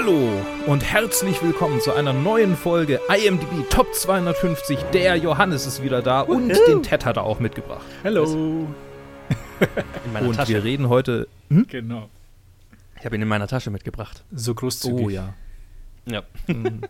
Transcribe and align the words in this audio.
Hallo 0.00 0.30
und 0.68 0.84
herzlich 0.84 1.42
willkommen 1.42 1.80
zu 1.80 1.92
einer 1.92 2.12
neuen 2.12 2.54
Folge 2.56 3.00
IMDb 3.12 3.68
Top 3.68 3.92
250. 3.92 4.78
Der 4.92 5.16
Johannes 5.16 5.66
ist 5.66 5.82
wieder 5.82 6.02
da 6.02 6.20
und 6.20 6.50
den 6.68 6.84
Ted 6.84 7.04
hat 7.04 7.16
er 7.16 7.24
auch 7.24 7.40
mitgebracht. 7.40 7.84
Hello. 8.04 8.22
In 10.04 10.12
meiner 10.12 10.28
Und 10.28 10.36
Tasche. 10.36 10.52
wir 10.52 10.62
reden 10.62 10.88
heute. 10.88 11.26
Hm? 11.50 11.66
Genau. 11.66 12.08
Ich 13.00 13.06
habe 13.06 13.16
ihn 13.16 13.22
in 13.22 13.26
meiner 13.26 13.48
Tasche 13.48 13.72
mitgebracht. 13.72 14.22
So 14.30 14.54
großzügig. 14.54 15.04
Oh 15.04 15.08
ja. 15.08 15.34
Ja. 16.06 16.22
Mhm. 16.46 16.82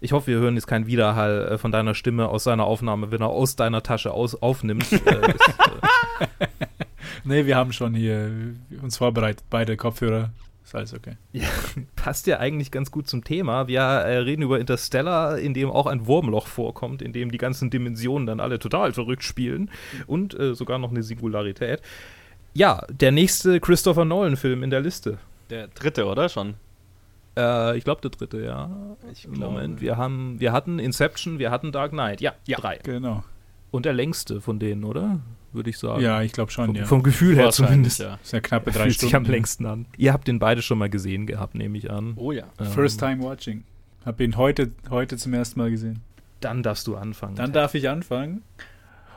Ich 0.00 0.10
hoffe, 0.10 0.26
wir 0.26 0.38
hören 0.38 0.56
jetzt 0.56 0.66
keinen 0.66 0.88
Widerhall 0.88 1.46
äh, 1.52 1.58
von 1.58 1.70
deiner 1.70 1.94
Stimme 1.94 2.28
aus 2.28 2.42
seiner 2.42 2.64
Aufnahme, 2.64 3.12
wenn 3.12 3.22
er 3.22 3.28
aus 3.28 3.54
deiner 3.54 3.84
Tasche 3.84 4.10
aus, 4.10 4.34
aufnimmt. 4.34 4.90
äh, 4.92 4.96
ist, 4.96 5.48
äh, 6.18 6.26
Nee, 7.22 7.46
wir 7.46 7.54
haben 7.54 7.72
schon 7.72 7.94
hier 7.94 8.32
uns 8.82 8.96
vorbereitet. 8.96 9.44
Beide 9.48 9.76
Kopfhörer. 9.76 10.30
Ist 10.64 10.74
alles 10.74 10.94
okay. 10.94 11.16
passt 11.96 12.26
ja 12.26 12.38
eigentlich 12.38 12.70
ganz 12.70 12.90
gut 12.90 13.06
zum 13.06 13.22
Thema. 13.22 13.68
Wir 13.68 13.80
äh, 13.80 14.16
reden 14.18 14.42
über 14.42 14.58
Interstellar, 14.58 15.38
in 15.38 15.52
dem 15.52 15.70
auch 15.70 15.86
ein 15.86 16.06
Wurmloch 16.06 16.46
vorkommt, 16.46 17.02
in 17.02 17.12
dem 17.12 17.30
die 17.30 17.38
ganzen 17.38 17.68
Dimensionen 17.68 18.26
dann 18.26 18.40
alle 18.40 18.58
total 18.58 18.92
verrückt 18.92 19.24
spielen 19.24 19.70
und 20.06 20.38
äh, 20.38 20.54
sogar 20.54 20.78
noch 20.78 20.90
eine 20.90 21.02
Singularität. 21.02 21.82
Ja, 22.54 22.82
der 22.88 23.12
nächste 23.12 23.60
Christopher 23.60 24.04
Nolan-Film 24.04 24.62
in 24.62 24.70
der 24.70 24.80
Liste. 24.80 25.18
Der 25.50 25.68
dritte, 25.68 26.06
oder 26.06 26.28
schon? 26.28 26.54
Äh, 27.36 27.76
ich 27.76 27.84
glaube, 27.84 28.00
der 28.00 28.10
dritte, 28.10 28.42
ja. 28.42 28.70
Ich 29.12 29.28
Moment, 29.28 29.80
wir, 29.80 29.96
haben, 29.96 30.40
wir 30.40 30.52
hatten 30.52 30.78
Inception, 30.78 31.38
wir 31.38 31.50
hatten 31.50 31.72
Dark 31.72 31.90
Knight. 31.90 32.20
Ja, 32.20 32.32
drei. 32.48 32.78
Genau. 32.82 33.22
Und 33.70 33.84
der 33.84 33.92
längste 33.92 34.40
von 34.40 34.58
denen, 34.58 34.84
oder? 34.84 35.20
Würde 35.54 35.70
ich 35.70 35.78
sagen. 35.78 36.02
Ja, 36.02 36.20
ich 36.22 36.32
glaube 36.32 36.50
schon, 36.50 36.66
Vom, 36.66 36.74
ja. 36.76 36.84
vom 36.84 37.02
Gefühl 37.02 37.36
her 37.36 37.50
zumindest. 37.50 38.00
ja. 38.00 38.18
ist 38.22 38.32
ja 38.32 38.40
knappe 38.40 38.70
drei 38.72 38.82
fühlt 38.84 38.94
Stunden. 38.96 39.08
sich 39.10 39.16
am 39.16 39.24
längsten 39.24 39.66
an. 39.66 39.86
Ihr 39.96 40.12
habt 40.12 40.26
den 40.28 40.38
beide 40.38 40.62
schon 40.62 40.78
mal 40.78 40.90
gesehen 40.90 41.26
gehabt, 41.26 41.54
nehme 41.54 41.78
ich 41.78 41.90
an. 41.90 42.14
Oh 42.16 42.32
ja. 42.32 42.44
Ähm, 42.58 42.66
First 42.66 42.98
time 43.00 43.22
watching. 43.22 43.64
Hab 44.04 44.20
ihn 44.20 44.36
heute, 44.36 44.72
heute 44.90 45.16
zum 45.16 45.32
ersten 45.32 45.60
Mal 45.60 45.70
gesehen. 45.70 46.00
Dann 46.40 46.62
darfst 46.62 46.86
du 46.86 46.96
anfangen. 46.96 47.36
Dann 47.36 47.52
darf 47.52 47.74
ich 47.74 47.88
anfangen. 47.88 48.42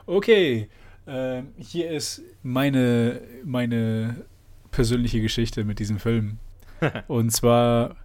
Okay. 0.06 0.70
Ähm, 1.08 1.48
hier 1.58 1.90
ist 1.90 2.22
meine, 2.44 3.22
meine 3.44 4.26
persönliche 4.72 5.22
Geschichte 5.22 5.64
mit 5.64 5.80
diesem 5.80 6.00
Film. 6.00 6.38
Und 7.08 7.32
zwar, 7.32 7.96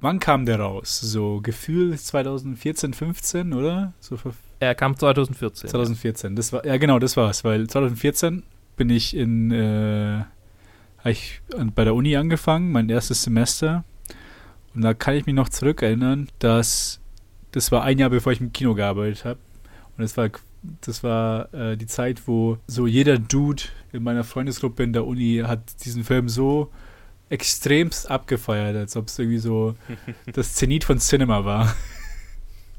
wann 0.00 0.18
kam 0.18 0.44
der 0.44 0.60
raus? 0.60 1.00
So 1.00 1.40
Gefühl 1.40 1.98
2014, 1.98 2.92
15, 2.94 3.52
oder? 3.52 3.94
So 4.00 4.16
vor 4.16 4.32
er 4.62 4.74
kam 4.76 4.96
2014. 4.96 5.70
2014, 5.70 6.36
das 6.36 6.52
war, 6.52 6.64
ja 6.64 6.76
genau, 6.76 6.98
das 6.98 7.16
war's, 7.16 7.42
weil 7.42 7.66
2014 7.66 8.44
bin 8.76 8.90
ich 8.90 9.16
in, 9.16 9.50
äh, 9.50 10.22
ich 11.04 11.40
bei 11.74 11.84
der 11.84 11.94
Uni 11.94 12.16
angefangen, 12.16 12.70
mein 12.70 12.88
erstes 12.88 13.24
Semester. 13.24 13.84
Und 14.74 14.82
da 14.82 14.94
kann 14.94 15.16
ich 15.16 15.26
mich 15.26 15.34
noch 15.34 15.48
zurückerinnern, 15.48 16.28
dass 16.38 17.00
das 17.50 17.72
war 17.72 17.82
ein 17.82 17.98
Jahr 17.98 18.08
bevor 18.08 18.32
ich 18.32 18.40
im 18.40 18.52
Kino 18.52 18.74
gearbeitet 18.74 19.24
habe. 19.24 19.38
Und 19.96 20.02
das 20.04 20.16
war, 20.16 20.30
das 20.80 21.02
war 21.02 21.52
äh, 21.52 21.76
die 21.76 21.86
Zeit, 21.86 22.26
wo 22.26 22.56
so 22.66 22.86
jeder 22.86 23.18
Dude 23.18 23.64
in 23.92 24.02
meiner 24.02 24.24
Freundesgruppe 24.24 24.84
in 24.84 24.92
der 24.92 25.04
Uni 25.04 25.42
hat 25.44 25.84
diesen 25.84 26.04
Film 26.04 26.28
so 26.28 26.70
extremst 27.28 28.10
abgefeiert, 28.10 28.76
als 28.76 28.96
ob 28.96 29.08
es 29.08 29.18
irgendwie 29.18 29.38
so 29.38 29.74
das 30.32 30.54
Zenit 30.54 30.84
von 30.84 30.98
Cinema 30.98 31.44
war 31.44 31.74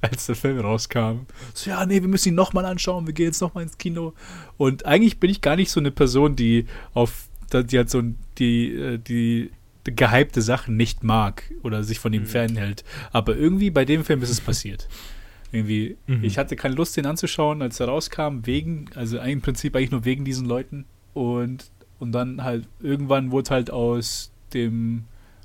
als 0.04 0.26
der 0.28 0.36
Film 0.36 0.60
rauskam. 0.60 1.22
So, 1.54 1.70
ja, 1.70 1.86
nee, 1.86 2.02
wir 2.02 2.08
müssen 2.10 2.30
ihn 2.30 2.36
nochmal 2.36 2.66
anschauen, 2.66 3.08
wir 3.08 3.14
gehen 3.14 3.28
jetzt 3.28 3.42
nochmal 3.42 3.64
ins 3.64 3.78
Kino. 3.78 4.14
Und 4.58 4.86
eigentlich 4.86 5.20
bin 5.20 5.30
ich 5.30 5.42
gar 5.42 5.56
nicht 5.56 5.72
so 5.72 5.80
eine 5.80 5.92
Person, 5.92 6.36
die 6.36 6.66
auf, 6.94 7.28
die 7.52 7.80
hat 7.80 7.90
so 7.90 8.00
ein- 8.00 8.18
die, 8.38 8.74
äh, 8.74 8.98
die, 8.98 9.52
die 9.88 9.96
gehypte 9.96 10.42
Sachen 10.42 10.76
nicht 10.78 11.04
mag 11.04 11.44
oder 11.64 11.84
sich 11.84 12.00
von 12.00 12.14
ihm 12.14 12.24
Mhm. 12.24 12.28
fernhält. 12.28 12.84
Aber 13.12 13.36
irgendwie 13.36 13.70
bei 13.70 13.86
dem 13.86 14.04
Film 14.04 14.22
ist 14.22 14.30
es 14.30 14.42
passiert. 14.42 14.88
Irgendwie, 15.52 15.98
Mhm. 16.08 16.24
ich 16.24 16.38
hatte 16.38 16.56
keine 16.56 16.76
Lust, 16.76 16.98
den 16.98 17.06
anzuschauen, 17.06 17.62
als 17.62 17.80
er 17.80 17.88
rauskam, 17.88 18.40
wegen, 18.46 18.86
also 18.96 19.20
im 19.20 19.42
Prinzip 19.42 19.76
eigentlich 19.76 19.92
nur 19.92 20.06
wegen 20.06 20.26
diesen 20.26 20.46
Leuten. 20.48 20.86
Und, 21.14 21.70
und 22.00 22.12
dann 22.12 22.44
halt, 22.44 22.68
irgendwann 22.82 23.32
wurde 23.32 23.52
halt 23.52 23.72
aus 23.72 24.32
dem 24.54 25.04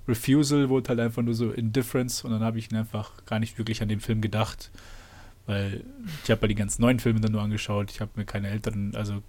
Refusal 0.09 0.69
wurde 0.69 0.89
halt 0.89 1.01
einfach 1.01 1.23
nur 1.23 1.35
so 1.35 1.51
Indifference 1.51 2.25
und 2.25 2.31
dann 2.31 2.43
habe 2.43 2.59
ich 2.59 2.71
ihn 2.71 2.77
einfach 2.77 3.25
gar 3.27 3.39
nicht 3.39 3.59
wirklich 3.59 3.83
an 3.83 3.89
den 3.89 4.01
Film 4.01 4.21
gedacht, 4.21 4.71
weil 5.47 5.85
ich 6.25 6.31
habe 6.31 6.43
ja 6.43 6.49
die 6.49 6.55
ganzen 6.55 6.83
neuen 6.83 6.99
Filme 6.99 7.21
dann 7.21 7.33
nur 7.33 7.43
angeschaut. 7.43 7.91
Ich 7.91 8.01
habe 8.01 8.11
mir 8.17 8.25
keine 8.25 8.49
älteren, 8.49 8.95
also 8.97 9.23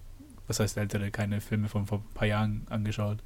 was 0.48 0.60
heißt 0.60 0.78
ältere, 0.78 1.12
keine 1.12 1.42
Filme 1.42 1.68
von 1.68 1.86
vor 1.86 2.00
ein 2.00 2.14
paar 2.14 2.28
Jahren 2.28 2.66
angeschaut. 2.70 3.20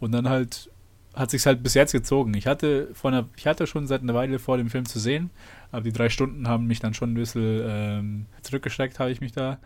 Und 0.00 0.12
dann 0.12 0.28
halt 0.28 0.70
hat 1.14 1.30
sich's 1.30 1.46
halt 1.46 1.62
bis 1.62 1.74
jetzt 1.74 1.92
gezogen. 1.92 2.34
Ich 2.34 2.46
hatte 2.46 2.88
vor 2.94 3.10
einer, 3.10 3.28
ich 3.36 3.46
hatte 3.46 3.66
schon 3.66 3.86
seit 3.86 4.02
einer 4.02 4.14
Weile 4.14 4.38
vor, 4.38 4.56
den 4.56 4.70
Film 4.70 4.86
zu 4.86 5.00
sehen, 5.00 5.30
aber 5.72 5.82
die 5.82 5.92
drei 5.92 6.08
Stunden 6.08 6.46
haben 6.46 6.66
mich 6.66 6.80
dann 6.80 6.94
schon 6.94 7.12
ein 7.12 7.14
bisschen 7.14 7.62
ähm, 7.64 8.26
zurückgestreckt, 8.42 8.98
habe 9.00 9.10
ich 9.10 9.20
mich 9.20 9.32
da. 9.32 9.58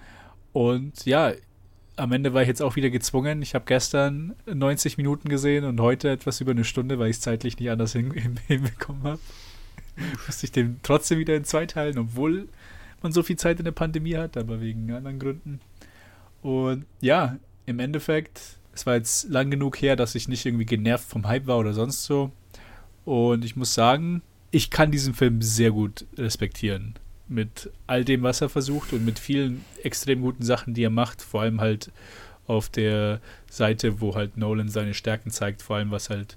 Und 0.52 1.04
ja, 1.04 1.32
am 1.96 2.12
Ende 2.12 2.34
war 2.34 2.42
ich 2.42 2.48
jetzt 2.48 2.62
auch 2.62 2.76
wieder 2.76 2.90
gezwungen. 2.90 3.42
Ich 3.42 3.54
habe 3.54 3.64
gestern 3.66 4.34
90 4.46 4.96
Minuten 4.96 5.28
gesehen 5.28 5.64
und 5.64 5.80
heute 5.80 6.10
etwas 6.10 6.40
über 6.40 6.50
eine 6.50 6.64
Stunde, 6.64 6.98
weil 6.98 7.10
ich 7.10 7.16
es 7.16 7.22
zeitlich 7.22 7.58
nicht 7.58 7.70
anders 7.70 7.92
hin, 7.92 8.12
hin, 8.12 8.38
hinbekommen 8.46 9.02
habe. 9.04 9.20
Musste 10.26 10.46
ich 10.46 10.52
den 10.52 10.80
trotzdem 10.82 11.18
wieder 11.18 11.36
in 11.36 11.44
zwei 11.44 11.66
teilen, 11.66 11.98
obwohl 11.98 12.48
man 13.02 13.12
so 13.12 13.22
viel 13.22 13.36
Zeit 13.36 13.58
in 13.58 13.64
der 13.64 13.72
Pandemie 13.72 14.16
hat, 14.16 14.36
aber 14.36 14.60
wegen 14.60 14.90
anderen 14.90 15.18
Gründen. 15.18 15.60
Und 16.42 16.84
ja, 17.00 17.38
im 17.66 17.78
Endeffekt, 17.78 18.58
es 18.74 18.86
war 18.86 18.96
jetzt 18.96 19.28
lang 19.28 19.50
genug 19.50 19.80
her, 19.80 19.94
dass 19.94 20.14
ich 20.14 20.26
nicht 20.26 20.44
irgendwie 20.44 20.66
genervt 20.66 21.08
vom 21.08 21.26
Hype 21.28 21.46
war 21.46 21.58
oder 21.58 21.74
sonst 21.74 22.04
so. 22.04 22.32
Und 23.04 23.44
ich 23.44 23.54
muss 23.54 23.74
sagen, 23.74 24.22
ich 24.50 24.70
kann 24.70 24.90
diesen 24.90 25.14
Film 25.14 25.42
sehr 25.42 25.70
gut 25.70 26.06
respektieren. 26.16 26.94
Mit 27.26 27.70
all 27.86 28.04
dem, 28.04 28.22
was 28.22 28.40
er 28.40 28.48
versucht 28.48 28.92
und 28.92 29.04
mit 29.04 29.18
vielen 29.18 29.64
extrem 29.82 30.20
guten 30.20 30.42
Sachen, 30.42 30.74
die 30.74 30.84
er 30.84 30.90
macht. 30.90 31.22
Vor 31.22 31.42
allem 31.42 31.60
halt 31.60 31.90
auf 32.46 32.68
der 32.68 33.20
Seite, 33.50 34.00
wo 34.00 34.14
halt 34.14 34.36
Nolan 34.36 34.68
seine 34.68 34.94
Stärken 34.94 35.30
zeigt, 35.30 35.62
vor 35.62 35.76
allem 35.76 35.90
was 35.90 36.10
halt 36.10 36.36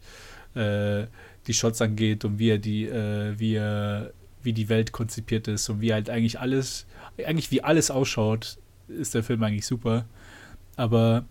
äh, 0.55 1.07
die 1.47 1.53
Shots 1.53 1.81
angeht 1.81 2.25
und 2.25 2.39
wie 2.39 2.49
er 2.49 2.57
die, 2.57 2.85
äh, 2.85 3.37
wie 3.37 3.55
er, 3.55 4.11
wie 4.43 4.53
die 4.53 4.69
Welt 4.69 4.91
konzipiert 4.91 5.47
ist 5.47 5.69
und 5.69 5.81
wie 5.81 5.93
halt 5.93 6.09
eigentlich 6.09 6.39
alles, 6.39 6.85
eigentlich 7.17 7.51
wie 7.51 7.63
alles 7.63 7.91
ausschaut, 7.91 8.57
ist 8.87 9.15
der 9.15 9.23
Film 9.23 9.43
eigentlich 9.43 9.65
super. 9.65 10.05
Aber 10.75 11.25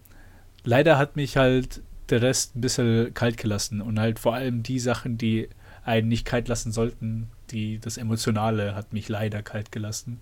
leider 0.65 0.99
hat 0.99 1.16
mich 1.16 1.37
halt 1.37 1.83
der 2.11 2.22
Rest 2.22 2.56
ein 2.56 2.61
bisschen 2.61 3.15
kalt 3.15 3.37
gelassen 3.37 3.81
und 3.81 3.99
halt 3.99 4.19
vor 4.19 4.34
allem 4.34 4.62
die 4.62 4.78
Sachen, 4.78 5.19
die 5.19 5.49
einen 5.84 6.09
nicht 6.09 6.25
kalt 6.25 6.49
lassen 6.49 6.72
sollten, 6.72 7.28
die 7.51 7.79
das 7.79 7.97
Emotionale 7.97 8.75
hat 8.75 8.93
mich 8.93 9.09
leider 9.09 9.43
kalt 9.43 9.73
gelassen. 9.73 10.21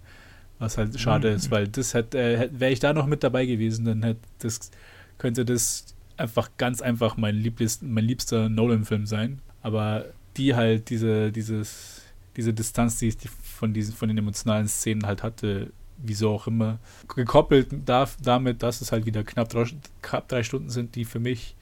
Was 0.59 0.79
halt 0.79 0.99
schade 1.01 1.31
Mhm. 1.31 1.37
ist, 1.37 1.51
weil 1.51 1.67
das 1.69 1.95
hätte, 1.95 2.19
äh, 2.19 2.49
wäre 2.53 2.73
ich 2.73 2.81
da 2.81 2.93
noch 2.93 3.07
mit 3.07 3.25
dabei 3.25 3.45
gewesen, 3.45 3.85
dann 3.85 4.03
hätte 4.03 4.21
das, 4.39 4.71
könnte 5.19 5.45
das 5.45 5.87
einfach 6.17 6.51
ganz 6.59 6.81
einfach 6.81 7.17
mein, 7.17 7.35
Lieblings, 7.35 7.83
mein 7.83 8.05
liebster 8.05 8.49
Nolan-Film 8.49 9.07
sein. 9.07 9.41
Aber 9.63 10.05
die 10.37 10.55
halt, 10.55 10.91
diese, 10.91 11.33
dieses, 11.33 12.03
diese 12.37 12.55
Distanz, 12.55 12.99
die 12.99 13.09
ich 13.09 13.17
von, 13.29 13.73
diesen, 13.75 13.95
von 13.95 14.09
den 14.09 14.19
emotionalen 14.19 14.69
Szenen 14.69 15.07
halt 15.07 15.23
hatte, 15.23 15.73
wieso 15.97 16.31
auch 16.31 16.47
immer, 16.47 16.79
gekoppelt 17.15 17.69
darf, 17.87 18.17
damit, 18.23 18.63
dass 18.63 18.81
es 18.81 18.93
halt 18.93 19.07
wieder 19.07 19.25
knapp 19.25 19.49
drei, 19.49 19.65
knapp 20.03 20.29
drei 20.29 20.43
Stunden 20.43 20.71
sind, 20.71 20.95
die 20.95 21.05
für 21.05 21.21
mich, 21.21 21.57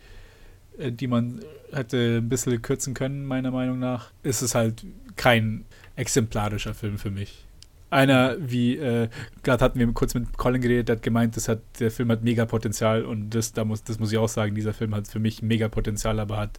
äh, 0.79 0.93
die 0.93 1.07
man 1.07 1.41
hätte 1.73 2.19
ein 2.19 2.29
bisschen 2.29 2.61
kürzen 2.61 2.93
können, 2.93 3.25
meiner 3.25 3.51
Meinung 3.51 3.79
nach, 3.79 4.11
ist 4.23 4.43
es 4.43 4.55
halt 4.55 4.85
kein 5.17 5.65
exemplarischer 5.97 6.75
Film 6.75 6.99
für 6.99 7.11
mich. 7.11 7.45
Einer 7.91 8.37
wie, 8.39 8.77
äh, 8.79 9.09
gerade 9.43 9.63
hatten 9.63 9.79
wir 9.79 9.87
kurz 9.93 10.15
mit 10.15 10.39
Colin 10.39 10.63
geredet, 10.63 10.89
der 10.89 10.97
hat 10.97 11.03
gemeint, 11.03 11.37
das 11.37 11.49
hat, 11.49 11.61
der 11.79 11.91
Film 11.91 12.11
hat 12.11 12.23
mega 12.23 12.47
Potenzial 12.47 13.05
und 13.05 13.31
das, 13.31 13.53
da 13.53 13.65
muss, 13.67 13.85
das 13.85 13.99
muss 13.99 14.11
ich 14.13 14.19
auch 14.19 14.29
sagen, 14.29 14.55
dieser 14.55 14.73
Film 14.73 14.95
hat 14.95 15.09
für 15.09 15.19
mich 15.19 15.43
mega 15.43 15.69
Potenzial, 15.69 16.19
aber 16.19 16.39
hat 16.39 16.59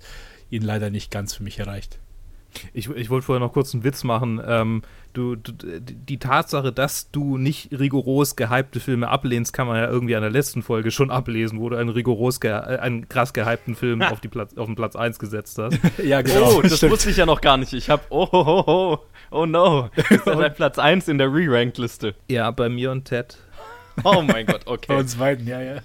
ihn 0.52 0.62
leider 0.62 0.92
nicht 0.92 1.10
ganz 1.10 1.34
für 1.34 1.44
mich 1.44 1.58
erreicht. 1.58 1.98
Ich, 2.74 2.90
ich 2.90 3.10
wollte 3.10 3.26
vorher 3.26 3.40
noch 3.40 3.54
kurz 3.54 3.74
einen 3.74 3.84
Witz 3.84 4.04
machen. 4.04 4.42
Ähm, 4.46 4.82
du, 5.14 5.36
du, 5.36 5.54
die 5.80 6.20
Tatsache, 6.20 6.72
dass 6.72 7.12
du 7.12 7.38
nicht 7.38 7.72
rigoros 7.72 8.36
gehypte 8.36 8.80
Filme 8.80 9.08
ablehnst, 9.08 9.54
kann 9.54 9.68
man 9.68 9.78
ja 9.78 9.88
irgendwie 9.88 10.16
an 10.16 10.22
der 10.22 10.32
letzten 10.32 10.62
Folge 10.62 10.92
schon 10.92 11.12
ablesen, 11.12 11.60
wo 11.60 11.70
du 11.70 11.76
einen 11.78 11.90
rigoros, 11.90 12.40
ge 12.40 12.52
äh, 12.52 12.80
einen 12.80 13.10
krass 13.10 13.34
gehypten 13.34 13.76
Film 13.76 14.02
auf, 14.02 14.20
die 14.22 14.28
Platz, 14.28 14.56
auf 14.58 14.66
den 14.68 14.76
Platz 14.76 14.96
1 14.96 15.20
gesetzt 15.20 15.58
hast. 15.58 15.78
ja, 16.04 16.22
Oh, 16.42 16.62
das 16.62 16.82
wusste 16.84 17.10
ich 17.10 17.18
ja 17.18 17.26
noch 17.26 17.42
gar 17.42 17.58
nicht. 17.58 17.74
Ich 17.74 17.90
habe, 17.90 18.04
oh, 18.10 18.28
oh, 18.32 18.46
oh, 18.46 18.64
oh, 18.68 18.98
oh 19.32 19.46
no. 19.46 19.90
Ist 19.96 20.56
Platz 20.56 20.80
1 20.80 21.08
in 21.08 21.18
der 21.18 21.28
Re-Ranked-Liste. 21.28 22.16
ja, 22.28 22.50
bei 22.52 22.70
mir 22.70 22.92
und 22.92 23.06
Ted. 23.06 23.38
Oh 24.04 24.22
mein 24.22 24.46
Gott, 24.46 24.66
Bei 24.66 24.72
okay. 24.72 24.96
uns 24.98 25.16
beiden, 25.16 25.48
ja, 25.48 25.62
ja. 25.62 25.78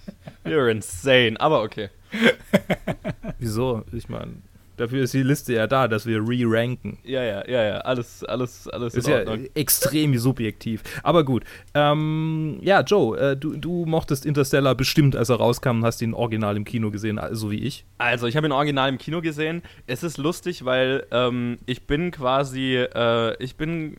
You're 0.45 0.71
insane. 0.71 1.39
Aber 1.39 1.63
okay. 1.63 1.91
Wieso? 3.39 3.85
Ich 3.93 4.09
meine, 4.09 4.37
Dafür 4.79 5.03
ist 5.03 5.13
die 5.13 5.23
Liste 5.23 5.53
ja 5.53 5.67
da, 5.67 5.89
dass 5.89 6.07
wir 6.07 6.21
re-ranken. 6.21 6.99
Ja, 7.03 7.23
ja, 7.23 7.47
ja, 7.49 7.65
ja. 7.65 7.77
Alles, 7.79 8.23
alles, 8.25 8.69
alles 8.69 8.95
ist 8.95 9.09
ja 9.09 9.25
extrem 9.55 10.17
subjektiv. 10.19 10.83
Aber 11.03 11.25
gut. 11.25 11.43
Ähm, 11.75 12.59
ja, 12.63 12.83
Joe, 12.83 13.19
äh, 13.19 13.37
du, 13.37 13.57
du 13.57 13.85
mochtest 13.87 14.25
Interstellar 14.25 14.77
bestimmt, 14.77 15.17
als 15.17 15.29
er 15.29 15.37
rauskam, 15.37 15.85
hast 15.85 16.01
ihn 16.01 16.15
original 16.15 16.57
im 16.57 16.65
Kino 16.65 16.91
gesehen, 16.91 17.21
so 17.33 17.51
wie 17.51 17.59
ich. 17.59 17.85
Also, 17.99 18.29
ich 18.29 18.37
habe 18.37 18.47
ihn 18.47 18.53
original 18.53 18.89
im 18.89 18.99
Kino 18.99 19.21
gesehen. 19.21 19.63
Es 19.89 20.05
ist 20.05 20.17
lustig, 20.17 20.65
weil 20.65 21.07
ähm, 21.11 21.59
ich 21.67 21.87
bin 21.87 22.13
quasi, 22.13 22.77
äh, 22.77 23.43
ich 23.43 23.57
bin 23.57 23.97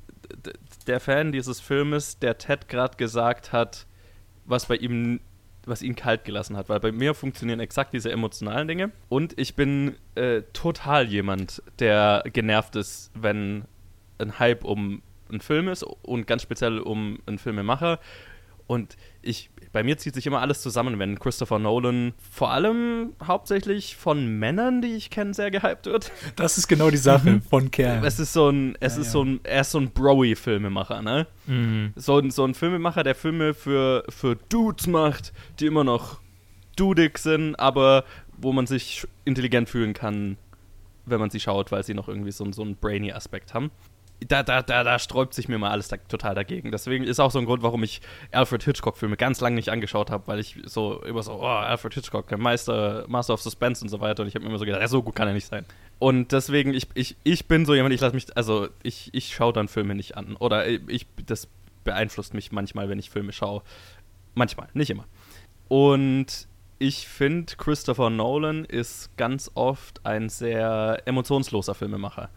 der 0.88 1.02
Fan 1.02 1.34
dieses 1.34 1.60
Filmes, 1.60 2.20
der 2.20 2.38
Ted 2.38 2.70
gerade 2.70 2.96
gesagt 2.96 3.52
hat, 3.52 3.86
was 4.46 4.68
bei 4.68 4.78
ihm 4.78 5.20
was 5.66 5.82
ihn 5.82 5.96
kalt 5.96 6.24
gelassen 6.24 6.58
hat, 6.58 6.70
weil 6.70 6.80
bei 6.80 6.92
mir 6.92 7.14
funktionieren 7.14 7.60
exakt 7.60 7.94
diese 7.94 8.12
emotionalen 8.12 8.68
Dinge. 8.68 8.92
Und 9.10 9.38
ich 9.40 9.56
bin 9.56 9.96
äh, 10.16 10.42
total 10.54 11.08
jemand, 11.08 11.62
der 11.80 12.24
genervt 12.32 12.76
ist, 12.76 13.12
wenn 13.14 13.66
ein 14.18 14.40
Hype 14.40 14.64
um 14.64 15.02
einen 15.30 15.42
Film 15.42 15.68
ist 15.68 15.84
und 15.84 16.28
ganz 16.28 16.42
speziell 16.42 16.80
um 16.80 17.20
einen 17.26 17.38
Filmemacher 17.38 18.00
und 18.68 18.98
ich, 19.22 19.50
bei 19.72 19.84
mir 19.84 19.98
zieht 19.98 20.16
sich 20.16 20.26
immer 20.26 20.42
alles 20.42 20.62
zusammen, 20.62 20.98
wenn 21.00 21.20
Christopher 21.20 21.60
Nolan 21.60 22.14
vor 22.32 22.52
allem 22.52 23.14
hauptsächlich 23.26 23.96
von 23.96 24.40
Männern, 24.40 24.82
die 24.82 24.96
ich 24.96 25.10
kenne, 25.10 25.34
sehr 25.34 25.52
gehypt 25.52 25.86
wird. 25.86 26.12
Das 26.36 26.58
ist 26.58 26.68
genau 26.68 26.90
die 26.90 26.98
Sache 26.98 27.32
mhm. 27.32 27.42
von 27.42 27.72
Kerl. 27.72 28.06
Es 28.06 28.20
ist 28.20 28.34
so 28.34 28.50
ein, 28.50 28.76
es 28.80 28.96
ja, 28.96 29.02
ist 29.02 29.08
ja. 29.08 29.12
so 29.12 29.24
ein, 29.24 29.40
er 29.44 29.62
ist 29.62 29.72
so 29.72 29.80
ein 29.80 29.92
Broy-Filmemacher, 29.92 31.02
ne? 31.02 31.28
Mhm. 31.48 31.94
So, 31.96 32.28
so 32.30 32.46
ein 32.46 32.54
Filmemacher, 32.54 33.04
der 33.04 33.16
Filme 33.16 33.54
für, 33.54 34.04
für 34.10 34.36
Dudes 34.36 34.88
macht, 34.88 35.34
die 35.60 35.66
immer 35.66 35.84
noch 35.84 36.20
dudig 36.76 37.18
sind, 37.18 37.56
aber 37.60 38.06
wo 38.38 38.54
man 38.54 38.68
sich 38.68 39.06
intelligent 39.26 39.70
fühlen 39.70 39.94
kann, 39.94 40.38
wenn 41.06 41.20
man 41.20 41.30
sie 41.30 41.40
schaut, 41.40 41.72
weil 41.72 41.84
sie 41.84 41.94
noch 41.94 42.08
irgendwie 42.08 42.32
so, 42.32 42.50
so 42.52 42.62
einen 42.62 42.78
brainy 42.78 43.12
Aspekt 43.12 43.54
haben 43.54 43.72
da, 44.28 44.44
da, 44.44 44.62
da, 44.62 44.84
da 44.84 45.00
sträubt 45.00 45.34
sich 45.34 45.48
mir 45.48 45.58
mal 45.58 45.72
alles 45.72 45.88
da, 45.88 45.98
total 45.98 46.36
dagegen. 46.36 46.72
Deswegen 46.72 47.06
ist 47.06 47.20
auch 47.20 47.32
so 47.32 47.40
ein 47.40 47.46
Grund, 47.46 47.64
warum 47.64 47.84
ich 47.84 48.02
Alfred 48.32 48.64
Hitchcock-Filme 48.64 49.16
ganz 49.16 49.40
lange 49.40 49.56
nicht 49.56 49.70
angeschaut 49.70 50.12
habe, 50.12 50.28
weil 50.28 50.40
ich 50.40 50.58
so 50.66 51.02
immer 51.04 51.24
so, 51.24 51.34
oh, 51.34 51.46
Alfred 51.46 51.94
Hitchcock, 51.94 52.28
der 52.28 52.38
Meister, 52.38 53.06
Master 53.08 53.34
of 53.34 53.42
Suspense 53.42 53.84
und 53.84 53.90
so 53.90 54.02
weiter. 54.02 54.24
Und 54.24 54.28
ich 54.28 54.36
habe 54.36 54.44
mir 54.44 54.50
immer 54.50 54.60
so 54.60 54.66
gedacht, 54.66 54.82
ja, 54.82 54.88
so 54.88 55.02
gut 55.02 55.16
kann 55.16 55.28
er 55.28 55.34
nicht 55.34 55.48
sein. 55.48 55.66
Und 56.00 56.32
deswegen, 56.32 56.74
ich, 56.74 56.88
ich, 56.94 57.16
ich 57.24 57.48
bin 57.48 57.66
so 57.66 57.74
jemand, 57.76 57.94
ich 57.94 58.02
lasse 58.02 58.16
mich, 58.16 58.36
also 58.36 58.68
ich, 58.84 59.10
ich 59.14 59.34
schaue 59.34 59.54
dann 59.54 59.68
Filme 59.68 59.96
nicht 59.96 60.18
an. 60.18 60.36
Oder 60.36 60.68
ich, 60.68 61.08
das 61.26 61.48
beeinflusst 61.84 62.34
mich 62.34 62.52
manchmal, 62.52 62.90
wenn 62.90 63.00
ich 63.00 63.10
Filme 63.10 63.32
schaue. 63.32 63.62
Manchmal, 64.36 64.68
nicht 64.74 64.90
immer. 64.90 65.06
Und 65.70 66.48
ich 66.78 67.08
finde, 67.08 67.56
Christopher 67.58 68.10
Nolan 68.10 68.66
ist 68.66 69.16
ganz 69.18 69.52
oft 69.54 70.06
ein 70.06 70.30
sehr 70.30 71.02
emotionsloser 71.06 71.76
Filmemacher. 71.76 72.30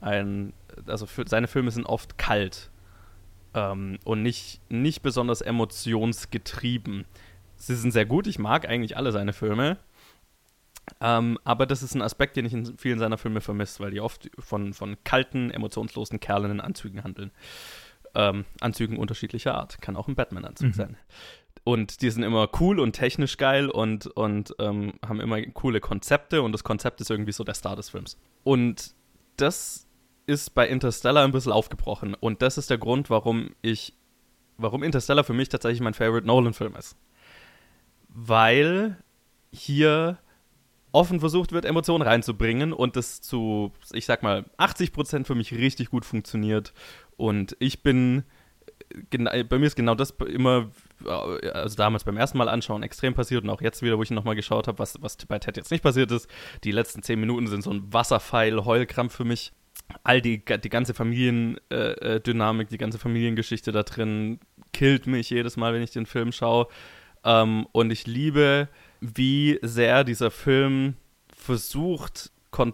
Ein 0.00 0.52
also 0.86 1.06
seine 1.26 1.48
Filme 1.48 1.70
sind 1.70 1.86
oft 1.86 2.18
kalt 2.18 2.70
ähm, 3.54 3.98
und 4.04 4.22
nicht, 4.22 4.60
nicht 4.70 5.02
besonders 5.02 5.40
emotionsgetrieben. 5.40 7.04
Sie 7.56 7.74
sind 7.74 7.92
sehr 7.92 8.06
gut, 8.06 8.26
ich 8.26 8.38
mag 8.38 8.68
eigentlich 8.68 8.96
alle 8.96 9.12
seine 9.12 9.32
Filme. 9.32 9.78
Ähm, 11.00 11.38
aber 11.44 11.66
das 11.66 11.82
ist 11.82 11.94
ein 11.94 12.02
Aspekt, 12.02 12.36
den 12.36 12.46
ich 12.46 12.54
in 12.54 12.78
vielen 12.78 12.98
seiner 12.98 13.18
Filme 13.18 13.40
vermisse, 13.40 13.80
weil 13.80 13.90
die 13.90 14.00
oft 14.00 14.30
von, 14.38 14.72
von 14.72 14.96
kalten, 15.04 15.50
emotionslosen 15.50 16.20
Kerlen 16.20 16.50
in 16.50 16.60
Anzügen 16.60 17.04
handeln. 17.04 17.30
Ähm, 18.14 18.46
Anzügen 18.60 18.96
unterschiedlicher 18.96 19.54
Art. 19.54 19.82
Kann 19.82 19.96
auch 19.96 20.08
ein 20.08 20.14
Batman-Anzug 20.14 20.68
mhm. 20.68 20.72
sein. 20.72 20.96
Und 21.64 22.00
die 22.00 22.10
sind 22.10 22.22
immer 22.22 22.48
cool 22.60 22.80
und 22.80 22.92
technisch 22.92 23.36
geil 23.36 23.68
und, 23.68 24.06
und 24.06 24.54
ähm, 24.58 24.94
haben 25.06 25.20
immer 25.20 25.42
coole 25.42 25.80
Konzepte 25.80 26.40
und 26.40 26.52
das 26.52 26.64
Konzept 26.64 27.00
ist 27.02 27.10
irgendwie 27.10 27.32
so 27.32 27.44
der 27.44 27.54
Star 27.54 27.76
des 27.76 27.90
Films. 27.90 28.16
Und 28.44 28.94
das 29.36 29.87
ist 30.28 30.54
bei 30.54 30.68
Interstellar 30.68 31.24
ein 31.24 31.32
bisschen 31.32 31.52
aufgebrochen. 31.52 32.14
Und 32.14 32.42
das 32.42 32.58
ist 32.58 32.68
der 32.68 32.78
Grund, 32.78 33.08
warum 33.08 33.54
ich, 33.62 33.94
warum 34.58 34.82
Interstellar 34.82 35.24
für 35.24 35.32
mich 35.32 35.48
tatsächlich 35.48 35.80
mein 35.80 35.94
Favorite 35.94 36.26
Nolan-Film 36.26 36.76
ist. 36.76 36.96
Weil 38.08 38.98
hier 39.50 40.18
offen 40.92 41.20
versucht 41.20 41.52
wird, 41.52 41.64
Emotionen 41.64 42.02
reinzubringen 42.02 42.74
und 42.74 42.96
das 42.96 43.22
zu, 43.22 43.72
ich 43.92 44.04
sag 44.04 44.22
mal, 44.22 44.44
80% 44.58 45.24
für 45.24 45.34
mich 45.34 45.52
richtig 45.54 45.88
gut 45.88 46.04
funktioniert. 46.04 46.74
Und 47.16 47.56
ich 47.58 47.82
bin, 47.82 48.24
bei 49.10 49.58
mir 49.58 49.66
ist 49.66 49.76
genau 49.76 49.94
das 49.94 50.10
immer, 50.10 50.70
also 51.06 51.76
damals 51.76 52.04
beim 52.04 52.18
ersten 52.18 52.36
Mal 52.36 52.50
anschauen, 52.50 52.82
extrem 52.82 53.14
passiert 53.14 53.44
und 53.44 53.50
auch 53.50 53.62
jetzt 53.62 53.80
wieder, 53.80 53.96
wo 53.96 54.02
ich 54.02 54.10
nochmal 54.10 54.36
geschaut 54.36 54.68
habe, 54.68 54.78
was, 54.78 55.00
was 55.00 55.16
bei 55.16 55.38
Ted 55.38 55.56
jetzt 55.56 55.70
nicht 55.70 55.82
passiert 55.82 56.10
ist. 56.10 56.28
Die 56.64 56.72
letzten 56.72 57.02
10 57.02 57.18
Minuten 57.18 57.46
sind 57.46 57.62
so 57.62 57.70
ein 57.70 57.90
Wasserpfeil, 57.92 58.66
Heulkrampf 58.66 59.14
für 59.14 59.24
mich 59.24 59.52
all 60.04 60.20
die, 60.20 60.44
die 60.44 60.68
ganze 60.68 60.94
Familiendynamik, 60.94 62.66
äh, 62.66 62.68
äh 62.68 62.70
die 62.70 62.78
ganze 62.78 62.98
Familiengeschichte 62.98 63.72
da 63.72 63.82
drin 63.82 64.38
killt 64.72 65.06
mich 65.06 65.30
jedes 65.30 65.56
Mal, 65.56 65.72
wenn 65.74 65.82
ich 65.82 65.90
den 65.90 66.06
Film 66.06 66.32
schaue. 66.32 66.68
Ähm, 67.24 67.66
und 67.72 67.90
ich 67.90 68.06
liebe, 68.06 68.68
wie 69.00 69.58
sehr 69.62 70.04
dieser 70.04 70.30
Film 70.30 70.94
versucht, 71.34 72.30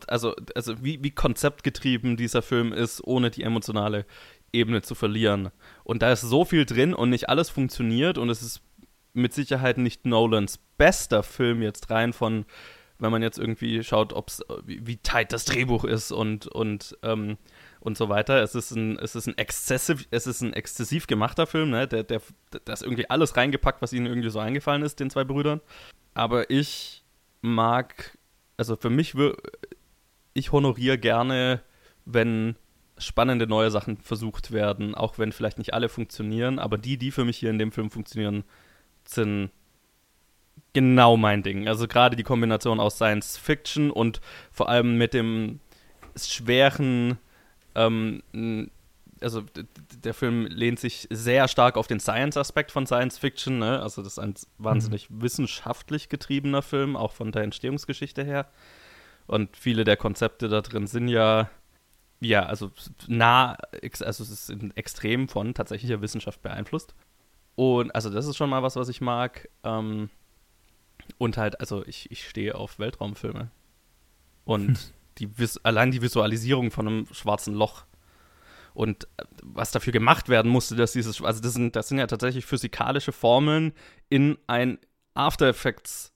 also, 0.06 0.34
also 0.55 0.82
wie, 0.82 1.02
wie 1.02 1.11
konzeptgetrieben 1.11 2.16
dieser 2.16 2.43
Film 2.43 2.72
ist, 2.72 3.02
ohne 3.05 3.31
die 3.31 3.43
emotionale 3.43 4.06
Ebene 4.52 4.82
zu 4.82 4.94
verlieren. 4.94 5.50
Und 5.82 6.02
da 6.02 6.12
ist 6.12 6.22
so 6.22 6.44
viel 6.44 6.64
drin 6.64 6.94
und 6.94 7.10
nicht 7.10 7.28
alles 7.28 7.50
funktioniert 7.50 8.19
und 8.19 8.31
es 8.31 8.43
ist 8.43 8.62
mit 9.12 9.32
Sicherheit 9.32 9.78
nicht 9.78 10.06
Nolans 10.06 10.58
bester 10.76 11.22
Film 11.22 11.62
jetzt 11.62 11.90
rein 11.90 12.12
von 12.12 12.46
wenn 12.99 13.11
man 13.11 13.23
jetzt 13.23 13.38
irgendwie 13.38 13.82
schaut, 13.82 14.12
ob's, 14.12 14.43
wie, 14.64 14.87
wie 14.87 14.96
tight 14.96 15.32
das 15.32 15.44
Drehbuch 15.44 15.85
ist 15.85 16.12
und, 16.12 16.46
und, 16.46 16.96
ähm, 17.02 17.37
und 17.81 17.96
so 17.96 18.08
weiter. 18.08 18.43
Es 18.43 18.55
ist 18.55 18.70
ein, 18.70 18.99
es 18.99 19.14
ist 19.14 19.26
ein 19.26 19.37
exzessiv, 19.37 20.06
es 20.11 20.26
ist 20.26 20.41
ein 20.41 20.52
exzessiv 20.52 21.06
gemachter 21.06 21.46
Film, 21.46 21.70
ne? 21.70 21.88
Der, 21.88 22.05
der, 22.05 22.20
der 22.67 22.75
ist 22.75 22.82
irgendwie 22.82 23.11
alles 23.11 23.37
reingepackt, 23.37 23.82
was 23.82 23.93
ihnen 23.93 24.06
irgendwie 24.06 24.31
so 24.31 24.38
eingefallen 24.38 24.82
ist, 24.82 25.00
den 25.00 25.11
zwei 25.11 25.25
Brüdern. 25.25 25.61
Aber 26.14 26.50
ich 26.50 27.05
mag, 27.43 28.17
also 28.56 28.76
für 28.76 28.91
mich, 28.91 29.14
ich 30.32 30.52
honoriere 30.52 30.99
gerne, 30.99 31.62
wenn 32.05 32.56
spannende 32.96 33.46
neue 33.46 33.70
Sachen 33.70 33.96
versucht 33.96 34.52
werden, 34.52 34.94
auch 34.94 35.19
wenn 35.19 35.32
vielleicht 35.32 35.58
nicht 35.58 35.75
alle 35.75 35.88
funktionieren, 35.88 36.61
aber 36.61 36.79
die, 36.79 36.96
die 36.96 37.11
für 37.11 37.25
mich 37.25 37.38
hier 37.38 37.50
in 37.50 37.58
dem 37.58 37.73
Film 37.73 37.91
funktionieren, 37.91 38.44
sind 39.05 39.50
genau 40.74 41.16
mein 41.16 41.42
Ding. 41.42 41.66
Also 41.66 41.88
gerade 41.88 42.16
die 42.16 42.22
Kombination 42.22 42.80
aus 42.80 42.96
Science 42.96 43.38
Fiction 43.38 43.90
und 43.90 44.20
vor 44.52 44.68
allem 44.68 44.98
mit 44.98 45.14
dem 45.14 45.60
schweren, 46.16 47.18
ähm, 47.74 48.22
also 49.20 49.42
der 50.04 50.12
Film 50.12 50.46
lehnt 50.46 50.78
sich 50.78 51.08
sehr 51.10 51.48
stark 51.48 51.76
auf 51.76 51.86
den 51.86 52.00
Science-Aspekt 52.00 52.72
von 52.72 52.86
Science 52.86 53.19
Fiction. 53.19 53.58
Ne? 53.58 53.81
Also 53.81 54.02
das 54.02 54.14
ist 54.14 54.19
ein 54.19 54.34
wahnsinnig 54.58 55.08
mhm. 55.08 55.22
wissenschaftlich 55.22 56.10
getriebener 56.10 56.60
Film, 56.60 56.96
auch 56.96 57.12
von 57.12 57.32
der 57.32 57.43
Entstehungsgeschichte 57.43 58.22
her. 58.22 58.50
Und 59.26 59.56
viele 59.56 59.84
der 59.84 59.96
Konzepte 59.96 60.48
da 60.48 60.60
drin 60.60 60.86
sind 60.86 61.08
ja, 61.08 61.48
ja, 62.20 62.44
also 62.44 62.70
nah, 63.06 63.56
also 63.82 64.04
es 64.04 64.20
ist 64.20 64.54
extrem 64.74 65.28
von 65.28 65.54
tatsächlicher 65.54 66.02
Wissenschaft 66.02 66.43
beeinflusst. 66.43 66.94
Und 67.54 67.94
also 67.94 68.10
das 68.10 68.26
ist 68.26 68.36
schon 68.36 68.50
mal 68.50 68.62
was, 68.62 68.76
was 68.76 68.88
ich 68.88 69.00
mag. 69.00 69.48
Ähm, 69.62 70.10
und 71.19 71.37
halt, 71.37 71.61
also 71.61 71.84
ich, 71.87 72.11
ich 72.11 72.29
stehe 72.29 72.55
auf 72.55 72.79
Weltraumfilme. 72.79 73.51
Und 74.44 74.79
hm. 75.19 75.29
die, 75.39 75.46
allein 75.63 75.91
die 75.91 76.03
Visualisierung 76.03 76.70
von 76.70 76.87
einem 76.87 77.06
schwarzen 77.13 77.55
Loch 77.55 77.84
und 78.75 79.05
äh, 79.17 79.25
was 79.43 79.70
dafür 79.70 79.93
gemacht 79.93 80.29
werden 80.29 80.51
musste, 80.51 80.77
dass 80.77 80.93
dieses, 80.93 81.23
also 81.23 81.41
das 81.41 81.55
sind, 81.55 81.77
das 81.77 81.89
sind 81.89 81.99
ja 81.99 82.06
tatsächlich 82.06 82.44
physikalische 82.44 83.13
Formeln 83.13 83.73
in 84.08 84.37
ein 84.46 84.79
After 85.15 85.49
Effects, 85.49 86.13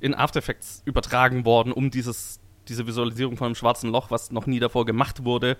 in 0.00 0.14
After 0.14 0.40
Effects 0.40 0.82
übertragen 0.84 1.44
worden, 1.44 1.72
um 1.72 1.90
dieses, 1.90 2.40
diese 2.66 2.86
Visualisierung 2.86 3.36
von 3.36 3.46
einem 3.46 3.54
schwarzen 3.54 3.90
Loch, 3.90 4.10
was 4.10 4.32
noch 4.32 4.46
nie 4.46 4.58
davor 4.58 4.84
gemacht 4.84 5.24
wurde, 5.24 5.56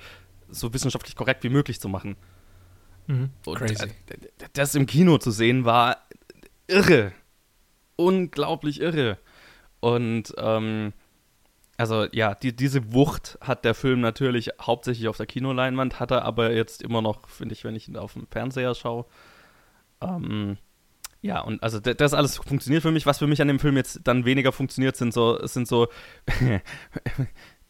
so 0.49 0.75
wissenschaftlich 0.75 1.15
korrekt 1.15 1.45
wie 1.45 1.51
möglich 1.51 1.81
zu 1.81 1.89
machen. 1.89 2.17
Mhm. 3.07 3.31
Und 3.47 3.59
Crazy. 3.59 3.85
Äh, 3.85 3.93
das 4.53 4.75
im 4.75 4.87
Kino 4.87 5.19
zu 5.19 5.31
sehen 5.31 5.65
war 5.65 6.09
irre 6.67 7.13
unglaublich 7.99 8.81
irre. 8.81 9.19
Und 9.81 10.35
ähm, 10.39 10.93
also 11.77 12.07
ja, 12.13 12.35
die, 12.35 12.55
diese 12.55 12.93
Wucht 12.93 13.39
hat 13.41 13.65
der 13.65 13.75
Film 13.75 14.01
natürlich 14.01 14.51
hauptsächlich 14.61 15.09
auf 15.09 15.17
der 15.17 15.27
Kinoleinwand, 15.27 16.01
hat 16.01 16.11
er 16.11 16.25
aber 16.25 16.53
jetzt 16.53 16.83
immer 16.83 17.03
noch, 17.03 17.29
finde 17.29 17.53
ich, 17.55 17.65
wenn 17.65 17.77
ich 17.77 17.89
ihn 17.89 17.97
auf 17.97 18.15
dem 18.15 18.27
Fernseher 18.29 18.75
schaue. 18.75 19.05
Ähm, 20.01 20.59
ja, 21.21 21.41
und 21.41 21.63
also 21.63 21.81
das 21.81 22.15
alles 22.15 22.37
funktioniert 22.37 22.83
für 22.83 22.93
mich. 22.93 23.07
Was 23.07 23.19
für 23.19 23.27
mich 23.27 23.43
an 23.43 23.49
dem 23.49 23.59
Film 23.59 23.77
jetzt 23.77 24.01
dann 24.05 24.25
weniger 24.25 24.53
funktioniert, 24.53 24.97
sind 24.97 25.13
so, 25.13 25.45
sind 25.47 25.67
so, 25.67 25.89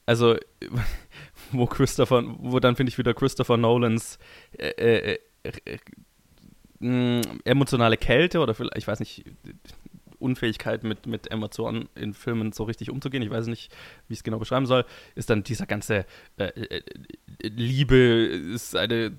also 0.06 0.36
wo 1.52 1.66
Christopher, 1.66 2.22
wo 2.38 2.60
dann 2.60 2.76
finde 2.76 2.90
ich 2.90 2.98
wieder 2.98 3.14
Christopher 3.14 3.56
Nolans 3.56 4.18
äh, 4.58 4.68
äh, 4.68 5.18
äh, 5.42 7.22
emotionale 7.44 7.96
Kälte 7.96 8.40
oder 8.40 8.54
vielleicht, 8.54 8.78
ich 8.78 8.86
weiß 8.86 9.00
nicht, 9.00 9.24
Unfähigkeit 10.18 10.84
mit, 10.84 11.06
mit 11.06 11.30
Emotionen 11.30 11.88
in 11.94 12.14
Filmen 12.14 12.52
so 12.52 12.64
richtig 12.64 12.90
umzugehen. 12.90 13.22
Ich 13.22 13.30
weiß 13.30 13.46
nicht, 13.46 13.72
wie 14.08 14.14
ich 14.14 14.20
es 14.20 14.24
genau 14.24 14.38
beschreiben 14.38 14.66
soll. 14.66 14.84
Ist 15.14 15.30
dann 15.30 15.42
dieser 15.42 15.66
ganze 15.66 16.06
äh, 16.36 16.44
äh, 16.44 16.82
Liebe 17.42 17.96
ist 17.96 18.76
eine 18.76 19.12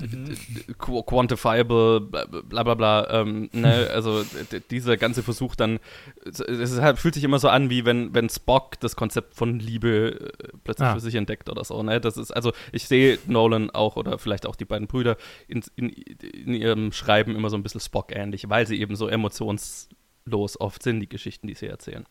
mhm. 0.00 0.36
quantifiable, 0.78 2.00
bla 2.00 2.62
bla 2.62 2.74
bla. 2.74 3.10
Ähm, 3.10 3.48
ne? 3.52 3.88
Also 3.94 4.24
dieser 4.70 4.96
ganze 4.96 5.22
Versuch 5.22 5.54
dann, 5.54 5.78
es 6.24 6.80
halt, 6.80 6.98
fühlt 6.98 7.14
sich 7.14 7.24
immer 7.24 7.38
so 7.38 7.48
an, 7.48 7.70
wie 7.70 7.84
wenn, 7.84 8.14
wenn 8.14 8.28
Spock 8.28 8.78
das 8.80 8.96
Konzept 8.96 9.34
von 9.34 9.58
Liebe 9.58 10.32
äh, 10.38 10.48
plötzlich 10.64 10.88
ah. 10.88 10.94
für 10.94 11.00
sich 11.00 11.14
entdeckt 11.14 11.48
oder 11.48 11.64
so. 11.64 11.82
Ne? 11.82 12.00
Das 12.00 12.16
ist, 12.16 12.30
also 12.30 12.52
ich 12.72 12.88
sehe 12.88 13.18
Nolan 13.26 13.70
auch 13.70 13.96
oder 13.96 14.18
vielleicht 14.18 14.46
auch 14.46 14.56
die 14.56 14.64
beiden 14.64 14.86
Brüder 14.86 15.16
in, 15.48 15.62
in, 15.76 15.88
in 15.88 16.54
ihrem 16.54 16.92
Schreiben 16.92 17.36
immer 17.36 17.50
so 17.50 17.56
ein 17.56 17.62
bisschen 17.62 17.80
Spock 17.80 18.14
ähnlich, 18.14 18.48
weil 18.48 18.66
sie 18.66 18.80
eben 18.80 18.96
so 18.96 19.08
emotionslos 20.26 20.60
oft 20.60 20.82
sind, 20.82 21.00
die 21.00 21.08
Geschichten, 21.08 21.46
die 21.46 21.54
sie 21.54 21.66
erzählen. 21.66 22.06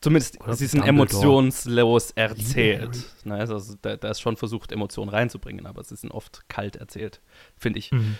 Zumindest 0.00 0.40
Oder 0.40 0.54
sie 0.54 0.66
sind 0.66 0.86
emotionslos 0.86 2.12
erzählt. 2.12 3.04
Ne, 3.24 3.34
also 3.34 3.74
da, 3.82 3.96
da, 3.96 4.10
ist 4.10 4.20
schon 4.20 4.36
versucht, 4.36 4.70
Emotionen 4.70 5.08
reinzubringen, 5.08 5.66
aber 5.66 5.82
sie 5.82 5.96
sind 5.96 6.12
oft 6.12 6.48
kalt 6.48 6.76
erzählt, 6.76 7.20
finde 7.56 7.80
ich. 7.80 7.90
Mhm. 7.90 8.16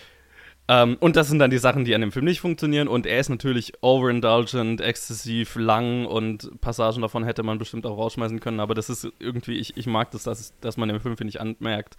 Ähm, 0.67 0.97
und 0.99 1.15
das 1.15 1.29
sind 1.29 1.39
dann 1.39 1.49
die 1.49 1.57
Sachen, 1.57 1.85
die 1.85 1.95
an 1.95 2.01
dem 2.01 2.11
Film 2.11 2.25
nicht 2.25 2.41
funktionieren. 2.41 2.89
Und 2.89 3.05
er 3.05 3.19
ist 3.19 3.29
natürlich 3.29 3.81
overindulgent, 3.81 4.81
exzessiv 4.81 5.55
lang 5.55 6.05
und 6.05 6.59
Passagen 6.59 7.01
davon 7.01 7.23
hätte 7.23 7.43
man 7.43 7.59
bestimmt 7.59 7.85
auch 7.85 7.97
rausschmeißen 7.97 8.41
können. 8.41 8.59
Aber 8.59 8.75
das 8.75 8.89
ist 8.89 9.07
irgendwie, 9.19 9.57
ich, 9.57 9.77
ich 9.77 9.87
mag 9.87 10.11
das, 10.11 10.23
dass, 10.23 10.53
dass 10.59 10.75
man 10.75 10.89
im 10.89 10.99
Film, 10.99 11.15
finde 11.15 11.29
ich, 11.29 11.39
anmerkt, 11.39 11.95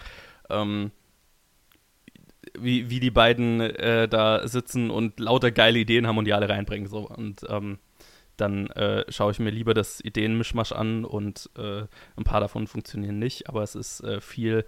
ähm, 0.50 0.92
wie, 2.58 2.90
wie 2.90 3.00
die 3.00 3.10
beiden 3.10 3.60
äh, 3.60 4.08
da 4.08 4.46
sitzen 4.46 4.90
und 4.90 5.20
lauter 5.20 5.50
geile 5.50 5.78
Ideen 5.78 6.06
haben 6.06 6.18
und 6.18 6.24
die 6.24 6.32
alle 6.32 6.48
reinbringen. 6.48 6.88
So. 6.88 7.08
Und 7.08 7.42
ähm, 7.48 7.78
dann 8.36 8.68
äh, 8.68 9.04
schaue 9.10 9.32
ich 9.32 9.38
mir 9.38 9.50
lieber 9.50 9.74
das 9.74 10.00
Ideenmischmasch 10.00 10.72
an 10.72 11.04
und 11.04 11.50
äh, 11.58 11.82
ein 12.16 12.24
paar 12.24 12.40
davon 12.40 12.66
funktionieren 12.66 13.18
nicht, 13.18 13.48
aber 13.48 13.62
es 13.62 13.74
ist 13.74 14.00
äh, 14.00 14.20
viel 14.20 14.64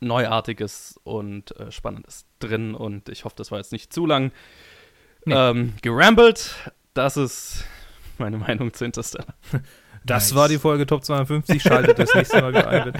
Neuartiges 0.00 0.98
und 1.02 1.54
äh, 1.58 1.70
Spannendes 1.70 2.26
drin 2.38 2.74
und 2.74 3.08
ich 3.08 3.24
hoffe, 3.24 3.34
das 3.36 3.50
war 3.50 3.58
jetzt 3.58 3.72
nicht 3.72 3.92
zu 3.92 4.06
lang 4.06 4.30
nee. 5.24 5.34
ähm, 5.34 5.74
gerambelt. 5.82 6.54
Das 6.94 7.16
ist 7.16 7.64
meine 8.18 8.38
Meinung 8.38 8.72
zu 8.72 8.84
Interstellar. 8.84 9.34
Das 10.02 10.30
nice. 10.30 10.34
war 10.34 10.48
die 10.48 10.58
Folge 10.58 10.86
Top 10.86 11.04
52. 11.04 11.62
Schaltet 11.62 11.98
das 11.98 12.14
nächste 12.14 12.40
Mal 12.40 12.54
wieder 12.54 12.68
ein. 12.68 12.92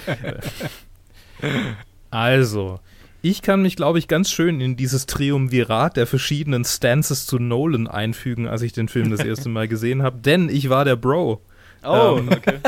Also, 2.10 2.80
ich 3.22 3.42
kann 3.42 3.62
mich, 3.62 3.76
glaube 3.76 3.98
ich, 3.98 4.08
ganz 4.08 4.30
schön 4.30 4.60
in 4.60 4.76
dieses 4.76 5.06
Triumvirat 5.06 5.96
der 5.96 6.06
verschiedenen 6.06 6.64
Stances 6.64 7.26
zu 7.26 7.38
Nolan 7.38 7.86
einfügen, 7.86 8.48
als 8.48 8.62
ich 8.62 8.72
den 8.72 8.88
Film 8.88 9.10
das 9.10 9.20
erste 9.24 9.48
Mal 9.48 9.68
gesehen 9.68 10.02
habe, 10.02 10.18
denn 10.18 10.48
ich 10.48 10.68
war 10.70 10.84
der 10.84 10.96
Bro. 10.96 11.42
Oh, 11.82 12.16
ähm, 12.18 12.28
okay. 12.28 12.58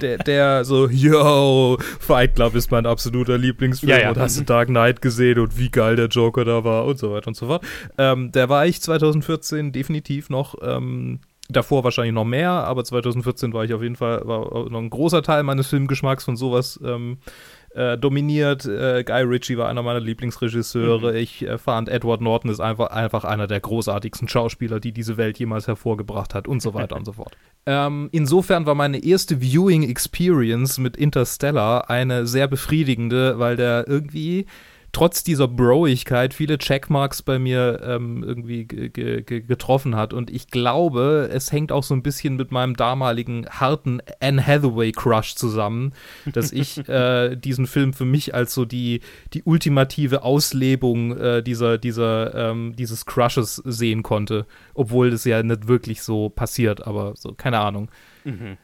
Der, 0.00 0.18
der, 0.18 0.64
so, 0.64 0.88
yo, 0.88 1.76
Fight 1.98 2.36
Club 2.36 2.54
ist 2.54 2.70
mein 2.70 2.86
absoluter 2.86 3.36
Lieblingsfilm 3.36 3.90
ja, 3.90 3.98
ja. 3.98 4.08
und 4.10 4.18
hast 4.18 4.38
du 4.38 4.44
Dark 4.44 4.68
Knight 4.68 5.02
gesehen 5.02 5.40
und 5.40 5.58
wie 5.58 5.70
geil 5.70 5.96
der 5.96 6.06
Joker 6.06 6.44
da 6.44 6.62
war 6.62 6.84
und 6.84 6.98
so 6.98 7.12
weiter 7.12 7.28
und 7.28 7.34
so 7.34 7.46
fort. 7.46 7.64
Ähm, 7.96 8.30
der 8.30 8.48
war 8.48 8.64
ich 8.64 8.80
2014 8.80 9.72
definitiv 9.72 10.30
noch, 10.30 10.54
ähm, 10.62 11.18
davor 11.48 11.82
wahrscheinlich 11.82 12.14
noch 12.14 12.24
mehr, 12.24 12.50
aber 12.50 12.84
2014 12.84 13.52
war 13.52 13.64
ich 13.64 13.74
auf 13.74 13.82
jeden 13.82 13.96
Fall, 13.96 14.22
war 14.24 14.68
noch 14.70 14.78
ein 14.78 14.90
großer 14.90 15.22
Teil 15.22 15.42
meines 15.42 15.66
Filmgeschmacks 15.66 16.24
von 16.24 16.36
sowas 16.36 16.78
ähm, 16.84 17.18
äh, 17.78 17.96
dominiert. 17.96 18.66
Äh, 18.66 19.04
Guy 19.04 19.22
Ritchie 19.22 19.56
war 19.56 19.68
einer 19.68 19.82
meiner 19.82 20.00
Lieblingsregisseure. 20.00 21.12
Mhm. 21.12 21.16
Ich 21.16 21.46
äh, 21.46 21.58
fand, 21.58 21.88
Edward 21.88 22.20
Norton 22.20 22.50
ist 22.50 22.58
einfach, 22.58 22.88
einfach 22.88 23.24
einer 23.24 23.46
der 23.46 23.60
großartigsten 23.60 24.26
Schauspieler, 24.26 24.80
die 24.80 24.90
diese 24.90 25.16
Welt 25.16 25.38
jemals 25.38 25.68
hervorgebracht 25.68 26.34
hat 26.34 26.48
und 26.48 26.60
so 26.60 26.74
weiter 26.74 26.96
und 26.96 27.04
so 27.04 27.12
fort. 27.12 27.36
Ähm, 27.66 28.08
insofern 28.12 28.64
war 28.64 28.74
meine 28.74 29.04
erste 29.04 29.42
Viewing 29.42 29.82
Experience 29.82 30.78
mit 30.78 30.96
Interstellar 30.96 31.90
eine 31.90 32.26
sehr 32.26 32.48
befriedigende, 32.48 33.38
weil 33.38 33.56
der 33.56 33.86
irgendwie 33.86 34.46
trotz 34.92 35.22
dieser 35.22 35.48
Broigkeit 35.48 36.34
viele 36.34 36.58
Checkmarks 36.58 37.22
bei 37.22 37.38
mir 37.38 37.80
ähm, 37.84 38.24
irgendwie 38.24 38.66
getroffen 38.66 39.96
hat. 39.96 40.12
Und 40.12 40.30
ich 40.30 40.48
glaube, 40.48 41.28
es 41.32 41.52
hängt 41.52 41.72
auch 41.72 41.82
so 41.82 41.94
ein 41.94 42.02
bisschen 42.02 42.36
mit 42.36 42.50
meinem 42.50 42.74
damaligen 42.74 43.46
harten 43.48 44.00
Anne 44.20 44.44
Hathaway-Crush 44.44 45.34
zusammen, 45.34 45.92
dass 46.32 46.52
ich 46.52 46.78
äh, 46.88 47.36
diesen 47.36 47.66
Film 47.66 47.92
für 47.92 48.04
mich 48.04 48.34
als 48.34 48.54
so 48.54 48.64
die, 48.64 49.00
die 49.34 49.42
ultimative 49.42 50.22
Auslebung 50.22 51.16
äh, 51.16 51.42
dieser, 51.42 51.78
dieser, 51.78 52.50
ähm, 52.50 52.74
dieses 52.76 53.06
Crushes 53.06 53.56
sehen 53.64 54.02
konnte. 54.02 54.46
Obwohl 54.74 55.10
das 55.10 55.24
ja 55.24 55.42
nicht 55.42 55.68
wirklich 55.68 56.02
so 56.02 56.28
passiert, 56.28 56.86
aber 56.86 57.14
so, 57.16 57.32
keine 57.32 57.58
Ahnung. 57.58 57.90
Mhm. 58.24 58.56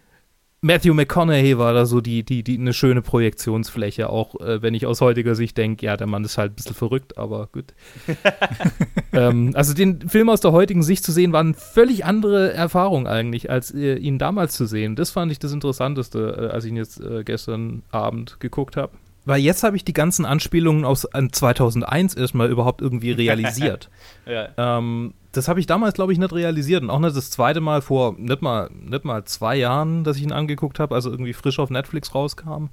Matthew 0.65 0.95
McConaughey 0.95 1.59
war 1.59 1.75
da 1.75 1.85
so 1.85 2.01
die, 2.01 2.23
die, 2.23 2.43
die 2.43 2.59
eine 2.59 2.73
schöne 2.73 3.03
Projektionsfläche, 3.03 4.09
auch 4.09 4.41
äh, 4.41 4.63
wenn 4.63 4.73
ich 4.73 4.87
aus 4.87 5.03
heutiger 5.03 5.35
Sicht 5.35 5.59
denke, 5.59 5.85
ja, 5.85 5.99
der 5.99 6.07
Mann 6.07 6.25
ist 6.25 6.39
halt 6.39 6.53
ein 6.53 6.55
bisschen 6.55 6.75
verrückt, 6.75 7.19
aber 7.19 7.51
gut. 7.53 7.75
ähm, 9.13 9.51
also 9.53 9.75
den 9.75 10.09
Film 10.09 10.31
aus 10.31 10.41
der 10.41 10.53
heutigen 10.53 10.83
Sicht 10.83 11.05
zu 11.05 11.13
sehen, 11.13 11.35
war 11.35 11.41
eine 11.41 11.53
völlig 11.53 12.07
andere 12.07 12.55
Erfahrung 12.55 13.07
eigentlich, 13.07 13.51
als 13.51 13.75
äh, 13.75 13.97
ihn 13.97 14.19
damals 14.19 14.55
zu 14.55 14.65
sehen. 14.65 14.97
Das 14.97 15.11
fand 15.11 15.31
ich 15.31 15.39
das 15.39 15.53
Interessanteste, 15.53 16.49
äh, 16.49 16.55
als 16.55 16.65
ich 16.65 16.71
ihn 16.71 16.79
jetzt 16.79 16.99
äh, 16.99 17.25
gestern 17.25 17.83
Abend 17.91 18.41
geguckt 18.41 18.79
habe. 18.79 18.93
Weil 19.25 19.41
jetzt 19.41 19.63
habe 19.63 19.77
ich 19.77 19.85
die 19.85 19.93
ganzen 19.93 20.27
Anspielungen 20.27 20.85
aus 20.85 21.07
2001 21.33 22.15
erstmal 22.15 22.51
überhaupt 22.51 22.83
irgendwie 22.83 23.11
realisiert. 23.13 23.91
ja. 24.27 24.49
ähm, 24.57 25.15
das 25.33 25.49
habe 25.49 25.59
ich 25.59 25.67
damals, 25.67 25.95
glaube 25.95 26.13
ich, 26.13 26.19
nicht 26.19 26.33
realisiert. 26.33 26.83
Und 26.83 26.91
auch 26.91 27.01
nicht 27.01 27.17
das 27.17 27.31
zweite 27.31 27.61
Mal 27.61 27.83
vor 27.83 28.15
nicht 28.19 28.43
mal, 28.43 28.71
nicht 28.73 29.05
mal 29.05 29.25
zwei 29.25 29.57
Jahren, 29.57 30.05
dass 30.05 30.17
ich 30.17 30.23
ihn 30.23 30.33
angeguckt 30.33 30.79
habe, 30.79 30.95
also 30.95 31.11
irgendwie 31.11 31.33
frisch 31.33 31.59
auf 31.59 31.71
Netflix 31.71 32.15
rauskam, 32.15 32.67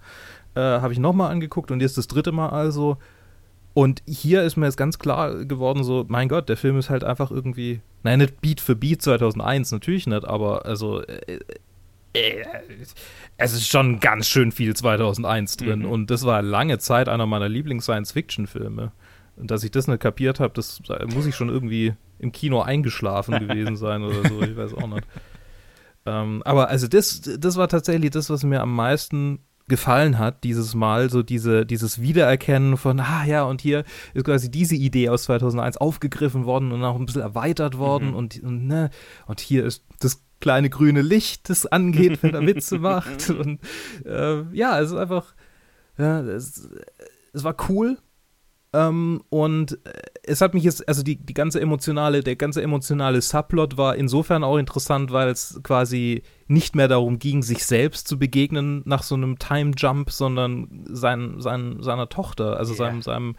äh, 0.55 0.61
habe 0.61 0.93
ich 0.93 0.99
nochmal 0.99 1.31
angeguckt 1.31 1.71
und 1.71 1.81
jetzt 1.81 1.97
das 1.97 2.07
dritte 2.07 2.31
Mal 2.31 2.49
also. 2.49 2.97
Und 3.73 4.03
hier 4.05 4.43
ist 4.43 4.57
mir 4.57 4.65
jetzt 4.65 4.75
ganz 4.75 4.99
klar 4.99 5.45
geworden, 5.45 5.83
so, 5.83 6.05
mein 6.09 6.27
Gott, 6.27 6.49
der 6.49 6.57
Film 6.57 6.77
ist 6.77 6.89
halt 6.89 7.05
einfach 7.05 7.31
irgendwie, 7.31 7.79
nein, 8.03 8.19
nicht 8.19 8.41
Beat 8.41 8.59
für 8.59 8.75
Beat 8.75 9.01
2001, 9.01 9.71
natürlich 9.71 10.07
nicht, 10.07 10.25
aber 10.25 10.65
also, 10.65 11.01
äh, 12.13 12.43
es 13.37 13.53
ist 13.53 13.67
schon 13.67 13.99
ganz 13.99 14.27
schön 14.27 14.51
viel 14.51 14.75
2001 14.75 15.57
drin 15.57 15.79
mhm. 15.79 15.85
und 15.85 16.11
das 16.11 16.25
war 16.25 16.41
lange 16.41 16.79
Zeit 16.79 17.09
einer 17.09 17.25
meiner 17.25 17.49
Lieblings-Science-Fiction-Filme. 17.49 18.91
Und 19.37 19.49
dass 19.49 19.63
ich 19.63 19.71
das 19.71 19.87
nicht 19.87 20.01
kapiert 20.01 20.39
habe, 20.39 20.53
das 20.53 20.81
muss 21.13 21.25
ich 21.25 21.35
schon 21.35 21.49
irgendwie 21.49 21.93
im 22.19 22.31
Kino 22.31 22.61
eingeschlafen 22.61 23.39
gewesen 23.39 23.75
sein 23.77 24.03
oder 24.03 24.27
so, 24.27 24.41
ich 24.41 24.55
weiß 24.55 24.73
auch 24.75 24.87
nicht. 24.87 25.07
Ähm, 26.05 26.41
aber 26.45 26.69
also 26.69 26.87
das, 26.87 27.21
das 27.21 27.55
war 27.57 27.67
tatsächlich 27.67 28.11
das, 28.11 28.29
was 28.29 28.43
mir 28.43 28.61
am 28.61 28.75
meisten 28.75 29.39
gefallen 29.67 30.19
hat, 30.19 30.43
dieses 30.43 30.75
Mal, 30.75 31.09
so 31.09 31.23
diese, 31.23 31.65
dieses 31.65 32.01
Wiedererkennen 32.01 32.75
von, 32.75 32.99
ah 32.99 33.23
ja, 33.25 33.43
und 33.43 33.61
hier 33.61 33.85
ist 34.13 34.25
quasi 34.25 34.51
diese 34.51 34.75
Idee 34.75 35.09
aus 35.09 35.23
2001 35.23 35.77
aufgegriffen 35.77 36.45
worden 36.45 36.71
und 36.71 36.83
auch 36.83 36.99
ein 36.99 37.05
bisschen 37.05 37.21
erweitert 37.21 37.77
worden 37.77 38.09
mhm. 38.09 38.15
und, 38.15 38.43
und, 38.43 38.67
ne, 38.67 38.89
und 39.27 39.39
hier 39.39 39.65
ist 39.65 39.85
das 39.99 40.21
kleine 40.41 40.69
grüne 40.69 41.01
Licht, 41.01 41.49
das 41.49 41.65
angeht, 41.65 42.21
wenn 42.21 42.33
er 42.33 42.41
Witze 42.45 42.79
macht 42.79 43.29
und 43.29 43.59
äh, 44.05 44.43
ja, 44.53 44.79
es 44.79 44.91
ist 44.91 44.97
einfach, 44.97 45.33
ja, 45.97 46.21
es, 46.21 46.69
es 47.33 47.43
war 47.43 47.55
cool, 47.69 47.97
ähm, 48.73 49.21
und 49.29 49.73
äh, 49.85 49.91
es 50.23 50.39
hat 50.39 50.53
mich 50.53 50.63
jetzt, 50.63 50.87
also 50.87 51.03
die, 51.03 51.17
die 51.17 51.33
ganze 51.33 51.59
emotionale, 51.59 52.21
der 52.21 52.37
ganze 52.37 52.61
emotionale 52.61 53.21
Subplot 53.21 53.75
war 53.77 53.95
insofern 53.95 54.43
auch 54.43 54.57
interessant, 54.57 55.11
weil 55.11 55.29
es 55.29 55.59
quasi 55.63 56.23
nicht 56.47 56.75
mehr 56.75 56.87
darum 56.87 57.19
ging, 57.19 57.43
sich 57.43 57.65
selbst 57.65 58.07
zu 58.07 58.17
begegnen 58.17 58.81
nach 58.85 59.03
so 59.03 59.15
einem 59.15 59.39
Time 59.39 59.71
Jump, 59.75 60.11
sondern 60.11 60.85
sein, 60.85 61.35
sein, 61.39 61.77
seiner 61.81 62.07
Tochter, 62.07 62.57
also 62.57 62.73
yeah. 62.73 62.77
seinem, 62.77 63.01
seinem 63.01 63.35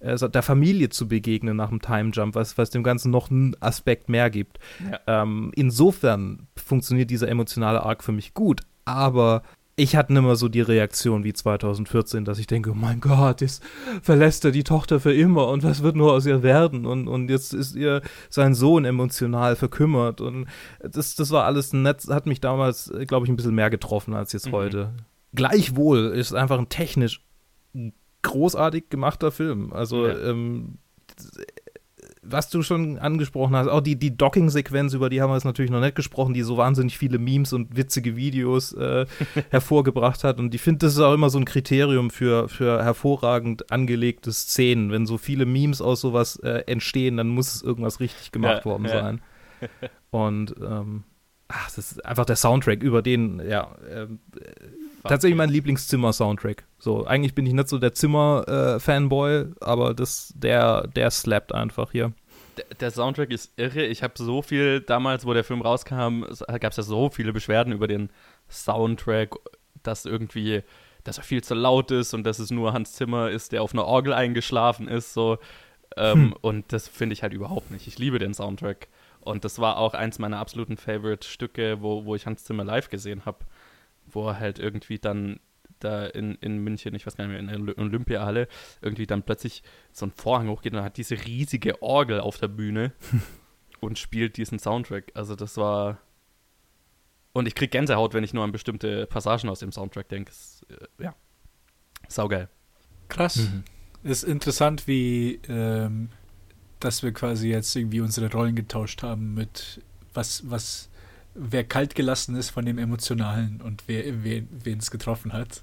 äh, 0.00 0.16
der 0.28 0.42
Familie 0.42 0.88
zu 0.88 1.08
begegnen 1.08 1.56
nach 1.56 1.70
dem 1.70 1.80
Time 1.80 2.10
Jump, 2.12 2.34
was, 2.34 2.58
was 2.58 2.70
dem 2.70 2.82
Ganzen 2.82 3.10
noch 3.10 3.30
einen 3.30 3.56
Aspekt 3.60 4.08
mehr 4.08 4.30
gibt. 4.30 4.58
Ja. 4.90 5.22
Ähm, 5.22 5.52
insofern 5.54 6.46
funktioniert 6.56 7.10
dieser 7.10 7.28
emotionale 7.28 7.82
Arc 7.82 8.04
für 8.04 8.12
mich 8.12 8.34
gut, 8.34 8.60
aber 8.84 9.42
ich 9.78 9.94
hatte 9.94 10.12
immer 10.12 10.34
so 10.34 10.48
die 10.48 10.60
Reaktion 10.60 11.22
wie 11.22 11.32
2014, 11.32 12.24
dass 12.24 12.40
ich 12.40 12.48
denke, 12.48 12.72
oh 12.72 12.74
mein 12.74 13.00
Gott, 13.00 13.40
jetzt 13.40 13.62
verlässt 14.02 14.44
er 14.44 14.50
die 14.50 14.64
Tochter 14.64 14.98
für 14.98 15.14
immer 15.14 15.46
und 15.48 15.62
was 15.62 15.84
wird 15.84 15.94
nur 15.94 16.12
aus 16.12 16.26
ihr 16.26 16.42
werden? 16.42 16.84
Und, 16.84 17.06
und 17.06 17.30
jetzt 17.30 17.54
ist 17.54 17.76
ihr 17.76 18.02
sein 18.28 18.54
Sohn 18.54 18.84
emotional 18.84 19.54
verkümmert. 19.54 20.20
Und 20.20 20.46
das, 20.80 21.14
das 21.14 21.30
war 21.30 21.44
alles 21.44 21.72
nett, 21.72 22.04
hat 22.08 22.26
mich 22.26 22.40
damals, 22.40 22.92
glaube 23.06 23.26
ich, 23.26 23.30
ein 23.30 23.36
bisschen 23.36 23.54
mehr 23.54 23.70
getroffen 23.70 24.14
als 24.14 24.32
jetzt 24.32 24.48
mhm. 24.48 24.52
heute. 24.52 24.90
Gleichwohl 25.32 26.06
ist 26.08 26.34
einfach 26.34 26.58
ein 26.58 26.68
technisch 26.68 27.24
großartig 28.28 28.90
gemachter 28.90 29.30
Film. 29.32 29.72
Also 29.72 30.06
ja. 30.06 30.18
ähm, 30.30 30.78
was 32.22 32.50
du 32.50 32.62
schon 32.62 32.98
angesprochen 32.98 33.56
hast, 33.56 33.68
auch 33.68 33.80
die, 33.80 33.96
die 33.96 34.16
Docking-Sequenz, 34.16 34.92
über 34.92 35.08
die 35.08 35.22
haben 35.22 35.30
wir 35.30 35.34
jetzt 35.34 35.44
natürlich 35.44 35.70
noch 35.70 35.80
nicht 35.80 35.94
gesprochen, 35.94 36.34
die 36.34 36.42
so 36.42 36.56
wahnsinnig 36.56 36.98
viele 36.98 37.18
Memes 37.18 37.52
und 37.52 37.76
witzige 37.76 38.16
Videos 38.16 38.72
äh, 38.72 39.06
hervorgebracht 39.50 40.24
hat. 40.24 40.38
Und 40.38 40.54
ich 40.54 40.60
finde, 40.60 40.86
das 40.86 40.94
ist 40.94 41.00
auch 41.00 41.14
immer 41.14 41.30
so 41.30 41.38
ein 41.38 41.44
Kriterium 41.44 42.10
für, 42.10 42.48
für 42.48 42.82
hervorragend 42.82 43.72
angelegte 43.72 44.32
Szenen. 44.32 44.90
Wenn 44.90 45.06
so 45.06 45.18
viele 45.18 45.46
Memes 45.46 45.80
aus 45.80 46.00
sowas 46.00 46.36
äh, 46.36 46.64
entstehen, 46.66 47.16
dann 47.16 47.28
muss 47.28 47.54
es 47.54 47.62
irgendwas 47.62 48.00
richtig 48.00 48.32
gemacht 48.32 48.60
ja, 48.60 48.64
worden 48.64 48.84
ja. 48.84 48.90
sein. 48.90 49.20
Und 50.10 50.54
ähm, 50.60 51.04
ach, 51.48 51.70
das 51.74 51.92
ist 51.92 52.04
einfach 52.04 52.26
der 52.26 52.36
Soundtrack, 52.36 52.82
über 52.82 53.02
den, 53.02 53.42
ja, 53.48 53.74
äh, 53.88 54.06
tatsächlich 55.02 55.36
mein 55.36 55.50
Lieblingszimmer-Soundtrack. 55.50 56.64
So, 56.78 57.06
eigentlich 57.06 57.34
bin 57.34 57.46
ich 57.46 57.52
nicht 57.52 57.68
so 57.68 57.78
der 57.78 57.92
Zimmer-Fanboy, 57.92 59.46
aber 59.60 59.94
das, 59.94 60.32
der, 60.36 60.86
der 60.88 61.10
slappt 61.10 61.54
einfach 61.54 61.92
hier. 61.92 62.12
Der, 62.56 62.64
der 62.80 62.90
Soundtrack 62.90 63.30
ist 63.30 63.52
irre. 63.56 63.84
Ich 63.84 64.02
habe 64.02 64.14
so 64.16 64.42
viel, 64.42 64.80
damals, 64.80 65.26
wo 65.26 65.34
der 65.34 65.44
Film 65.44 65.62
rauskam, 65.62 66.24
gab 66.60 66.70
es 66.72 66.76
ja 66.76 66.82
so 66.82 67.10
viele 67.10 67.32
Beschwerden 67.32 67.72
über 67.72 67.86
den 67.88 68.10
Soundtrack, 68.48 69.34
dass 69.82 70.04
irgendwie, 70.04 70.62
dass 71.04 71.18
er 71.18 71.24
viel 71.24 71.42
zu 71.42 71.54
laut 71.54 71.90
ist 71.90 72.14
und 72.14 72.24
dass 72.24 72.38
es 72.38 72.50
nur 72.50 72.72
Hans 72.72 72.92
Zimmer 72.92 73.30
ist, 73.30 73.52
der 73.52 73.62
auf 73.62 73.72
einer 73.72 73.84
Orgel 73.84 74.12
eingeschlafen 74.12 74.88
ist. 74.88 75.14
So. 75.14 75.38
Ähm, 75.96 76.14
hm. 76.14 76.34
Und 76.40 76.72
das 76.72 76.88
finde 76.88 77.12
ich 77.12 77.22
halt 77.22 77.32
überhaupt 77.32 77.70
nicht. 77.70 77.86
Ich 77.86 77.98
liebe 77.98 78.18
den 78.18 78.34
Soundtrack. 78.34 78.88
Und 79.20 79.44
das 79.44 79.58
war 79.58 79.78
auch 79.78 79.94
eins 79.94 80.18
meiner 80.18 80.38
absoluten 80.38 80.76
Favorite-Stücke, 80.76 81.82
wo, 81.82 82.04
wo 82.04 82.14
ich 82.14 82.26
Hans 82.26 82.44
Zimmer 82.44 82.64
live 82.64 82.88
gesehen 82.88 83.24
habe. 83.26 83.38
Wo 84.10 84.28
er 84.28 84.38
halt 84.38 84.58
irgendwie 84.58 84.98
dann 84.98 85.40
da 85.80 86.06
in, 86.06 86.34
in 86.36 86.58
München, 86.58 86.94
ich 86.94 87.06
weiß 87.06 87.16
gar 87.16 87.26
nicht 87.26 87.40
mehr, 87.40 87.54
in 87.56 87.66
der 87.66 87.78
Olympiahalle, 87.78 88.48
irgendwie 88.80 89.06
dann 89.06 89.22
plötzlich 89.22 89.62
so 89.92 90.06
ein 90.06 90.12
Vorhang 90.12 90.48
hochgeht 90.48 90.74
und 90.74 90.82
hat 90.82 90.96
diese 90.96 91.24
riesige 91.24 91.82
Orgel 91.82 92.20
auf 92.20 92.38
der 92.38 92.48
Bühne 92.48 92.92
und 93.80 93.98
spielt 93.98 94.36
diesen 94.36 94.58
Soundtrack. 94.58 95.12
Also 95.14 95.36
das 95.36 95.56
war. 95.56 95.98
Und 97.32 97.46
ich 97.46 97.54
krieg 97.54 97.70
Gänsehaut, 97.70 98.14
wenn 98.14 98.24
ich 98.24 98.34
nur 98.34 98.42
an 98.42 98.52
bestimmte 98.52 99.06
Passagen 99.06 99.48
aus 99.48 99.60
dem 99.60 99.70
Soundtrack 99.70 100.08
denke. 100.08 100.32
Äh, 100.68 101.04
ja. 101.04 101.14
Saugeil. 102.08 102.48
Krass. 103.08 103.36
Mhm. 103.36 103.64
Ist 104.02 104.24
interessant, 104.24 104.86
wie 104.86 105.40
ähm, 105.48 106.08
dass 106.80 107.02
wir 107.02 107.12
quasi 107.12 107.48
jetzt 107.48 107.74
irgendwie 107.74 108.00
unsere 108.00 108.30
Rollen 108.30 108.54
getauscht 108.54 109.02
haben 109.02 109.34
mit 109.34 109.82
was, 110.14 110.48
was, 110.50 110.87
wer 111.38 111.64
kalt 111.64 111.94
gelassen 111.94 112.36
ist 112.36 112.50
von 112.50 112.64
dem 112.64 112.78
Emotionalen 112.78 113.60
und 113.60 113.84
wer, 113.86 114.04
wen 114.24 114.78
es 114.78 114.90
getroffen 114.90 115.32
hat. 115.32 115.62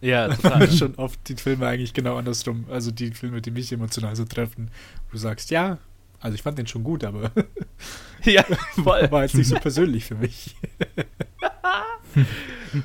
Ja, 0.00 0.28
total. 0.34 0.70
schon 0.70 0.94
oft 0.96 1.18
die 1.28 1.36
Filme 1.36 1.66
eigentlich 1.66 1.94
genau 1.94 2.16
andersrum. 2.16 2.66
Also 2.70 2.90
die 2.90 3.12
Filme, 3.12 3.40
die 3.40 3.50
mich 3.50 3.72
emotional 3.72 4.14
so 4.16 4.24
treffen, 4.24 4.70
wo 5.08 5.12
du 5.12 5.18
sagst, 5.18 5.50
ja, 5.50 5.78
also 6.20 6.34
ich 6.34 6.42
fand 6.42 6.58
den 6.58 6.66
schon 6.66 6.84
gut, 6.84 7.04
aber 7.04 7.30
ja, 8.24 8.44
voll. 8.82 9.06
war 9.10 9.22
jetzt 9.22 9.34
nicht 9.34 9.48
so 9.48 9.56
persönlich 9.56 10.04
für 10.04 10.16
mich. 10.16 10.56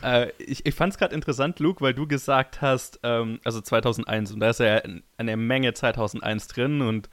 äh, 0.04 0.30
ich 0.38 0.66
ich 0.66 0.76
fand 0.76 0.94
es 0.94 1.00
gerade 1.00 1.16
interessant, 1.16 1.60
Luke, 1.60 1.82
weil 1.82 1.94
du 1.94 2.08
gesagt 2.08 2.62
hast, 2.62 3.00
ähm, 3.04 3.40
also 3.44 3.62
2001, 3.62 4.32
und 4.32 4.40
da 4.42 4.50
ist 4.50 4.60
ja 4.60 4.82
eine 5.18 5.38
Menge 5.38 5.74
2001 5.74 6.48
drin 6.48 6.82
und 6.82 7.10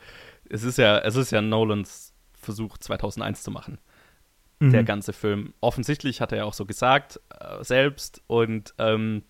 es 0.51 0.65
ist 0.65 0.79
ja, 0.79 0.99
es 0.99 1.17
ist 1.17 1.31
ja 1.31 1.41
Nolans 1.41 2.15
Versuch 2.41 2.79
2001 2.79 3.43
zu 3.43 3.51
machen. 3.51 3.79
Mhm. 4.61 4.73
Der 4.73 4.85
ganze 4.85 5.13
Film. 5.13 5.55
Offensichtlich 5.61 6.21
hat 6.21 6.33
er 6.33 6.39
ja 6.39 6.45
auch 6.45 6.55
so 6.55 6.67
gesagt, 6.67 7.21
äh, 7.39 7.63
selbst 7.63 8.23
und 8.27 8.75
ähm, 8.79 9.23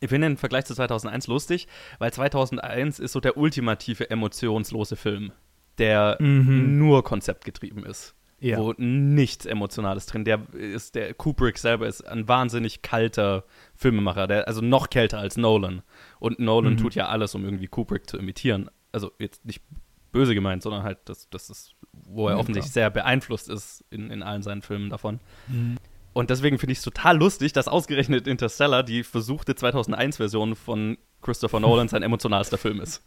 ich 0.00 0.08
finde 0.08 0.28
den 0.28 0.38
Vergleich 0.38 0.64
zu 0.64 0.74
2001 0.74 1.26
lustig, 1.26 1.68
weil 1.98 2.12
2001 2.12 2.98
ist 2.98 3.12
so 3.12 3.20
der 3.20 3.36
ultimative 3.36 4.10
emotionslose 4.10 4.96
Film, 4.96 5.32
der 5.78 6.16
mhm. 6.20 6.78
nur 6.78 7.04
konzeptgetrieben 7.04 7.84
ist. 7.84 8.14
Ja. 8.42 8.56
Wo 8.58 8.72
nichts 8.78 9.44
Emotionales 9.44 10.06
drin. 10.06 10.24
Der 10.24 10.40
ist, 10.54 10.94
der 10.94 11.12
Kubrick 11.12 11.58
selber 11.58 11.86
ist 11.86 12.00
ein 12.08 12.26
wahnsinnig 12.26 12.80
kalter 12.80 13.44
Filmemacher, 13.74 14.26
der, 14.26 14.48
also 14.48 14.62
noch 14.62 14.88
kälter 14.88 15.18
als 15.18 15.36
Nolan. 15.36 15.82
Und 16.18 16.38
Nolan 16.38 16.72
mhm. 16.72 16.78
tut 16.78 16.94
ja 16.94 17.08
alles, 17.08 17.34
um 17.34 17.44
irgendwie 17.44 17.66
Kubrick 17.66 18.08
zu 18.08 18.16
imitieren. 18.16 18.70
Also 18.92 19.12
jetzt 19.18 19.44
nicht 19.44 19.62
böse 20.10 20.34
gemeint, 20.34 20.62
sondern 20.62 20.84
halt, 20.84 20.98
das, 21.04 21.28
das 21.28 21.50
ist, 21.50 21.74
wo 22.06 22.28
er 22.28 22.34
ja, 22.34 22.38
offensichtlich 22.38 22.72
klar. 22.72 22.84
sehr 22.84 22.90
beeinflusst 22.90 23.48
ist 23.48 23.84
in, 23.90 24.10
in 24.10 24.22
allen 24.22 24.42
seinen 24.42 24.62
Filmen 24.62 24.90
davon. 24.90 25.20
Mhm. 25.48 25.76
Und 26.12 26.30
deswegen 26.30 26.58
finde 26.58 26.72
ich 26.72 26.78
es 26.78 26.84
total 26.84 27.18
lustig, 27.18 27.52
dass 27.52 27.68
ausgerechnet 27.68 28.26
Interstellar 28.26 28.82
die 28.82 29.04
versuchte 29.04 29.52
2001-Version 29.52 30.56
von 30.56 30.98
Christopher 31.22 31.60
Nolan 31.60 31.88
sein 31.88 32.02
emotionalster 32.02 32.58
Film 32.58 32.80
ist. 32.80 33.04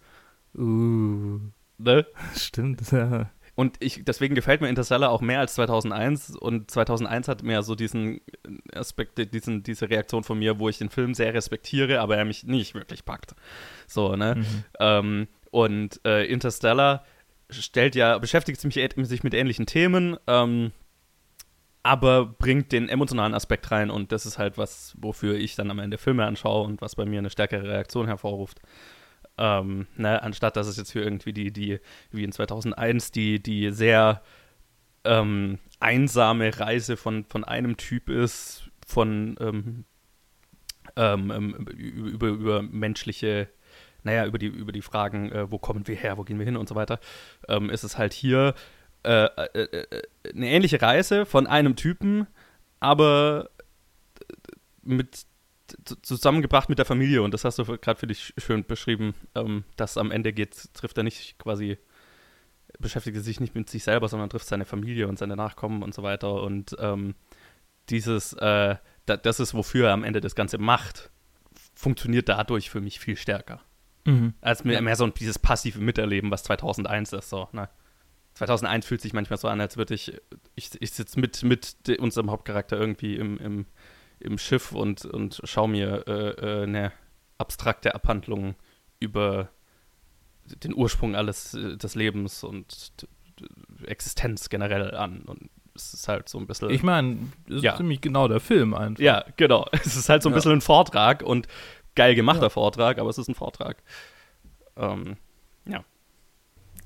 Uh. 0.56 1.40
Ne? 1.78 2.06
Stimmt, 2.36 2.92
ja. 2.92 3.30
Und 3.56 3.78
ich, 3.82 4.04
deswegen 4.04 4.34
gefällt 4.34 4.62
mir 4.62 4.70
Interstellar 4.70 5.12
auch 5.12 5.22
mehr 5.22 5.40
als 5.40 5.56
2001. 5.56 6.36
Und 6.36 6.72
2001 6.72 7.28
hat 7.28 7.44
mehr 7.44 7.62
so 7.62 7.76
diesen 7.76 8.22
Aspekt, 8.74 9.34
diesen, 9.34 9.62
diese 9.64 9.90
Reaktion 9.90 10.24
von 10.24 10.40
mir, 10.40 10.60
wo 10.60 10.70
ich 10.70 10.80
den 10.80 10.90
Film 10.90 11.14
sehr 11.14 11.34
respektiere, 11.34 12.00
aber 12.02 12.18
er 12.18 12.26
mich 12.26 12.46
nicht 12.46 12.74
wirklich 12.74 13.06
packt. 13.06 13.36
So, 13.86 14.16
ne? 14.16 14.36
Mhm. 14.36 14.64
Ähm, 14.80 15.28
und 15.52 16.02
äh, 16.04 16.26
Interstellar 16.26 17.04
stellt 17.54 17.96
ja, 17.96 18.18
beschäftigt 18.18 18.60
sich, 19.06 19.24
mit 19.24 19.34
ähnlichen 19.34 19.66
Themen. 19.66 20.18
Ähm, 20.28 20.72
aber 21.84 22.26
bringt 22.26 22.72
den 22.72 22.88
emotionalen 22.88 23.34
Aspekt 23.34 23.70
rein 23.70 23.90
und 23.90 24.14
das 24.14 24.26
ist 24.26 24.38
halt 24.38 24.58
was, 24.58 24.96
wofür 24.98 25.36
ich 25.36 25.56
dann 25.56 25.70
am 25.70 25.80
Ende 25.80 25.98
Filme 25.98 26.26
anschaue 26.26 26.66
und 26.66 26.82
was 26.82 26.96
bei 26.96 27.06
mir 27.06 27.20
eine 27.20 27.30
stärkere 27.30 27.68
Reaktion 27.68 28.08
hervorruft. 28.08 28.62
Ähm, 29.38 29.88
ne, 29.98 30.22
anstatt 30.24 30.56
dass 30.56 30.68
es 30.68 30.78
jetzt 30.78 30.94
für 30.94 31.02
irgendwie 31.02 31.34
die, 31.34 31.52
die, 31.52 31.80
wie 32.12 32.24
in 32.24 32.32
2001, 32.32 33.12
die, 33.12 33.44
die 33.44 33.72
sehr 33.72 34.22
ähm, 35.04 35.60
einsame 35.80 36.58
Reise 36.58 36.96
von, 36.96 37.26
von 37.26 37.44
einem 37.44 37.76
Typ 37.76 38.10
ist, 38.10 38.70
von 38.88 39.36
ähm, 39.42 39.86
ähm, 40.96 41.32
ähm 41.32 41.68
über, 41.68 42.28
über 42.28 42.62
menschliche, 42.62 43.50
naja, 44.04 44.26
über 44.26 44.38
die, 44.38 44.48
über 44.48 44.72
die 44.72 44.82
Fragen, 44.82 45.32
äh, 45.32 45.52
wo 45.52 45.58
kommen 45.58 45.88
wir 45.88 45.96
her, 45.96 46.18
wo 46.18 46.24
gehen 46.24 46.40
wir 46.40 46.46
hin 46.46 46.58
und 46.58 46.70
so 46.70 46.76
weiter, 46.76 47.00
ähm, 47.48 47.70
ist 47.70 47.84
es 47.84 47.98
halt 47.98 48.14
hier 48.14 48.54
äh, 49.04 49.26
äh, 49.26 49.64
äh, 49.64 50.02
eine 50.34 50.48
ähnliche 50.48 50.82
Reise 50.82 51.26
von 51.26 51.46
einem 51.46 51.76
Typen, 51.76 52.28
aber 52.80 53.50
mit 54.82 55.26
zusammengebracht 56.02 56.70
mit 56.70 56.78
der 56.78 56.86
Familie 56.86 57.22
und 57.22 57.34
das 57.34 57.46
hast 57.46 57.60
du 57.60 57.66
gerade 57.66 58.00
für 58.00 58.08
dich 58.08 58.34
schön 58.38 58.64
beschrieben, 58.66 59.14
ähm, 59.36 59.64
dass 59.76 59.98
am 59.98 60.12
Ende 60.12 60.34
geht, 60.34 60.74
trifft 60.74 60.98
er 60.98 61.04
nicht 61.04 61.38
quasi, 61.40 61.78
beschäftigt 62.80 63.18
sich 63.18 63.40
nicht 63.40 63.56
mit 63.56 63.70
sich 63.70 63.84
selber, 63.84 64.08
sondern 64.08 64.30
trifft 64.30 64.48
seine 64.48 64.66
Familie 64.66 65.08
und 65.08 65.18
seine 65.18 65.36
Nachkommen 65.36 65.84
und 65.84 65.94
so 65.94 66.04
weiter 66.04 66.42
und 66.42 66.76
ähm, 66.80 67.16
dieses, 67.90 68.34
äh, 68.34 68.76
da, 69.06 69.18
das 69.18 69.40
ist, 69.40 69.54
wofür 69.54 69.88
er 69.88 69.94
am 69.94 70.04
Ende 70.04 70.22
das 70.22 70.36
Ganze 70.36 70.58
macht, 70.58 71.12
funktioniert 71.76 72.30
dadurch 72.30 72.70
für 72.70 72.82
mich 72.82 73.00
viel 73.00 73.18
stärker. 73.18 73.62
Mhm. 74.06 74.34
Als 74.42 74.64
mehr, 74.64 74.82
mehr 74.82 74.96
so 74.96 75.06
ein, 75.06 75.14
dieses 75.14 75.40
passive 75.40 75.80
Miterleben, 75.80 76.32
was 76.32 76.44
2001 76.44 77.14
ist, 77.14 77.30
so, 77.30 77.48
ne? 77.52 77.70
2001 78.36 78.86
fühlt 78.86 79.02
sich 79.02 79.14
manchmal 79.14 79.38
so 79.38 79.48
an, 79.48 79.62
als 79.62 79.78
würde 79.78 79.94
ich, 79.94 80.20
ich, 80.56 80.72
ich 80.82 80.92
sitze 80.92 81.20
mit, 81.20 81.44
mit 81.44 81.76
unserem 82.00 82.32
Hauptcharakter 82.32 82.78
irgendwie 82.80 83.16
im, 83.16 83.38
im, 83.38 83.66
im 84.20 84.38
Schiff 84.38 84.72
und, 84.72 85.06
und 85.06 85.40
schaue 85.44 85.70
mir 85.70 86.04
äh, 86.08 86.30
äh, 86.30 86.64
eine 86.64 86.92
abstrakte 87.38 87.94
Abhandlung 87.94 88.56
über 89.00 89.50
den 90.46 90.74
Ursprung 90.74 91.16
alles 91.16 91.54
äh, 91.54 91.78
des 91.78 91.96
Lebens 91.96 92.44
und 92.44 92.94
Existenz 93.86 94.50
generell 94.50 94.96
an. 94.96 95.22
Und 95.22 95.50
es 95.76 95.94
ist 95.94 96.08
halt 96.08 96.30
so 96.30 96.40
ein 96.40 96.48
bisschen. 96.48 96.70
Ich 96.70 96.84
meine, 96.84 97.18
das 97.48 97.58
ist 97.58 97.64
ja. 97.64 97.76
ziemlich 97.76 98.02
genau 98.02 98.28
der 98.28 98.40
Film 98.40 98.74
einfach. 98.74 99.02
Ja, 99.02 99.26
genau. 99.38 99.68
Es 99.72 99.96
ist 99.96 100.10
halt 100.10 100.24
so 100.24 100.30
ein 100.30 100.34
ja. 100.34 100.38
bisschen 100.38 100.54
ein 100.54 100.62
Vortrag 100.62 101.22
und 101.22 101.48
geil 101.96 102.16
gemachter 102.16 102.44
ja. 102.44 102.50
Vortrag, 102.50 103.00
aber 103.00 103.10
es 103.10 103.18
ist 103.18 103.28
ein 103.28 103.36
Vortrag. 103.36 103.78
Ähm, 104.78 105.18
ja. 105.66 105.84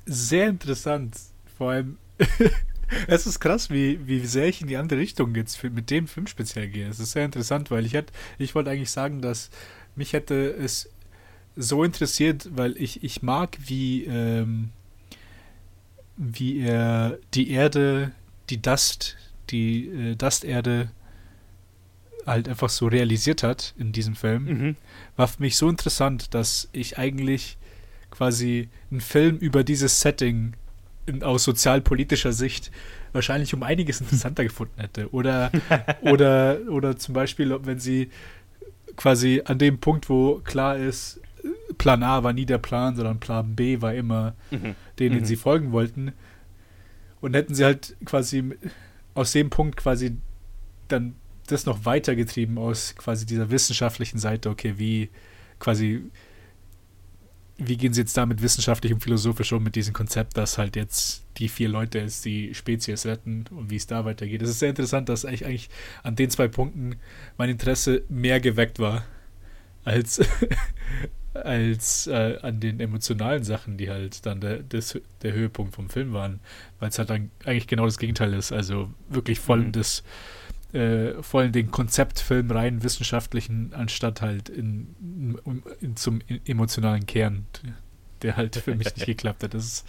Sehr 0.05 0.47
interessant. 0.47 1.17
Vor 1.57 1.71
allem, 1.71 1.97
es 3.07 3.27
ist 3.27 3.39
krass, 3.39 3.69
wie, 3.69 4.05
wie 4.07 4.25
sehr 4.25 4.47
ich 4.47 4.61
in 4.61 4.67
die 4.67 4.77
andere 4.77 4.99
Richtung 4.99 5.35
jetzt 5.35 5.63
mit 5.63 5.89
dem 5.89 6.07
Film 6.07 6.27
speziell 6.27 6.67
gehe. 6.67 6.87
Es 6.87 6.99
ist 6.99 7.11
sehr 7.11 7.25
interessant, 7.25 7.71
weil 7.71 7.85
ich 7.85 7.93
hätte, 7.93 8.13
ich 8.37 8.55
wollte 8.55 8.69
eigentlich 8.69 8.91
sagen, 8.91 9.21
dass 9.21 9.49
mich 9.95 10.13
hätte 10.13 10.49
es 10.51 10.89
so 11.55 11.83
interessiert, 11.83 12.49
weil 12.51 12.77
ich, 12.77 13.03
ich 13.03 13.23
mag, 13.23 13.57
wie, 13.65 14.05
ähm, 14.05 14.69
wie 16.15 16.59
er 16.59 17.17
die 17.33 17.49
Erde, 17.49 18.11
die 18.49 18.61
Dust, 18.61 19.17
die 19.49 19.87
äh, 19.87 20.15
Dusterde 20.15 20.91
halt 22.27 22.49
einfach 22.49 22.69
so 22.69 22.87
realisiert 22.87 23.41
hat 23.41 23.73
in 23.77 23.91
diesem 23.93 24.15
Film. 24.15 24.43
Mhm. 24.43 24.75
War 25.15 25.27
für 25.27 25.41
mich 25.41 25.55
so 25.55 25.69
interessant, 25.69 26.33
dass 26.33 26.69
ich 26.73 26.97
eigentlich 26.97 27.57
quasi 28.11 28.69
einen 28.91 29.01
Film 29.01 29.37
über 29.37 29.63
dieses 29.63 30.01
Setting 30.01 30.53
in, 31.05 31.23
aus 31.23 31.45
sozialpolitischer 31.45 32.33
Sicht 32.33 32.71
wahrscheinlich 33.13 33.53
um 33.53 33.63
einiges 33.63 34.01
interessanter 34.01 34.43
gefunden 34.43 34.79
hätte. 34.79 35.11
Oder, 35.13 35.51
oder, 36.01 36.59
oder 36.69 36.97
zum 36.97 37.13
Beispiel, 37.13 37.57
wenn 37.63 37.79
sie 37.79 38.09
quasi 38.97 39.41
an 39.45 39.57
dem 39.57 39.79
Punkt, 39.79 40.09
wo 40.09 40.41
klar 40.43 40.77
ist, 40.77 41.21
Plan 41.77 42.03
A 42.03 42.23
war 42.23 42.33
nie 42.33 42.45
der 42.45 42.57
Plan, 42.57 42.95
sondern 42.95 43.19
Plan 43.19 43.55
B 43.55 43.81
war 43.81 43.93
immer 43.93 44.35
mhm. 44.51 44.75
den, 44.99 45.13
den 45.13 45.19
mhm. 45.21 45.25
sie 45.25 45.35
folgen 45.37 45.71
wollten. 45.71 46.13
Und 47.21 47.35
hätten 47.35 47.55
sie 47.55 47.63
halt 47.63 47.95
quasi 48.05 48.43
aus 49.13 49.31
dem 49.31 49.49
Punkt 49.49 49.77
quasi 49.77 50.17
dann 50.87 51.15
das 51.51 51.65
noch 51.65 51.85
weitergetrieben 51.85 52.57
aus 52.57 52.95
quasi 52.95 53.25
dieser 53.25 53.49
wissenschaftlichen 53.49 54.19
Seite, 54.19 54.49
okay, 54.49 54.75
wie 54.77 55.09
quasi 55.59 56.03
wie 57.57 57.75
gehen 57.75 57.91
sie 57.91 58.01
jetzt 58.01 58.15
damit 58.15 58.41
wissenschaftlich 58.41 58.93
und 58.93 59.01
philosophisch 59.01 59.51
um 59.51 59.63
mit 59.63 59.75
diesem 59.75 59.93
Konzept, 59.93 60.37
dass 60.37 60.57
halt 60.57 60.75
jetzt 60.75 61.25
die 61.37 61.49
vier 61.49 61.69
Leute 61.69 61.99
jetzt 61.99 62.23
die 62.23 62.53
Spezies 62.53 63.05
retten 63.05 63.45
und 63.49 63.71
wie 63.71 63.77
es 63.77 63.87
da 63.87 64.05
weitergeht. 64.05 64.41
Es 64.43 64.49
ist 64.49 64.59
sehr 64.59 64.69
interessant, 64.69 65.09
dass 65.09 65.25
eigentlich, 65.25 65.45
eigentlich 65.45 65.69
an 66.03 66.15
den 66.15 66.29
zwei 66.29 66.47
Punkten 66.47 66.97
mein 67.37 67.49
Interesse 67.49 68.03
mehr 68.09 68.39
geweckt 68.39 68.77
war 68.77 69.05
als, 69.85 70.21
als 71.33 72.05
äh, 72.07 72.37
an 72.41 72.59
den 72.59 72.79
emotionalen 72.79 73.43
Sachen, 73.43 73.77
die 73.77 73.89
halt 73.89 74.25
dann 74.27 74.39
der, 74.39 74.59
des, 74.59 74.99
der 75.23 75.33
Höhepunkt 75.33 75.73
vom 75.73 75.89
Film 75.89 76.13
waren, 76.13 76.39
weil 76.79 76.89
es 76.89 76.99
halt 76.99 77.09
dann 77.09 77.31
eigentlich 77.43 77.67
genau 77.67 77.85
das 77.85 77.97
Gegenteil 77.97 78.33
ist. 78.33 78.51
Also 78.51 78.93
wirklich 79.09 79.39
voll 79.39 79.61
mhm. 79.61 79.71
das 79.71 80.03
äh, 80.73 81.21
voll 81.23 81.45
in 81.45 81.51
den 81.51 81.71
Konzeptfilm 81.71 82.51
rein, 82.51 82.83
wissenschaftlichen, 82.83 83.73
anstatt 83.73 84.21
halt 84.21 84.49
in, 84.49 84.95
in, 85.45 85.63
in 85.81 85.95
zum 85.95 86.21
emotionalen 86.45 87.05
Kern, 87.05 87.45
der 88.21 88.35
halt 88.37 88.57
für 88.57 88.75
mich 88.75 88.93
nicht 88.95 89.05
geklappt 89.05 89.43
hat. 89.43 89.53
Das 89.53 89.65
ist, 89.65 89.87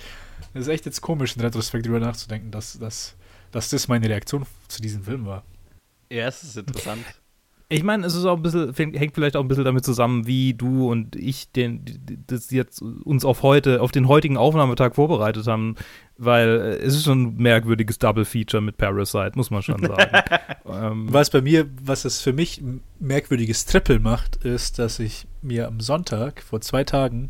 das 0.54 0.62
ist 0.62 0.68
echt 0.68 0.86
jetzt 0.86 1.00
komisch, 1.00 1.36
in 1.36 1.42
Retrospekt 1.42 1.86
darüber 1.86 2.00
nachzudenken, 2.00 2.50
dass, 2.50 2.78
dass, 2.78 3.16
dass 3.50 3.70
das 3.70 3.88
meine 3.88 4.08
Reaktion 4.08 4.46
zu 4.68 4.80
diesem 4.80 5.02
Film 5.02 5.26
war. 5.26 5.44
Ja, 6.10 6.28
es 6.28 6.42
ist 6.42 6.56
interessant. 6.56 7.04
Ich 7.70 7.83
meine, 7.83 8.07
es 8.07 8.14
ist 8.14 8.24
auch 8.24 8.38
ein 8.38 8.42
bisschen, 8.42 8.72
hängt 8.72 9.14
vielleicht 9.14 9.37
auch 9.37 9.42
ein 9.42 9.48
bisschen 9.48 9.64
damit 9.64 9.85
zusammen, 9.85 10.26
wie 10.26 10.54
du 10.54 10.90
und 10.90 11.16
ich 11.16 11.52
den, 11.52 11.85
das 12.26 12.50
jetzt 12.50 12.81
uns 12.81 13.26
auf 13.26 13.42
heute, 13.42 13.83
auf 13.83 13.92
den 13.92 14.09
heutigen 14.09 14.38
Aufnahmetag 14.38 14.94
vorbereitet 14.94 15.46
haben, 15.46 15.74
weil 16.16 16.48
äh, 16.48 16.76
es 16.78 16.94
ist 16.94 17.04
schon 17.04 17.22
ein 17.24 17.37
merkwürdiges 17.37 17.98
Double 17.98 18.24
Feature 18.24 18.62
mit 18.62 18.78
Parasite, 18.78 19.33
muss 19.35 19.50
man 19.50 19.61
schon 19.61 19.85
sagen. 19.85 20.18
ähm, 20.66 21.12
was 21.12 21.28
bei 21.28 21.42
mir, 21.42 21.68
was 21.83 22.07
es 22.07 22.22
für 22.22 22.33
mich 22.33 22.59
ein 22.59 22.81
merkwürdiges 23.00 23.66
Triple 23.66 23.98
macht, 23.98 24.37
ist, 24.37 24.78
dass 24.78 24.98
ich 24.98 25.26
mir 25.42 25.66
am 25.66 25.81
Sonntag, 25.81 26.42
vor 26.42 26.62
zwei 26.62 26.85
Tagen, 26.85 27.28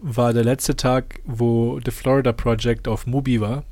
war 0.00 0.32
der 0.32 0.42
letzte 0.42 0.74
Tag, 0.74 1.20
wo 1.24 1.78
The 1.84 1.92
Florida 1.92 2.32
Project 2.32 2.88
auf 2.88 3.06
Mubi 3.06 3.40
war 3.40 3.62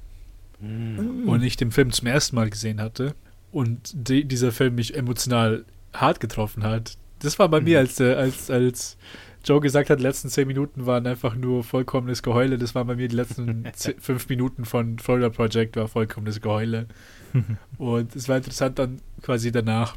mm. 0.61 1.29
und 1.29 1.42
ich 1.42 1.57
den 1.57 1.73
Film 1.73 1.90
zum 1.90 2.07
ersten 2.07 2.37
Mal 2.37 2.49
gesehen 2.49 2.81
hatte 2.81 3.16
und 3.53 3.93
die, 3.95 4.25
dieser 4.25 4.53
Film 4.53 4.75
mich 4.75 4.95
emotional 4.95 5.65
hart 5.93 6.21
getroffen 6.21 6.65
hat. 6.65 6.97
Das 7.21 7.39
war 7.39 7.49
bei 7.49 7.61
mhm. 7.61 7.65
mir, 7.65 7.79
als, 7.79 8.01
äh, 8.01 8.15
als, 8.15 8.51
als 8.51 8.97
Joe 9.45 9.61
gesagt 9.61 9.91
hat, 9.91 9.99
die 9.99 10.03
letzten 10.03 10.29
zehn 10.29 10.47
Minuten 10.47 10.87
waren 10.87 11.07
einfach 11.07 11.35
nur 11.35 11.65
vollkommenes 11.65 12.23
Geheule. 12.23 12.59
Das 12.59 12.75
waren 12.75 12.87
bei 12.87 12.97
mir 12.97 13.09
die 13.09 13.17
letzten 13.17 13.65
fünf 13.99 14.29
Minuten 14.29 14.65
von 14.65 14.99
Florida 14.99 15.31
Project, 15.31 15.77
war 15.77 15.89
vollkommenes 15.89 16.41
Geheule. 16.41 16.87
und 17.79 18.15
es 18.15 18.29
war 18.29 18.37
interessant, 18.37 18.79
dann 18.79 19.01
quasi 19.23 19.53
danach 19.53 19.97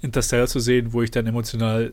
Interstellar 0.00 0.46
zu 0.46 0.60
sehen, 0.60 0.92
wo 0.92 1.02
ich 1.02 1.10
dann 1.10 1.26
emotional, 1.26 1.92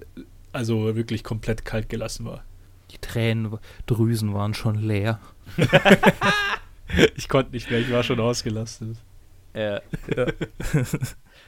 also 0.52 0.96
wirklich 0.96 1.24
komplett 1.24 1.66
kalt 1.66 1.90
gelassen 1.90 2.26
war. 2.26 2.44
Die 2.92 3.00
Tränendrüsen 3.00 4.34
waren 4.34 4.54
schon 4.54 4.76
leer. 4.76 5.20
ich 7.16 7.28
konnte 7.28 7.52
nicht 7.52 7.70
mehr, 7.72 7.80
ich 7.80 7.92
war 7.92 8.04
schon 8.04 8.20
ausgelastet. 8.20 8.98
Ja. 9.56 9.82
ja. 10.16 10.28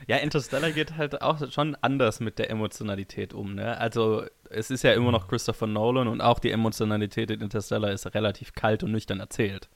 ja, 0.07 0.17
Interstellar 0.17 0.71
geht 0.71 0.95
halt 0.95 1.21
auch 1.21 1.51
schon 1.51 1.75
anders 1.81 2.19
mit 2.19 2.39
der 2.39 2.49
Emotionalität 2.49 3.33
um. 3.33 3.55
Ne? 3.55 3.77
Also 3.77 4.23
es 4.49 4.71
ist 4.71 4.83
ja 4.83 4.93
immer 4.93 5.11
noch 5.11 5.27
Christopher 5.27 5.67
Nolan 5.67 6.07
und 6.07 6.21
auch 6.21 6.39
die 6.39 6.51
Emotionalität 6.51 7.29
in 7.31 7.41
Interstellar 7.41 7.91
ist 7.91 8.13
relativ 8.15 8.53
kalt 8.53 8.83
und 8.83 8.91
nüchtern 8.91 9.19
erzählt. 9.19 9.69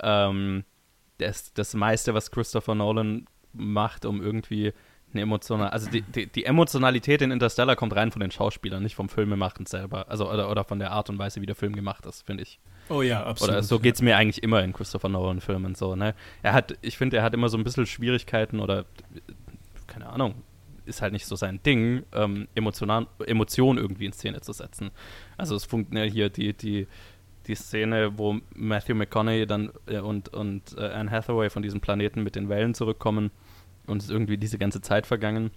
Ähm, 0.00 0.64
das, 1.18 1.54
das 1.54 1.74
meiste, 1.74 2.12
was 2.12 2.30
Christopher 2.30 2.74
Nolan 2.74 3.26
macht, 3.52 4.04
um 4.04 4.22
irgendwie 4.22 4.74
eine 5.16 5.22
emotionale, 5.22 5.72
also 5.72 5.90
die, 5.90 6.02
die, 6.02 6.26
die, 6.26 6.44
Emotionalität 6.44 7.22
in 7.22 7.30
Interstellar 7.30 7.76
kommt 7.76 7.96
rein 7.96 8.12
von 8.12 8.20
den 8.20 8.30
Schauspielern, 8.30 8.82
nicht 8.82 8.94
vom 8.94 9.08
Filmemachen 9.08 9.66
selber. 9.66 10.06
Also 10.08 10.30
oder, 10.30 10.50
oder 10.50 10.64
von 10.64 10.78
der 10.78 10.92
Art 10.92 11.10
und 11.10 11.18
Weise, 11.18 11.40
wie 11.40 11.46
der 11.46 11.54
Film 11.54 11.74
gemacht 11.74 12.06
ist, 12.06 12.22
finde 12.22 12.42
ich. 12.42 12.58
Oh 12.88 13.02
ja, 13.02 13.24
absolut. 13.24 13.54
Oder 13.54 13.62
so 13.62 13.78
geht 13.80 13.96
es 13.96 14.02
mir 14.02 14.16
eigentlich 14.16 14.42
immer 14.42 14.62
in 14.62 14.72
Christopher 14.72 15.08
Nolan-Filmen 15.08 15.74
so, 15.74 15.96
ne? 15.96 16.14
Er 16.42 16.52
hat, 16.52 16.76
ich 16.82 16.96
finde, 16.96 17.16
er 17.16 17.22
hat 17.22 17.34
immer 17.34 17.48
so 17.48 17.58
ein 17.58 17.64
bisschen 17.64 17.86
Schwierigkeiten 17.86 18.60
oder 18.60 18.84
keine 19.86 20.08
Ahnung, 20.08 20.42
ist 20.84 21.02
halt 21.02 21.12
nicht 21.12 21.26
so 21.26 21.36
sein 21.36 21.62
Ding, 21.62 22.04
ähm, 22.12 22.48
emotional, 22.54 23.06
Emotionen 23.26 23.78
irgendwie 23.78 24.06
in 24.06 24.12
Szene 24.12 24.40
zu 24.40 24.52
setzen. 24.52 24.90
Also 25.36 25.56
es 25.56 25.64
funktioniert 25.64 26.12
hier 26.12 26.28
die, 26.28 26.52
die, 26.52 26.86
die 27.46 27.54
Szene, 27.54 28.18
wo 28.18 28.38
Matthew 28.54 28.94
McConaughey 28.94 29.46
dann 29.46 29.72
äh, 29.86 29.98
und, 29.98 30.28
und 30.28 30.76
äh, 30.78 30.82
Anne 30.82 31.10
Hathaway 31.10 31.50
von 31.50 31.62
diesem 31.62 31.80
Planeten 31.80 32.22
mit 32.22 32.36
den 32.36 32.48
Wellen 32.48 32.74
zurückkommen 32.74 33.30
und 33.86 34.02
ist 34.02 34.10
irgendwie 34.10 34.38
diese 34.38 34.58
ganze 34.58 34.80
Zeit 34.80 35.06
vergangen. 35.06 35.50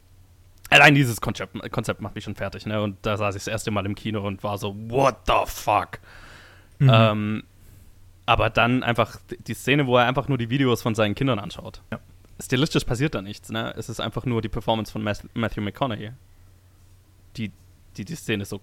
Allein 0.69 0.93
dieses 0.93 1.19
Konzept, 1.19 1.71
Konzept 1.71 2.01
macht 2.01 2.15
mich 2.15 2.23
schon 2.23 2.35
fertig, 2.35 2.65
ne? 2.65 2.81
Und 2.81 2.97
da 3.01 3.17
saß 3.17 3.35
ich 3.35 3.41
das 3.41 3.47
erste 3.47 3.71
Mal 3.71 3.85
im 3.85 3.95
Kino 3.95 4.25
und 4.25 4.43
war 4.43 4.57
so, 4.57 4.75
what 4.89 5.17
the 5.25 5.33
fuck? 5.45 5.99
Mhm. 6.77 6.91
Ähm, 6.93 7.43
aber 8.25 8.49
dann 8.51 8.83
einfach 8.83 9.17
die 9.47 9.53
Szene, 9.55 9.87
wo 9.87 9.97
er 9.97 10.05
einfach 10.05 10.27
nur 10.27 10.37
die 10.37 10.51
Videos 10.51 10.83
von 10.83 10.93
seinen 10.93 11.15
Kindern 11.15 11.39
anschaut. 11.39 11.81
Ja. 11.91 11.99
Stilistisch 12.39 12.83
passiert 12.83 13.15
da 13.15 13.21
nichts, 13.21 13.49
ne? 13.49 13.73
Es 13.75 13.89
ist 13.89 13.99
einfach 13.99 14.25
nur 14.25 14.41
die 14.41 14.49
Performance 14.49 14.91
von 14.91 15.03
Matthew 15.03 15.61
McConaughey, 15.61 16.11
die 17.35 17.51
die, 17.97 18.05
die 18.05 18.15
Szene 18.15 18.45
so 18.45 18.61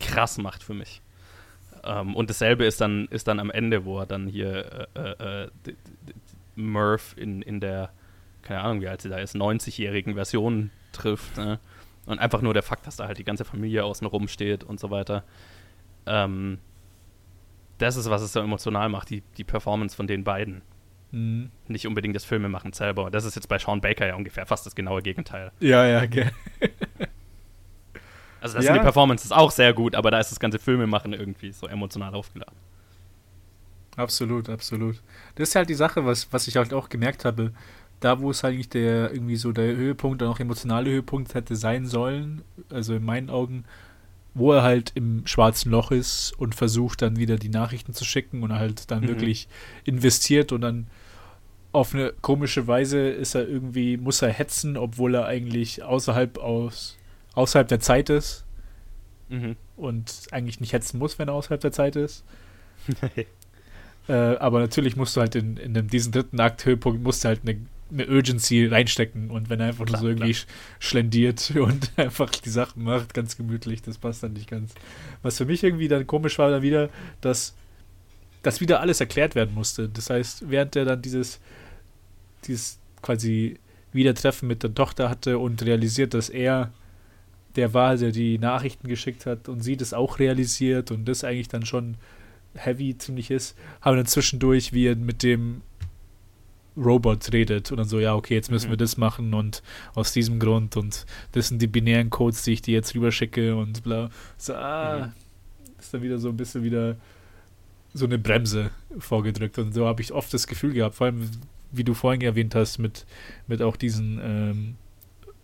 krass 0.00 0.38
macht 0.38 0.62
für 0.62 0.74
mich. 0.74 1.02
Ähm, 1.84 2.16
und 2.16 2.30
dasselbe 2.30 2.64
ist 2.64 2.80
dann, 2.80 3.06
ist 3.06 3.28
dann 3.28 3.38
am 3.38 3.50
Ende, 3.50 3.84
wo 3.84 3.98
er 3.98 4.06
dann 4.06 4.26
hier 4.26 4.88
äh, 4.94 5.00
äh, 5.00 5.42
äh 5.44 5.50
Murph 6.54 7.14
in, 7.16 7.40
in 7.42 7.60
der, 7.60 7.90
keine 8.42 8.60
Ahnung, 8.60 8.80
wie 8.80 8.88
alt 8.88 9.00
sie 9.00 9.08
da 9.08 9.18
ist, 9.18 9.34
90-jährigen 9.34 10.14
Version 10.14 10.70
trifft. 10.92 11.36
Ne? 11.36 11.58
Und 12.06 12.18
einfach 12.18 12.42
nur 12.42 12.54
der 12.54 12.62
Fakt, 12.62 12.86
dass 12.86 12.96
da 12.96 13.06
halt 13.06 13.18
die 13.18 13.24
ganze 13.24 13.44
Familie 13.44 13.84
außen 13.84 14.06
rum 14.06 14.28
steht 14.28 14.64
und 14.64 14.80
so 14.80 14.90
weiter. 14.90 15.24
Ähm, 16.06 16.58
das 17.78 17.96
ist, 17.96 18.10
was 18.10 18.22
es 18.22 18.32
so 18.32 18.40
emotional 18.40 18.88
macht, 18.88 19.10
die, 19.10 19.22
die 19.36 19.44
Performance 19.44 19.96
von 19.96 20.06
den 20.06 20.24
beiden. 20.24 20.62
Mhm. 21.12 21.50
Nicht 21.68 21.86
unbedingt 21.86 22.16
das 22.16 22.24
Filmemachen 22.24 22.72
selber. 22.72 23.10
Das 23.10 23.24
ist 23.24 23.34
jetzt 23.34 23.48
bei 23.48 23.58
Sean 23.58 23.80
Baker 23.80 24.06
ja 24.06 24.16
ungefähr 24.16 24.46
fast 24.46 24.66
das 24.66 24.74
genaue 24.74 25.02
Gegenteil. 25.02 25.52
Ja, 25.60 25.86
ja, 25.86 26.02
okay. 26.02 26.30
also 28.40 28.56
das 28.56 28.64
ja. 28.64 28.72
sind 28.72 28.74
die 28.76 28.84
Performances 28.84 29.30
auch 29.30 29.50
sehr 29.50 29.72
gut, 29.74 29.94
aber 29.94 30.10
da 30.10 30.18
ist 30.18 30.30
das 30.32 30.40
ganze 30.40 30.58
Filmemachen 30.58 31.12
irgendwie 31.12 31.52
so 31.52 31.66
emotional 31.66 32.14
aufgeladen. 32.14 32.56
Absolut, 33.96 34.48
absolut. 34.48 35.02
Das 35.34 35.50
ist 35.50 35.54
halt 35.54 35.68
die 35.68 35.74
Sache, 35.74 36.06
was, 36.06 36.32
was 36.32 36.48
ich 36.48 36.56
halt 36.56 36.72
auch 36.72 36.88
gemerkt 36.88 37.26
habe. 37.26 37.52
Da, 38.04 38.20
wo 38.20 38.30
es 38.30 38.42
halt 38.42 38.54
eigentlich 38.54 38.68
der 38.68 39.12
irgendwie 39.12 39.36
so 39.36 39.52
der 39.52 39.76
Höhepunkt, 39.76 40.20
dann 40.20 40.28
auch 40.28 40.40
emotionale 40.40 40.90
Höhepunkt 40.90 41.34
hätte 41.34 41.56
sein 41.56 41.86
sollen, 41.86 42.42
also 42.70 42.94
in 42.94 43.04
meinen 43.04 43.30
Augen, 43.30 43.64
wo 44.34 44.52
er 44.52 44.62
halt 44.62 44.92
im 44.94 45.26
schwarzen 45.26 45.70
Loch 45.70 45.90
ist 45.90 46.32
und 46.38 46.54
versucht 46.54 47.02
dann 47.02 47.16
wieder 47.16 47.36
die 47.36 47.48
Nachrichten 47.48 47.92
zu 47.94 48.04
schicken 48.04 48.42
und 48.42 48.52
halt 48.52 48.90
dann 48.90 49.02
mhm. 49.02 49.08
wirklich 49.08 49.48
investiert 49.84 50.52
und 50.52 50.62
dann 50.62 50.86
auf 51.72 51.94
eine 51.94 52.12
komische 52.20 52.66
Weise 52.66 53.08
ist 53.08 53.34
er 53.34 53.48
irgendwie, 53.48 53.96
muss 53.96 54.22
er 54.22 54.28
hetzen, 54.28 54.76
obwohl 54.76 55.14
er 55.14 55.26
eigentlich 55.26 55.82
außerhalb 55.82 56.38
aus, 56.38 56.98
außerhalb 57.34 57.66
der 57.66 57.80
Zeit 57.80 58.10
ist. 58.10 58.44
Mhm. 59.30 59.56
Und 59.76 60.26
eigentlich 60.30 60.60
nicht 60.60 60.74
hetzen 60.74 60.98
muss, 60.98 61.18
wenn 61.18 61.28
er 61.28 61.34
außerhalb 61.34 61.60
der 61.60 61.72
Zeit 61.72 61.96
ist. 61.96 62.24
äh, 64.08 64.12
aber 64.12 64.60
natürlich 64.60 64.96
musst 64.96 65.16
du 65.16 65.22
halt 65.22 65.34
in, 65.34 65.56
in 65.56 65.88
diesem 65.88 66.12
dritten 66.12 66.38
Akt 66.40 66.64
Höhepunkt 66.66 67.02
musst 67.02 67.24
du 67.24 67.28
halt 67.28 67.40
eine 67.42 67.58
eine 67.92 68.08
Urgency 68.08 68.66
reinstecken 68.66 69.30
und 69.30 69.50
wenn 69.50 69.60
er 69.60 69.66
einfach 69.66 69.84
klar, 69.86 70.00
nur 70.00 70.10
so 70.10 70.16
irgendwie 70.16 70.32
klar. 70.32 70.46
schlendiert 70.78 71.52
und 71.56 71.90
einfach 71.96 72.30
die 72.30 72.50
Sachen 72.50 72.84
macht, 72.84 73.14
ganz 73.14 73.36
gemütlich, 73.36 73.82
das 73.82 73.98
passt 73.98 74.22
dann 74.22 74.32
nicht 74.32 74.48
ganz. 74.48 74.74
Was 75.22 75.38
für 75.38 75.44
mich 75.44 75.62
irgendwie 75.62 75.88
dann 75.88 76.06
komisch 76.06 76.38
war, 76.38 76.50
dann 76.50 76.62
wieder, 76.62 76.88
dass 77.20 77.54
das 78.42 78.60
wieder 78.60 78.80
alles 78.80 79.00
erklärt 79.00 79.34
werden 79.34 79.54
musste. 79.54 79.88
Das 79.88 80.10
heißt, 80.10 80.50
während 80.50 80.74
er 80.76 80.84
dann 80.84 81.02
dieses, 81.02 81.40
dieses 82.44 82.78
quasi 83.02 83.58
Wiedertreffen 83.92 84.48
mit 84.48 84.62
der 84.62 84.74
Tochter 84.74 85.08
hatte 85.08 85.38
und 85.38 85.62
realisiert, 85.62 86.14
dass 86.14 86.28
er 86.28 86.72
der 87.56 87.74
war, 87.74 87.96
der 87.96 88.12
die 88.12 88.38
Nachrichten 88.38 88.88
geschickt 88.88 89.26
hat 89.26 89.48
und 89.48 89.60
sie 89.60 89.76
das 89.76 89.92
auch 89.92 90.18
realisiert 90.18 90.90
und 90.90 91.04
das 91.04 91.22
eigentlich 91.24 91.48
dann 91.48 91.66
schon 91.66 91.96
heavy 92.54 92.96
ziemlich 92.96 93.30
ist, 93.30 93.56
haben 93.80 93.96
dann 93.96 94.06
zwischendurch, 94.06 94.72
wie 94.72 94.86
er 94.86 94.96
mit 94.96 95.22
dem 95.22 95.62
Robot 96.76 97.32
redet 97.32 97.70
und 97.70 97.78
dann 97.78 97.88
so, 97.88 98.00
ja, 98.00 98.14
okay, 98.14 98.34
jetzt 98.34 98.50
müssen 98.50 98.68
mhm. 98.68 98.72
wir 98.72 98.76
das 98.78 98.96
machen 98.96 99.34
und 99.34 99.62
aus 99.94 100.12
diesem 100.12 100.38
Grund 100.38 100.76
und 100.76 101.06
das 101.32 101.48
sind 101.48 101.60
die 101.60 101.66
binären 101.66 102.10
Codes, 102.10 102.42
die 102.42 102.52
ich 102.52 102.62
dir 102.62 102.74
jetzt 102.74 102.94
rüberschicke 102.94 103.54
und 103.56 103.82
bla. 103.82 104.10
So, 104.38 104.54
ah, 104.54 105.06
mhm. 105.06 105.12
ist 105.78 105.92
dann 105.92 106.02
wieder 106.02 106.18
so 106.18 106.28
ein 106.28 106.36
bisschen 106.36 106.64
wieder 106.64 106.96
so 107.94 108.06
eine 108.06 108.18
Bremse 108.18 108.70
vorgedrückt 108.98 109.58
und 109.58 109.74
so 109.74 109.86
habe 109.86 110.00
ich 110.00 110.12
oft 110.12 110.32
das 110.32 110.46
Gefühl 110.46 110.72
gehabt, 110.72 110.94
vor 110.94 111.06
allem, 111.06 111.28
wie 111.72 111.84
du 111.84 111.94
vorhin 111.94 112.22
erwähnt 112.22 112.54
hast, 112.54 112.78
mit, 112.78 113.06
mit 113.46 113.60
auch 113.60 113.76
diesen 113.76 114.18
ähm, 114.22 114.74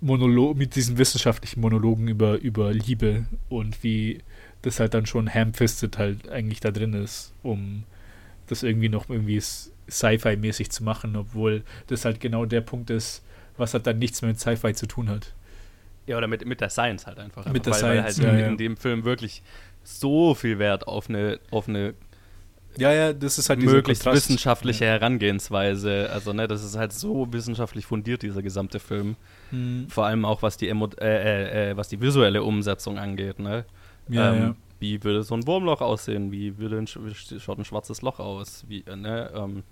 Monolog, 0.00 0.56
mit 0.56 0.76
diesen 0.76 0.96
wissenschaftlichen 0.96 1.60
Monologen 1.60 2.08
über, 2.08 2.38
über 2.38 2.72
Liebe 2.72 3.26
und 3.48 3.82
wie 3.82 4.20
das 4.62 4.80
halt 4.80 4.94
dann 4.94 5.06
schon 5.06 5.32
ham-fisted 5.32 5.98
halt 5.98 6.28
eigentlich 6.28 6.60
da 6.60 6.70
drin 6.70 6.94
ist, 6.94 7.32
um 7.42 7.84
das 8.50 8.62
irgendwie 8.62 8.88
noch 8.88 9.08
irgendwie 9.08 9.40
Sci-Fi-mäßig 9.40 10.70
zu 10.70 10.84
machen, 10.84 11.16
obwohl 11.16 11.62
das 11.86 12.04
halt 12.04 12.20
genau 12.20 12.44
der 12.44 12.60
Punkt 12.60 12.90
ist, 12.90 13.22
was 13.56 13.74
halt 13.74 13.86
dann 13.86 13.98
nichts 13.98 14.22
mehr 14.22 14.30
mit 14.30 14.40
Sci-Fi 14.40 14.74
zu 14.74 14.86
tun 14.86 15.08
hat. 15.08 15.34
Ja, 16.06 16.16
oder 16.16 16.26
mit, 16.26 16.46
mit 16.46 16.60
der 16.60 16.70
Science 16.70 17.06
halt 17.06 17.18
einfach. 17.18 17.44
Mit 17.46 17.66
der 17.66 17.72
weil, 17.74 17.78
Science, 17.78 17.96
weil 17.96 18.02
halt 18.04 18.18
ja, 18.18 18.30
in, 18.30 18.38
ja. 18.38 18.46
in 18.46 18.56
dem 18.56 18.76
Film 18.76 19.04
wirklich 19.04 19.42
so 19.84 20.34
viel 20.34 20.58
Wert 20.58 20.86
auf 20.86 21.08
eine, 21.08 21.38
auf 21.50 21.68
eine 21.68 21.94
Ja, 22.76 22.92
ja, 22.92 23.12
das 23.12 23.38
ist 23.38 23.48
halt 23.48 23.60
möglichst 23.60 24.04
Kontrast. 24.04 24.28
wissenschaftliche 24.28 24.86
Herangehensweise. 24.86 26.08
Also, 26.12 26.32
ne, 26.32 26.48
das 26.48 26.64
ist 26.64 26.76
halt 26.76 26.92
so 26.92 27.30
wissenschaftlich 27.32 27.86
fundiert, 27.86 28.22
dieser 28.22 28.42
gesamte 28.42 28.80
Film. 28.80 29.16
Hm. 29.50 29.86
Vor 29.88 30.06
allem 30.06 30.24
auch, 30.24 30.42
was 30.42 30.56
die, 30.56 30.68
Emo 30.68 30.88
äh, 30.98 31.06
äh, 31.06 31.70
äh, 31.70 31.76
was 31.76 31.88
die 31.88 32.00
visuelle 32.00 32.42
Umsetzung 32.42 32.98
angeht, 32.98 33.38
ne? 33.38 33.64
Ja, 34.08 34.32
ähm, 34.32 34.40
ja. 34.40 34.54
Wie 34.80 35.02
würde 35.02 35.22
so 35.22 35.34
ein 35.34 35.46
Wurmloch 35.46 35.80
aussehen? 35.80 36.30
Wie 36.32 36.58
würde 36.58 36.78
ein, 36.78 36.86
wie 36.86 37.40
schaut 37.40 37.58
ein 37.58 37.64
schwarzes 37.64 38.02
Loch 38.02 38.18
aus? 38.20 38.64
Wie, 38.68 38.80
äh, 38.86 38.96
ne, 38.96 39.30
ähm, 39.34 39.62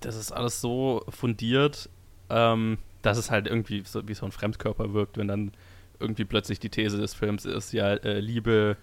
das 0.00 0.16
ist 0.16 0.30
alles 0.32 0.60
so 0.60 1.04
fundiert, 1.08 1.88
ähm, 2.30 2.78
dass 3.02 3.18
es 3.18 3.30
halt 3.30 3.46
irgendwie 3.46 3.82
so, 3.84 4.06
wie 4.06 4.14
so 4.14 4.26
ein 4.26 4.32
Fremdkörper 4.32 4.92
wirkt, 4.92 5.16
wenn 5.18 5.28
dann 5.28 5.52
irgendwie 5.98 6.24
plötzlich 6.24 6.58
die 6.60 6.68
These 6.68 6.98
des 6.98 7.14
Films 7.14 7.44
ist, 7.44 7.72
ja, 7.72 7.94
äh, 7.94 8.20
Liebe, 8.20 8.76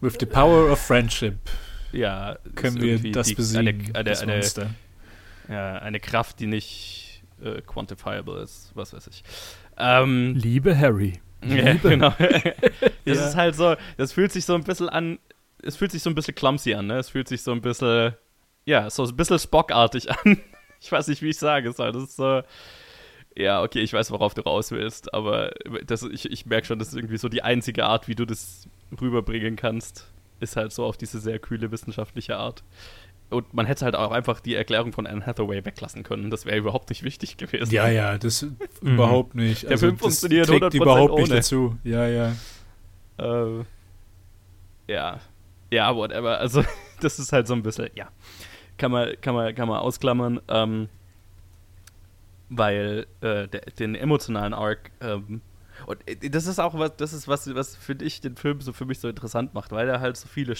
With 0.00 0.16
the 0.18 0.26
power 0.26 0.70
of 0.72 0.78
friendship 0.78 1.36
ja, 1.92 2.38
können 2.54 2.80
wir 2.80 3.12
das 3.12 3.26
die- 3.28 3.34
besiegen, 3.34 3.90
Eine, 3.94 3.94
eine, 3.94 4.04
das 4.40 4.56
eine, 4.58 4.74
ja, 5.48 5.74
eine 5.80 5.98
Kraft, 6.00 6.38
die 6.40 6.46
nicht 6.46 7.22
äh, 7.42 7.60
quantifiable 7.62 8.40
ist, 8.42 8.70
was 8.74 8.92
weiß 8.94 9.08
ich. 9.08 9.24
Ähm, 9.76 10.34
Liebe 10.36 10.78
Harry. 10.78 11.20
Ja, 11.44 11.72
genau. 11.82 12.14
das 12.18 13.18
Ja. 13.18 13.28
ist 13.28 13.36
halt 13.36 13.54
so, 13.54 13.76
das 13.96 14.12
fühlt 14.12 14.32
sich 14.32 14.44
so 14.44 14.54
ein 14.54 14.64
bisschen 14.64 14.88
an, 14.88 15.18
es 15.62 15.76
fühlt 15.76 15.92
sich 15.92 16.02
so 16.02 16.10
ein 16.10 16.14
bisschen 16.14 16.34
clumsy 16.34 16.74
an, 16.74 16.86
ne? 16.86 16.98
Es 16.98 17.10
fühlt 17.10 17.28
sich 17.28 17.42
so 17.42 17.52
ein 17.52 17.60
bisschen, 17.60 18.14
ja, 18.64 18.88
so 18.90 19.04
ein 19.04 19.16
bisschen 19.16 19.38
Spock-artig 19.38 20.10
an. 20.24 20.40
Ich 20.80 20.90
weiß 20.90 21.08
nicht, 21.08 21.22
wie 21.22 21.28
ich 21.30 21.38
sage 21.38 21.68
es 21.68 21.78
halt. 21.78 21.94
Das 21.94 22.02
ist 22.04 22.16
so, 22.16 22.42
ja, 23.36 23.62
okay, 23.62 23.80
ich 23.80 23.92
weiß, 23.92 24.10
worauf 24.10 24.34
du 24.34 24.42
raus 24.42 24.70
willst, 24.72 25.12
aber 25.14 25.52
das, 25.86 26.02
ich, 26.02 26.30
ich 26.30 26.46
merke 26.46 26.66
schon, 26.66 26.78
das 26.78 26.88
ist 26.88 26.94
irgendwie 26.96 27.18
so 27.18 27.28
die 27.28 27.42
einzige 27.42 27.84
Art, 27.86 28.08
wie 28.08 28.14
du 28.14 28.24
das 28.26 28.66
rüberbringen 29.00 29.56
kannst, 29.56 30.06
ist 30.40 30.56
halt 30.56 30.72
so 30.72 30.84
auf 30.84 30.96
diese 30.96 31.20
sehr 31.20 31.38
kühle 31.38 31.70
wissenschaftliche 31.70 32.36
Art. 32.36 32.62
Und 33.30 33.54
man 33.54 33.64
hätte 33.66 33.84
halt 33.84 33.94
auch 33.94 34.10
einfach 34.10 34.40
die 34.40 34.54
Erklärung 34.56 34.92
von 34.92 35.06
Anne 35.06 35.24
Hathaway 35.24 35.64
weglassen 35.64 36.02
können. 36.02 36.30
Das 36.30 36.46
wäre 36.46 36.56
überhaupt 36.56 36.90
nicht 36.90 37.04
wichtig 37.04 37.36
gewesen. 37.36 37.72
Ja, 37.72 37.88
ja, 37.88 38.18
das 38.18 38.44
überhaupt 38.82 39.36
nicht. 39.36 39.64
Mhm. 39.64 39.68
Der 39.68 39.78
Film 39.78 39.92
das 39.92 40.00
funktioniert 40.00 40.48
trägt 40.48 40.64
100% 40.64 40.76
überhaupt 40.76 41.14
nicht 41.14 41.28
ohne. 41.28 41.36
dazu. 41.36 41.78
Ja, 41.84 42.08
ja. 42.08 42.32
Äh, 43.18 43.64
ja. 44.88 45.20
Ja, 45.70 45.94
whatever. 45.94 46.38
Also, 46.38 46.64
das 47.00 47.20
ist 47.20 47.32
halt 47.32 47.46
so 47.46 47.54
ein 47.54 47.62
bisschen, 47.62 47.88
ja. 47.94 48.08
Kann 48.78 48.90
man, 48.90 49.12
kann 49.20 49.34
man, 49.34 49.54
kann 49.54 49.68
man 49.68 49.78
ausklammern, 49.78 50.40
ähm, 50.48 50.88
weil 52.48 53.06
äh, 53.20 53.46
der, 53.46 53.60
den 53.78 53.94
emotionalen 53.94 54.54
Arc, 54.54 54.90
ähm, 55.00 55.40
und 55.86 55.98
äh, 56.08 56.30
das 56.30 56.46
ist 56.46 56.58
auch 56.58 56.76
was, 56.78 56.96
das 56.96 57.12
ist 57.12 57.28
was, 57.28 57.54
was 57.54 57.76
finde 57.76 58.04
ich 58.04 58.20
den 58.20 58.36
Film 58.36 58.60
so 58.60 58.72
für 58.72 58.86
mich 58.86 58.98
so 58.98 59.08
interessant 59.08 59.54
macht, 59.54 59.70
weil 59.70 59.88
er 59.88 60.00
halt 60.00 60.16
so 60.16 60.28
viele 60.28 60.56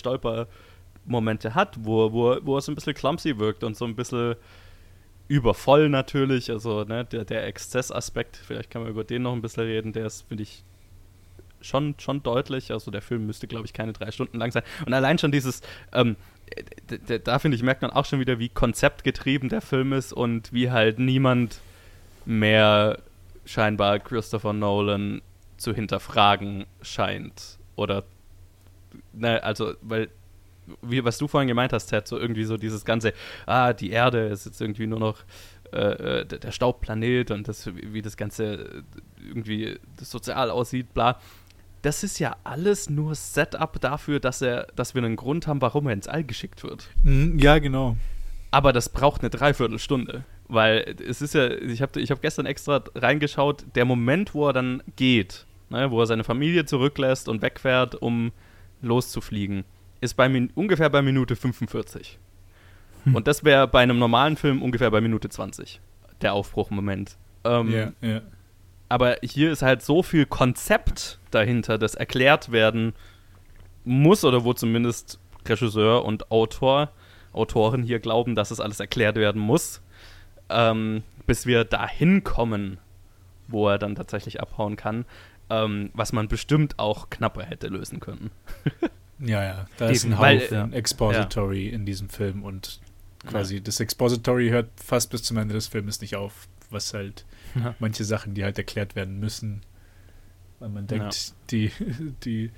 Stolpermomente 1.10 1.54
hat, 1.54 1.76
wo, 1.80 2.12
wo, 2.12 2.36
wo 2.42 2.60
so 2.60 2.72
ein 2.72 2.74
bisschen 2.74 2.94
clumsy 2.94 3.38
wirkt 3.38 3.64
und 3.64 3.76
so 3.76 3.84
ein 3.84 3.96
bisschen 3.96 4.36
übervoll 5.28 5.88
natürlich, 5.88 6.50
also 6.50 6.84
ne, 6.84 7.04
der, 7.04 7.24
der 7.24 7.46
Exzessaspekt, 7.46 8.36
vielleicht 8.36 8.70
kann 8.70 8.82
man 8.82 8.90
über 8.90 9.04
den 9.04 9.22
noch 9.22 9.32
ein 9.32 9.42
bisschen 9.42 9.64
reden, 9.64 9.92
der 9.92 10.06
ist, 10.06 10.26
finde 10.28 10.42
ich, 10.42 10.64
schon, 11.60 11.94
schon 11.98 12.22
deutlich. 12.22 12.72
Also 12.72 12.90
der 12.90 13.02
Film 13.02 13.26
müsste, 13.26 13.46
glaube 13.46 13.66
ich, 13.66 13.72
keine 13.72 13.92
drei 13.92 14.10
Stunden 14.10 14.38
lang 14.38 14.50
sein. 14.50 14.62
Und 14.86 14.94
allein 14.94 15.18
schon 15.18 15.30
dieses, 15.30 15.60
ähm, 15.92 16.16
da 17.24 17.38
finde 17.38 17.56
ich, 17.56 17.62
merkt 17.62 17.82
man 17.82 17.92
auch 17.92 18.06
schon 18.06 18.18
wieder, 18.18 18.38
wie 18.38 18.48
konzeptgetrieben 18.48 19.50
der 19.50 19.60
Film 19.60 19.92
ist 19.92 20.12
und 20.12 20.52
wie 20.52 20.70
halt 20.70 20.98
niemand 20.98 21.60
mehr 22.24 22.98
scheinbar 23.44 23.98
Christopher 24.00 24.52
Nolan 24.52 25.22
zu 25.58 25.74
hinterfragen 25.74 26.66
scheint. 26.82 27.58
Oder, 27.76 28.04
ne, 29.12 29.42
also, 29.44 29.74
weil, 29.82 30.08
wie, 30.82 31.04
was 31.04 31.18
du 31.18 31.28
vorhin 31.28 31.48
gemeint 31.48 31.72
hast, 31.72 31.86
Ted, 31.86 32.06
so 32.06 32.18
irgendwie 32.18 32.44
so 32.44 32.56
dieses 32.56 32.84
ganze, 32.84 33.12
ah, 33.46 33.72
die 33.72 33.90
Erde 33.90 34.26
ist 34.28 34.46
jetzt 34.46 34.60
irgendwie 34.60 34.86
nur 34.86 34.98
noch 34.98 35.18
äh, 35.72 36.20
äh, 36.20 36.24
der 36.26 36.52
Staubplanet 36.52 37.30
und 37.30 37.46
das, 37.46 37.70
wie 37.74 38.02
das 38.02 38.16
Ganze 38.16 38.44
äh, 38.54 38.82
irgendwie 39.28 39.78
sozial 40.00 40.50
aussieht, 40.50 40.92
bla. 40.94 41.20
Das 41.82 42.02
ist 42.02 42.18
ja 42.18 42.36
alles 42.44 42.90
nur 42.90 43.14
Setup 43.14 43.80
dafür, 43.80 44.20
dass 44.20 44.42
er, 44.42 44.66
dass 44.76 44.94
wir 44.94 45.02
einen 45.02 45.16
Grund 45.16 45.46
haben, 45.46 45.62
warum 45.62 45.86
er 45.86 45.94
ins 45.94 46.08
All 46.08 46.24
geschickt 46.24 46.62
wird. 46.62 46.88
Mhm, 47.04 47.38
Ja, 47.38 47.58
genau. 47.58 47.96
Aber 48.50 48.72
das 48.72 48.88
braucht 48.88 49.20
eine 49.22 49.30
Dreiviertelstunde. 49.30 50.24
Weil 50.48 50.96
es 51.06 51.22
ist 51.22 51.34
ja, 51.34 51.48
ich 51.48 51.80
habe 51.80 52.00
ich 52.00 52.10
hab 52.10 52.20
gestern 52.20 52.44
extra 52.44 52.82
reingeschaut, 52.96 53.64
der 53.76 53.84
Moment, 53.84 54.34
wo 54.34 54.48
er 54.48 54.52
dann 54.52 54.82
geht, 54.96 55.46
ne, 55.68 55.92
wo 55.92 56.00
er 56.00 56.06
seine 56.06 56.24
Familie 56.24 56.64
zurücklässt 56.64 57.28
und 57.28 57.40
wegfährt, 57.40 57.94
um 57.94 58.32
loszufliegen, 58.82 59.64
ist 60.00 60.14
bei 60.14 60.48
ungefähr 60.54 60.90
bei 60.90 61.02
Minute 61.02 61.36
45. 61.36 62.18
Und 63.12 63.26
das 63.26 63.44
wäre 63.44 63.66
bei 63.66 63.80
einem 63.80 63.98
normalen 63.98 64.36
Film 64.36 64.62
ungefähr 64.62 64.90
bei 64.90 65.00
Minute 65.00 65.28
20, 65.28 65.80
der 66.20 66.34
Aufbruchmoment. 66.34 67.16
Ähm, 67.44 67.70
ja, 67.72 67.92
ja. 68.02 68.20
aber 68.88 69.16
hier 69.22 69.50
ist 69.50 69.62
halt 69.62 69.82
so 69.82 70.02
viel 70.02 70.26
Konzept 70.26 71.18
dahinter, 71.30 71.78
das 71.78 71.94
erklärt 71.94 72.52
werden 72.52 72.92
muss 73.84 74.24
oder 74.24 74.44
wo 74.44 74.52
zumindest 74.52 75.18
Regisseur 75.48 76.04
und 76.04 76.30
Autor, 76.30 76.90
Autoren 77.32 77.82
hier 77.82 77.98
glauben, 78.00 78.34
dass 78.34 78.50
es 78.50 78.60
alles 78.60 78.80
erklärt 78.80 79.16
werden 79.16 79.40
muss, 79.40 79.80
ähm, 80.50 81.02
bis 81.26 81.46
wir 81.46 81.64
dahin 81.64 82.24
kommen, 82.24 82.78
wo 83.48 83.68
er 83.68 83.78
dann 83.78 83.94
tatsächlich 83.94 84.40
abhauen 84.40 84.76
kann, 84.76 85.06
ähm, 85.48 85.90
was 85.94 86.12
man 86.12 86.28
bestimmt 86.28 86.78
auch 86.78 87.08
knapper 87.08 87.42
hätte 87.42 87.68
lösen 87.68 88.00
können. 88.00 88.30
Ja, 89.20 89.44
ja. 89.44 89.66
Da 89.76 89.88
ist 89.88 90.04
ein 90.04 90.18
Weil, 90.18 90.40
Haufen 90.40 90.72
ja. 90.72 90.76
Expository 90.76 91.68
in 91.68 91.84
diesem 91.84 92.08
Film 92.08 92.42
und 92.42 92.80
quasi 93.26 93.60
das 93.60 93.80
Expository 93.80 94.48
hört 94.48 94.70
fast 94.82 95.10
bis 95.10 95.22
zum 95.22 95.36
Ende 95.36 95.54
des 95.54 95.66
Filmes 95.68 96.00
nicht 96.00 96.16
auf, 96.16 96.48
was 96.70 96.94
halt 96.94 97.24
Ja. 97.54 97.74
manche 97.78 98.04
Sachen, 98.04 98.34
die 98.34 98.44
halt 98.44 98.56
erklärt 98.56 98.96
werden 98.96 99.18
müssen, 99.20 99.62
weil 100.58 100.70
man 100.70 100.86
denkt, 100.86 101.34
die, 101.50 101.70
die, 102.24 102.50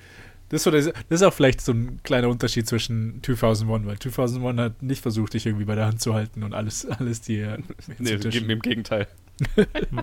das, 0.51 0.66
ist 0.66 1.22
auch 1.22 1.33
vielleicht 1.33 1.61
so 1.62 1.72
ein 1.72 2.01
kleiner 2.03 2.29
Unterschied 2.29 2.68
zwischen 2.68 3.22
2001, 3.22 3.87
weil 3.87 3.98
2001 3.98 4.61
hat 4.61 4.83
nicht 4.83 5.03
versucht, 5.03 5.35
dich 5.35 5.46
irgendwie 5.46 5.64
bei 5.64 5.75
der 5.75 5.87
Hand 5.87 6.01
zu 6.01 6.14
halten 6.14 6.42
und 6.42 6.53
alles, 6.53 6.87
alles 6.87 7.22
dir 7.22 7.59
Nee, 7.98 8.12
im 8.12 8.61
Gegenteil. 8.61 9.09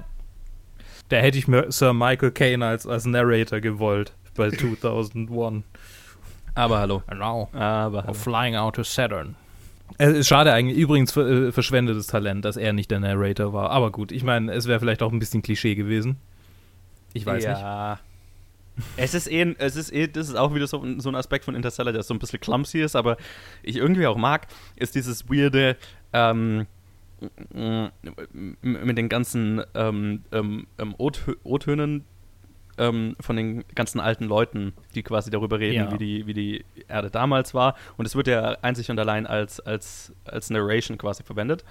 Da 1.09 1.17
hätte 1.17 1.39
ich 1.39 1.47
mir 1.47 1.71
Sir 1.71 1.91
Michael 1.93 2.29
Caine 2.29 2.63
als, 2.67 2.85
als 2.85 3.05
Narrator 3.05 3.59
gewollt 3.59 4.13
bei 4.35 4.51
2001. 4.51 5.63
Aber 6.55 6.79
hallo. 6.79 7.03
Genau. 7.07 7.49
Aber 7.53 8.03
hallo. 8.03 8.13
Flying 8.13 8.55
Out 8.55 8.75
to 8.75 8.83
Saturn. 8.83 9.35
Es 9.97 10.09
ist 10.13 10.27
schade 10.27 10.53
eigentlich, 10.53 10.77
übrigens 10.77 11.15
äh, 11.17 11.51
verschwendetes 11.51 12.07
Talent, 12.07 12.45
dass 12.45 12.57
er 12.57 12.73
nicht 12.73 12.91
der 12.91 12.99
Narrator 12.99 13.53
war. 13.53 13.71
Aber 13.71 13.91
gut, 13.91 14.11
ich 14.11 14.23
meine, 14.23 14.51
es 14.53 14.67
wäre 14.67 14.79
vielleicht 14.79 15.01
auch 15.01 15.11
ein 15.11 15.19
bisschen 15.19 15.41
Klischee 15.41 15.75
gewesen. 15.75 16.17
Ich 17.13 17.25
weiß 17.25 17.43
nicht. 17.45 17.59
ja. 17.59 17.99
Es 18.95 19.13
ist 19.13 19.29
eh, 19.29 19.55
es 19.57 19.75
ist 19.75 19.91
eh, 19.91 20.07
das 20.07 20.29
ist 20.29 20.35
auch 20.35 20.53
wieder 20.55 20.65
so, 20.67 20.81
ein- 20.81 20.99
so 21.01 21.09
ein 21.09 21.15
Aspekt 21.15 21.43
von 21.43 21.53
Interstellar, 21.55 21.91
der 21.91 22.03
so 22.03 22.13
ein 22.13 22.19
bisschen 22.19 22.39
clumsy 22.39 22.79
ist, 22.81 22.95
aber 22.95 23.17
ich 23.63 23.75
irgendwie 23.75 24.07
auch 24.07 24.15
mag, 24.15 24.47
ist 24.77 24.95
dieses 24.95 25.29
weirde, 25.29 25.75
ähm, 26.13 26.65
mit 28.61 28.97
den 28.97 29.09
ganzen 29.09 29.61
ähm, 29.75 30.23
ähm, 30.31 30.67
ähm, 30.77 30.95
O-Tö- 30.97 31.35
O-Tönen 31.43 32.05
ähm, 32.79 33.15
von 33.19 33.35
den 33.35 33.63
ganzen 33.75 33.99
alten 33.99 34.25
Leuten, 34.25 34.73
die 34.95 35.03
quasi 35.03 35.29
darüber 35.29 35.59
reden, 35.59 35.75
Ja. 35.85 35.91
wie, 35.93 35.97
die, 35.97 36.25
wie 36.25 36.33
die 36.33 36.65
Erde 36.87 37.11
damals 37.11 37.53
war. 37.53 37.75
Und 37.97 38.05
es 38.07 38.15
wird 38.15 38.27
ja 38.27 38.57
einzig 38.61 38.89
und 38.89 38.97
allein 38.97 39.27
als, 39.27 39.59
als, 39.59 40.11
als 40.25 40.49
Narration 40.49 40.97
quasi 40.97 41.21
verwendet. 41.23 41.63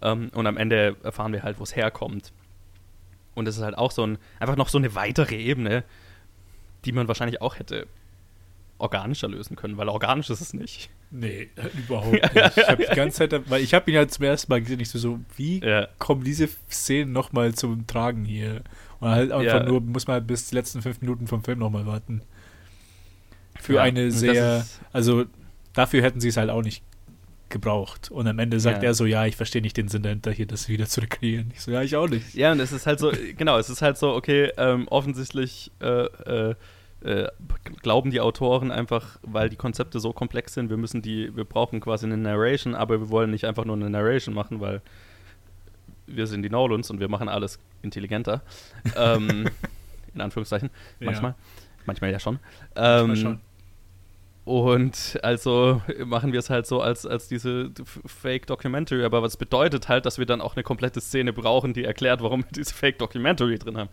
Ähm, 0.00 0.30
und 0.34 0.46
am 0.46 0.56
Ende 0.56 0.96
erfahren 1.02 1.32
wir 1.32 1.42
halt, 1.42 1.58
wo 1.58 1.64
es 1.64 1.76
herkommt. 1.76 2.32
Und 3.34 3.48
es 3.48 3.56
ist 3.56 3.62
halt 3.62 3.76
auch 3.76 3.90
so 3.90 4.06
ein, 4.06 4.18
einfach 4.40 4.56
noch 4.56 4.68
so 4.68 4.78
eine 4.78 4.94
weitere 4.94 5.36
Ebene, 5.36 5.84
die 6.84 6.92
man 6.92 7.08
wahrscheinlich 7.08 7.40
auch 7.42 7.58
hätte 7.58 7.86
organischer 8.78 9.28
lösen 9.28 9.54
können, 9.54 9.76
weil 9.76 9.88
organisch 9.88 10.28
ist 10.30 10.40
es 10.40 10.54
nicht. 10.54 10.90
Nee, 11.12 11.50
überhaupt 11.86 12.12
nicht. 12.34 12.56
Ich 12.56 12.68
habe 12.68 12.84
die 12.88 12.94
ganze 12.96 13.28
Zeit, 13.28 13.48
weil 13.50 13.62
ich 13.62 13.74
habe 13.74 13.90
ihn 13.90 13.94
ja 13.94 14.08
zum 14.08 14.24
ersten 14.24 14.50
Mal 14.50 14.60
gesehen, 14.60 14.80
ich 14.80 14.88
so, 14.90 14.98
so 14.98 15.20
wie 15.36 15.60
Ja. 15.64 15.86
kommen 15.98 16.24
diese 16.24 16.48
Szenen 16.70 17.12
nochmal 17.12 17.54
zum 17.54 17.86
Tragen 17.86 18.24
hier? 18.24 18.62
Und 19.02 19.10
halt 19.10 19.32
einfach 19.32 19.60
Ja. 19.60 19.62
nur, 19.68 19.80
muss 19.80 20.06
man 20.06 20.14
halt 20.14 20.26
bis 20.28 20.48
die 20.48 20.54
letzten 20.54 20.80
fünf 20.80 21.00
Minuten 21.00 21.26
vom 21.26 21.42
Film 21.42 21.58
nochmal 21.58 21.86
warten. 21.86 22.22
Für 23.60 23.74
Ja, 23.74 23.82
eine 23.82 24.10
sehr, 24.12 24.64
also 24.92 25.24
dafür 25.72 26.02
hätten 26.02 26.20
sie 26.20 26.28
es 26.28 26.36
halt 26.36 26.50
auch 26.50 26.62
nicht 26.62 26.82
gebraucht. 27.48 28.10
Und 28.12 28.26
am 28.28 28.38
Ende 28.38 28.60
sagt 28.60 28.82
Ja. 28.82 28.90
er 28.90 28.94
so, 28.94 29.04
ja, 29.04 29.26
ich 29.26 29.34
verstehe 29.36 29.60
nicht 29.60 29.76
den 29.76 29.88
Sinn 29.88 30.02
dahinter, 30.02 30.30
hier 30.30 30.46
das 30.46 30.68
wieder 30.68 30.86
zu 30.86 31.00
rekreieren. 31.00 31.50
Ich 31.52 31.62
so, 31.62 31.70
ja, 31.72 31.82
ich 31.82 31.96
auch 31.96 32.08
nicht. 32.08 32.32
Ja, 32.34 32.52
und 32.52 32.60
es 32.60 32.70
ist 32.70 32.86
halt 32.86 32.98
so, 33.00 33.10
genau, 33.36 33.58
es 33.58 33.68
ist 33.70 33.82
halt 33.82 33.98
so, 33.98 34.14
okay, 34.14 34.52
ähm, 34.56 34.86
offensichtlich 34.88 35.72
äh, 35.80 36.04
äh, 36.04 36.54
äh, 37.04 37.28
glauben 37.82 38.12
die 38.12 38.20
Autoren 38.20 38.70
einfach, 38.70 39.18
weil 39.22 39.48
die 39.48 39.56
Konzepte 39.56 39.98
so 39.98 40.12
komplex 40.12 40.54
sind, 40.54 40.70
wir 40.70 40.76
müssen 40.76 41.02
die, 41.02 41.36
wir 41.36 41.44
brauchen 41.44 41.80
quasi 41.80 42.06
eine 42.06 42.16
Narration, 42.16 42.76
aber 42.76 43.00
wir 43.00 43.10
wollen 43.10 43.32
nicht 43.32 43.44
einfach 43.46 43.64
nur 43.64 43.74
eine 43.74 43.90
Narration 43.90 44.32
machen, 44.34 44.60
weil 44.60 44.80
wir 46.14 46.26
sind 46.26 46.42
die 46.42 46.50
Nolans 46.50 46.90
und 46.90 47.00
wir 47.00 47.08
machen 47.08 47.28
alles 47.28 47.58
intelligenter. 47.82 48.42
ähm, 48.96 49.48
in 50.14 50.20
Anführungszeichen. 50.20 50.70
Ja. 51.00 51.06
Manchmal. 51.06 51.34
Manchmal 51.86 52.12
ja 52.12 52.20
schon. 52.20 52.38
Manchmal 52.74 53.10
Ähm, 53.10 53.16
schon. 53.16 53.40
Und 54.44 55.20
also 55.22 55.82
machen 56.04 56.32
wir 56.32 56.40
es 56.40 56.50
halt 56.50 56.66
so 56.66 56.80
als, 56.80 57.06
als 57.06 57.28
diese 57.28 57.70
Fake 58.06 58.46
Documentary, 58.48 59.04
aber 59.04 59.22
was 59.22 59.36
bedeutet 59.36 59.88
halt, 59.88 60.04
dass 60.04 60.18
wir 60.18 60.26
dann 60.26 60.40
auch 60.40 60.56
eine 60.56 60.64
komplette 60.64 61.00
Szene 61.00 61.32
brauchen, 61.32 61.74
die 61.74 61.84
erklärt, 61.84 62.22
warum 62.22 62.42
wir 62.42 62.50
diese 62.50 62.74
Fake 62.74 62.98
Documentary 62.98 63.58
drin 63.58 63.76
haben. 63.76 63.90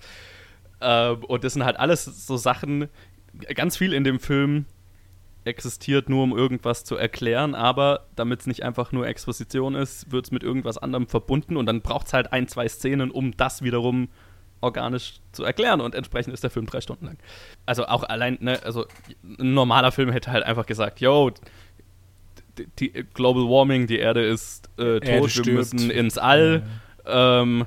Ähm, 0.82 1.24
und 1.26 1.44
das 1.44 1.54
sind 1.54 1.64
halt 1.64 1.78
alles 1.78 2.06
so 2.06 2.36
Sachen, 2.38 2.90
ganz 3.54 3.78
viel 3.78 3.94
in 3.94 4.04
dem 4.04 4.20
Film 4.20 4.66
existiert 5.46 6.10
nur, 6.10 6.24
um 6.24 6.38
irgendwas 6.38 6.84
zu 6.84 6.96
erklären, 6.96 7.56
aber 7.56 8.08
damit 8.16 8.42
es 8.42 8.48
nicht 8.48 8.64
einfach 8.64 8.92
nur 8.92 9.08
Exposition 9.08 9.76
ist, 9.76 10.12
wird 10.12 10.26
es 10.26 10.32
mit 10.32 10.44
irgendwas 10.44 10.78
anderem 10.78 11.08
verbunden 11.08 11.58
und 11.58 11.66
dann 11.66 11.82
braucht 11.82 12.08
es 12.08 12.14
halt 12.14 12.34
ein, 12.34 12.48
zwei 12.48 12.68
Szenen, 12.68 13.12
um 13.12 13.36
das 13.38 13.62
wiederum 13.62 14.10
organisch 14.62 15.22
zu 15.32 15.44
erklären 15.44 15.80
und 15.80 15.96
entsprechend 15.96 16.34
ist 16.34 16.44
der 16.44 16.50
Film 16.50 16.66
drei 16.66 16.82
Stunden 16.82 17.06
lang. 17.06 17.18
Also 17.66 17.86
auch 17.86 18.04
allein, 18.04 18.38
ne, 18.42 18.60
also 18.64 18.86
ein 19.24 19.54
normaler 19.54 19.92
Film 19.92 20.12
hätte 20.12 20.32
halt 20.32 20.44
einfach 20.44 20.66
gesagt, 20.66 21.00
yo, 21.00 21.32
die, 22.58 22.68
die 22.80 23.06
Global 23.14 23.44
Warming, 23.44 23.88
die 23.88 24.00
Erde 24.00 24.26
ist 24.26 24.70
äh, 24.78 25.00
tot, 25.00 25.46
wir 25.46 25.54
müssen 25.54 25.90
ins 25.90 26.18
All 26.18 26.64
ja. 27.06 27.42
ähm, 27.42 27.66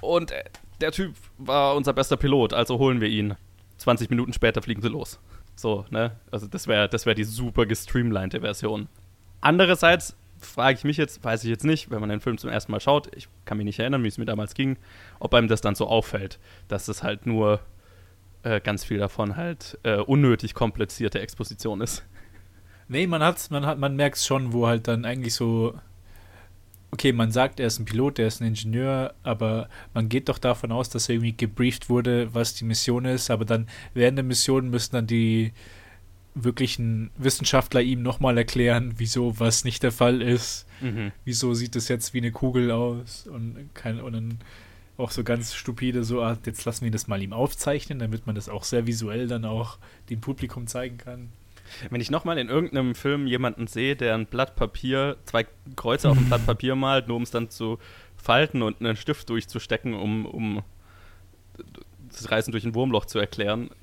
und 0.00 0.30
äh, 0.30 0.44
der 0.80 0.92
Typ 0.92 1.14
war 1.38 1.74
unser 1.74 1.92
bester 1.92 2.16
Pilot, 2.16 2.52
also 2.52 2.78
holen 2.78 3.00
wir 3.00 3.08
ihn. 3.08 3.34
20 3.78 4.10
Minuten 4.10 4.32
später 4.32 4.62
fliegen 4.62 4.82
sie 4.82 4.88
los. 4.88 5.18
So, 5.58 5.84
ne? 5.90 6.12
Also 6.30 6.46
das 6.46 6.68
wäre 6.68 6.88
das 6.88 7.04
wär 7.04 7.16
die 7.16 7.24
super 7.24 7.66
gestreamlinete 7.66 8.42
Version. 8.42 8.86
Andererseits 9.40 10.16
frage 10.38 10.78
ich 10.78 10.84
mich 10.84 10.96
jetzt, 10.96 11.24
weiß 11.24 11.42
ich 11.42 11.50
jetzt 11.50 11.64
nicht, 11.64 11.90
wenn 11.90 11.98
man 11.98 12.10
den 12.10 12.20
Film 12.20 12.38
zum 12.38 12.48
ersten 12.48 12.70
Mal 12.70 12.78
schaut, 12.78 13.10
ich 13.16 13.28
kann 13.44 13.56
mich 13.56 13.64
nicht 13.64 13.80
erinnern, 13.80 14.04
wie 14.04 14.08
es 14.08 14.18
mir 14.18 14.24
damals 14.24 14.54
ging, 14.54 14.76
ob 15.18 15.34
einem 15.34 15.48
das 15.48 15.60
dann 15.60 15.74
so 15.74 15.88
auffällt, 15.88 16.38
dass 16.68 16.86
es 16.86 17.02
halt 17.02 17.26
nur 17.26 17.58
äh, 18.44 18.60
ganz 18.60 18.84
viel 18.84 18.98
davon 18.98 19.36
halt 19.36 19.78
äh, 19.82 19.96
unnötig 19.96 20.54
komplizierte 20.54 21.20
Exposition 21.20 21.80
ist. 21.80 22.04
Nee, 22.86 23.08
man 23.08 23.20
hat's, 23.20 23.50
man 23.50 23.66
hat, 23.66 23.80
man 23.80 23.96
merkt 23.96 24.18
es 24.18 24.26
schon, 24.26 24.52
wo 24.52 24.68
halt 24.68 24.86
dann 24.86 25.04
eigentlich 25.04 25.34
so 25.34 25.74
okay, 26.90 27.12
man 27.12 27.30
sagt, 27.30 27.60
er 27.60 27.66
ist 27.66 27.78
ein 27.78 27.84
Pilot, 27.84 28.18
er 28.18 28.28
ist 28.28 28.40
ein 28.40 28.48
Ingenieur, 28.48 29.14
aber 29.22 29.68
man 29.94 30.08
geht 30.08 30.28
doch 30.28 30.38
davon 30.38 30.72
aus, 30.72 30.88
dass 30.88 31.08
er 31.08 31.16
irgendwie 31.16 31.36
gebrieft 31.36 31.90
wurde, 31.90 32.34
was 32.34 32.54
die 32.54 32.64
Mission 32.64 33.04
ist, 33.04 33.30
aber 33.30 33.44
dann 33.44 33.68
während 33.94 34.18
der 34.18 34.24
Mission 34.24 34.70
müssen 34.70 34.92
dann 34.92 35.06
die 35.06 35.52
wirklichen 36.34 37.10
Wissenschaftler 37.16 37.80
ihm 37.82 38.02
nochmal 38.02 38.38
erklären, 38.38 38.94
wieso 38.96 39.38
was 39.40 39.64
nicht 39.64 39.82
der 39.82 39.92
Fall 39.92 40.22
ist, 40.22 40.66
mhm. 40.80 41.12
wieso 41.24 41.54
sieht 41.54 41.76
es 41.76 41.88
jetzt 41.88 42.14
wie 42.14 42.18
eine 42.18 42.32
Kugel 42.32 42.70
aus 42.70 43.26
und, 43.26 43.70
kein, 43.74 44.00
und 44.00 44.12
dann 44.12 44.38
auch 44.96 45.10
so 45.10 45.24
ganz 45.24 45.54
stupide, 45.54 46.04
so, 46.04 46.22
ah, 46.22 46.36
jetzt 46.44 46.64
lassen 46.64 46.84
wir 46.84 46.90
das 46.90 47.06
mal 47.06 47.22
ihm 47.22 47.32
aufzeichnen, 47.32 47.98
damit 47.98 48.26
man 48.26 48.34
das 48.34 48.48
auch 48.48 48.64
sehr 48.64 48.86
visuell 48.86 49.28
dann 49.28 49.44
auch 49.44 49.78
dem 50.10 50.20
Publikum 50.20 50.66
zeigen 50.66 50.98
kann. 50.98 51.28
Wenn 51.90 52.00
ich 52.00 52.10
nochmal 52.10 52.38
in 52.38 52.48
irgendeinem 52.48 52.94
Film 52.94 53.26
jemanden 53.26 53.66
sehe, 53.66 53.96
der 53.96 54.14
ein 54.14 54.26
Blatt 54.26 54.56
Papier, 54.56 55.16
zwei 55.24 55.46
Kreuze 55.76 56.10
auf 56.10 56.16
ein 56.16 56.26
Blatt 56.26 56.46
Papier 56.46 56.74
malt, 56.74 57.08
nur 57.08 57.16
um 57.16 57.22
es 57.22 57.30
dann 57.30 57.50
zu 57.50 57.78
falten 58.16 58.62
und 58.62 58.80
einen 58.80 58.96
Stift 58.96 59.28
durchzustecken, 59.30 59.94
um, 59.94 60.26
um 60.26 60.62
das 62.10 62.30
Reißen 62.30 62.50
durch 62.50 62.64
ein 62.64 62.74
Wurmloch 62.74 63.06
zu 63.06 63.18
erklären. 63.18 63.70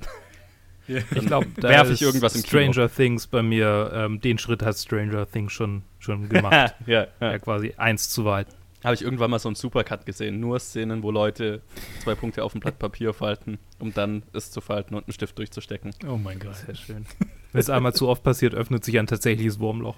Ja. 0.87 0.99
Ich 1.15 1.25
glaube, 1.25 1.47
da 1.55 1.69
werfe 1.69 1.93
ich 1.93 2.03
irgendwas 2.03 2.35
im 2.35 2.43
Stranger 2.43 2.71
Kino. 2.71 2.87
Things 2.89 3.25
bei 3.25 3.41
mir, 3.41 3.89
ähm, 3.91 4.21
den 4.21 4.37
Schritt 4.37 4.61
hat 4.61 4.77
Stranger 4.77 5.27
Things 5.27 5.51
schon, 5.51 5.81
schon 5.97 6.29
gemacht. 6.29 6.75
ja, 6.85 7.07
ja. 7.19 7.31
ja, 7.31 7.39
quasi 7.39 7.73
eins 7.75 8.09
zu 8.09 8.23
weit 8.23 8.45
habe 8.85 8.95
ich 8.95 9.01
irgendwann 9.01 9.31
mal 9.31 9.39
so 9.39 9.49
einen 9.49 9.55
Supercut 9.55 10.05
gesehen. 10.05 10.39
Nur 10.39 10.59
Szenen, 10.59 11.03
wo 11.03 11.11
Leute 11.11 11.61
zwei 12.03 12.15
Punkte 12.15 12.43
auf 12.43 12.55
ein 12.55 12.59
Blatt 12.59 12.79
Papier 12.79 13.13
falten, 13.13 13.57
um 13.79 13.93
dann 13.93 14.23
es 14.33 14.51
zu 14.51 14.61
falten 14.61 14.95
und 14.95 15.05
einen 15.07 15.13
Stift 15.13 15.37
durchzustecken. 15.37 15.91
Oh 16.07 16.17
mein 16.17 16.39
Gott. 16.39 16.55
Sehr 16.55 16.75
schön. 16.75 17.05
Wenn 17.51 17.59
es 17.59 17.69
einmal 17.69 17.93
zu 17.93 18.07
oft 18.07 18.23
passiert, 18.23 18.53
öffnet 18.53 18.83
sich 18.83 18.97
ein 18.99 19.07
tatsächliches 19.07 19.59
Wurmloch. 19.59 19.97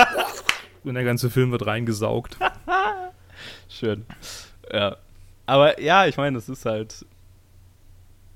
und 0.84 0.94
der 0.94 1.04
ganze 1.04 1.30
Film 1.30 1.50
wird 1.50 1.66
reingesaugt. 1.66 2.36
schön. 3.68 4.06
Ja. 4.72 4.96
Aber 5.46 5.80
ja, 5.80 6.06
ich 6.06 6.16
meine, 6.16 6.38
es 6.38 6.48
ist 6.48 6.64
halt 6.64 7.04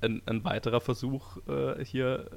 ein, 0.01 0.21
ein 0.25 0.43
weiterer 0.43 0.81
Versuch, 0.81 1.37
äh, 1.47 1.83
hier 1.83 2.29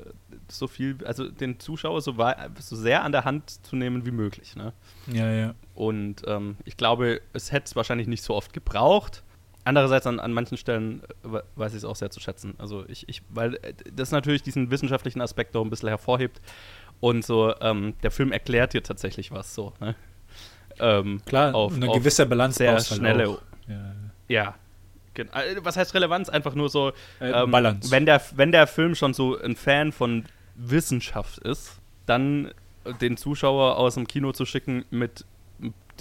so 0.49 0.67
viel, 0.67 1.05
also 1.05 1.29
den 1.29 1.59
Zuschauer 1.61 2.01
so, 2.01 2.15
so, 2.59 2.77
sehr 2.77 3.05
an 3.05 3.13
der 3.13 3.25
Hand 3.25 3.65
zu 3.65 3.77
nehmen 3.77 4.07
wie 4.07 4.11
möglich. 4.11 4.57
Ne? 4.57 4.73
Ja, 5.13 5.31
ja. 5.31 5.55
Und 5.75 6.23
ähm, 6.27 6.57
ich 6.65 6.77
glaube, 6.77 7.21
es 7.33 7.53
hätte 7.53 7.67
es 7.67 7.77
wahrscheinlich 7.77 8.09
nicht 8.09 8.23
so 8.23 8.35
oft 8.35 8.53
gebraucht. 8.53 9.23
Andererseits 9.65 10.07
an, 10.07 10.21
an 10.21 10.33
manchen 10.33 10.57
Stellen 10.57 11.03
äh, 11.23 11.41
weiß 11.57 11.73
ich 11.73 11.79
es 11.79 11.85
auch 11.85 11.97
sehr 11.97 12.11
zu 12.11 12.21
schätzen. 12.21 12.55
Also 12.59 12.85
ich, 12.89 13.09
ich, 13.09 13.23
weil 13.29 13.57
äh, 13.57 13.75
das 13.93 14.11
natürlich 14.11 14.43
diesen 14.43 14.71
wissenschaftlichen 14.71 15.21
Aspekt 15.21 15.55
auch 15.55 15.65
ein 15.65 15.71
bisschen 15.71 15.89
hervorhebt. 15.89 16.41
Und 17.01 17.25
so, 17.25 17.55
ähm, 17.61 17.95
der 18.03 18.11
Film 18.11 18.33
erklärt 18.33 18.75
dir 18.75 18.83
tatsächlich 18.83 19.33
was 19.33 19.55
so, 19.55 19.73
ne? 19.81 19.95
Ähm, 20.79 21.21
Klar, 21.27 21.55
auf, 21.55 21.75
eine 21.75 21.89
gewisse 21.89 22.25
Balance 22.27 22.59
sehr 22.59 22.73
halt 22.73 22.85
schnelle. 22.85 23.39
Ja. 23.67 23.95
ja, 24.29 24.49
äh, 24.49 24.53
was 25.63 25.77
heißt 25.77 25.95
Relevanz? 25.95 26.29
Einfach 26.29 26.55
nur 26.55 26.69
so, 26.69 26.93
äh, 27.21 27.31
ähm, 27.31 27.51
Balance. 27.51 27.91
Wenn 27.91 28.07
der, 28.07 28.23
wenn 28.35 28.53
der 28.53 28.67
Film 28.67 28.95
schon 28.95 29.15
so 29.15 29.39
ein 29.39 29.57
Fan 29.57 29.93
von 29.93 30.25
Wissenschaft 30.55 31.39
ist, 31.39 31.81
dann 32.07 32.53
den 33.01 33.17
Zuschauer 33.17 33.77
aus 33.77 33.95
dem 33.95 34.07
Kino 34.07 34.33
zu 34.33 34.45
schicken 34.47 34.85
mit 34.91 35.25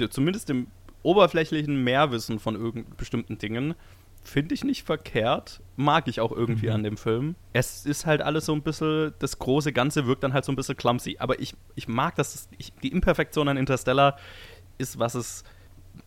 zumindest 0.09 0.49
dem 0.49 0.67
oberflächlichen 1.03 1.83
Mehrwissen 1.83 2.39
von 2.39 2.55
irgend 2.55 2.97
bestimmten 2.97 3.37
Dingen, 3.37 3.75
finde 4.23 4.53
ich 4.53 4.63
nicht 4.63 4.85
verkehrt. 4.85 5.61
Mag 5.75 6.07
ich 6.07 6.19
auch 6.19 6.31
irgendwie 6.31 6.67
mhm. 6.67 6.73
an 6.73 6.83
dem 6.83 6.97
Film. 6.97 7.35
Es 7.53 7.85
ist 7.85 8.05
halt 8.05 8.21
alles 8.21 8.45
so 8.45 8.53
ein 8.53 8.61
bisschen, 8.61 9.13
das 9.19 9.39
große 9.39 9.71
Ganze 9.73 10.07
wirkt 10.07 10.23
dann 10.23 10.33
halt 10.33 10.45
so 10.45 10.51
ein 10.51 10.55
bisschen 10.55 10.77
clumsy. 10.77 11.17
Aber 11.19 11.39
ich, 11.39 11.55
ich 11.75 11.87
mag 11.87 12.15
das, 12.15 12.49
ich, 12.57 12.73
die 12.83 12.89
Imperfektion 12.89 13.47
an 13.47 13.57
Interstellar 13.57 14.17
ist, 14.77 14.99
was 14.99 15.15
es, 15.15 15.43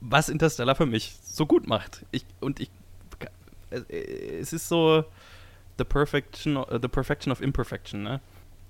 was 0.01 0.29
Interstellar 0.29 0.75
für 0.75 0.87
mich 0.87 1.17
so 1.23 1.47
gut 1.47 1.67
macht. 1.67 2.05
Ich, 2.11 2.25
und 2.41 2.61
ich 2.61 2.71
es 3.89 4.53
ist 4.53 4.69
so 4.69 5.05
the 5.79 5.85
perfection, 5.85 6.65
the 6.81 6.89
perfection 6.89 7.33
of 7.33 7.41
imperfection, 7.41 8.03
ne? 8.03 8.21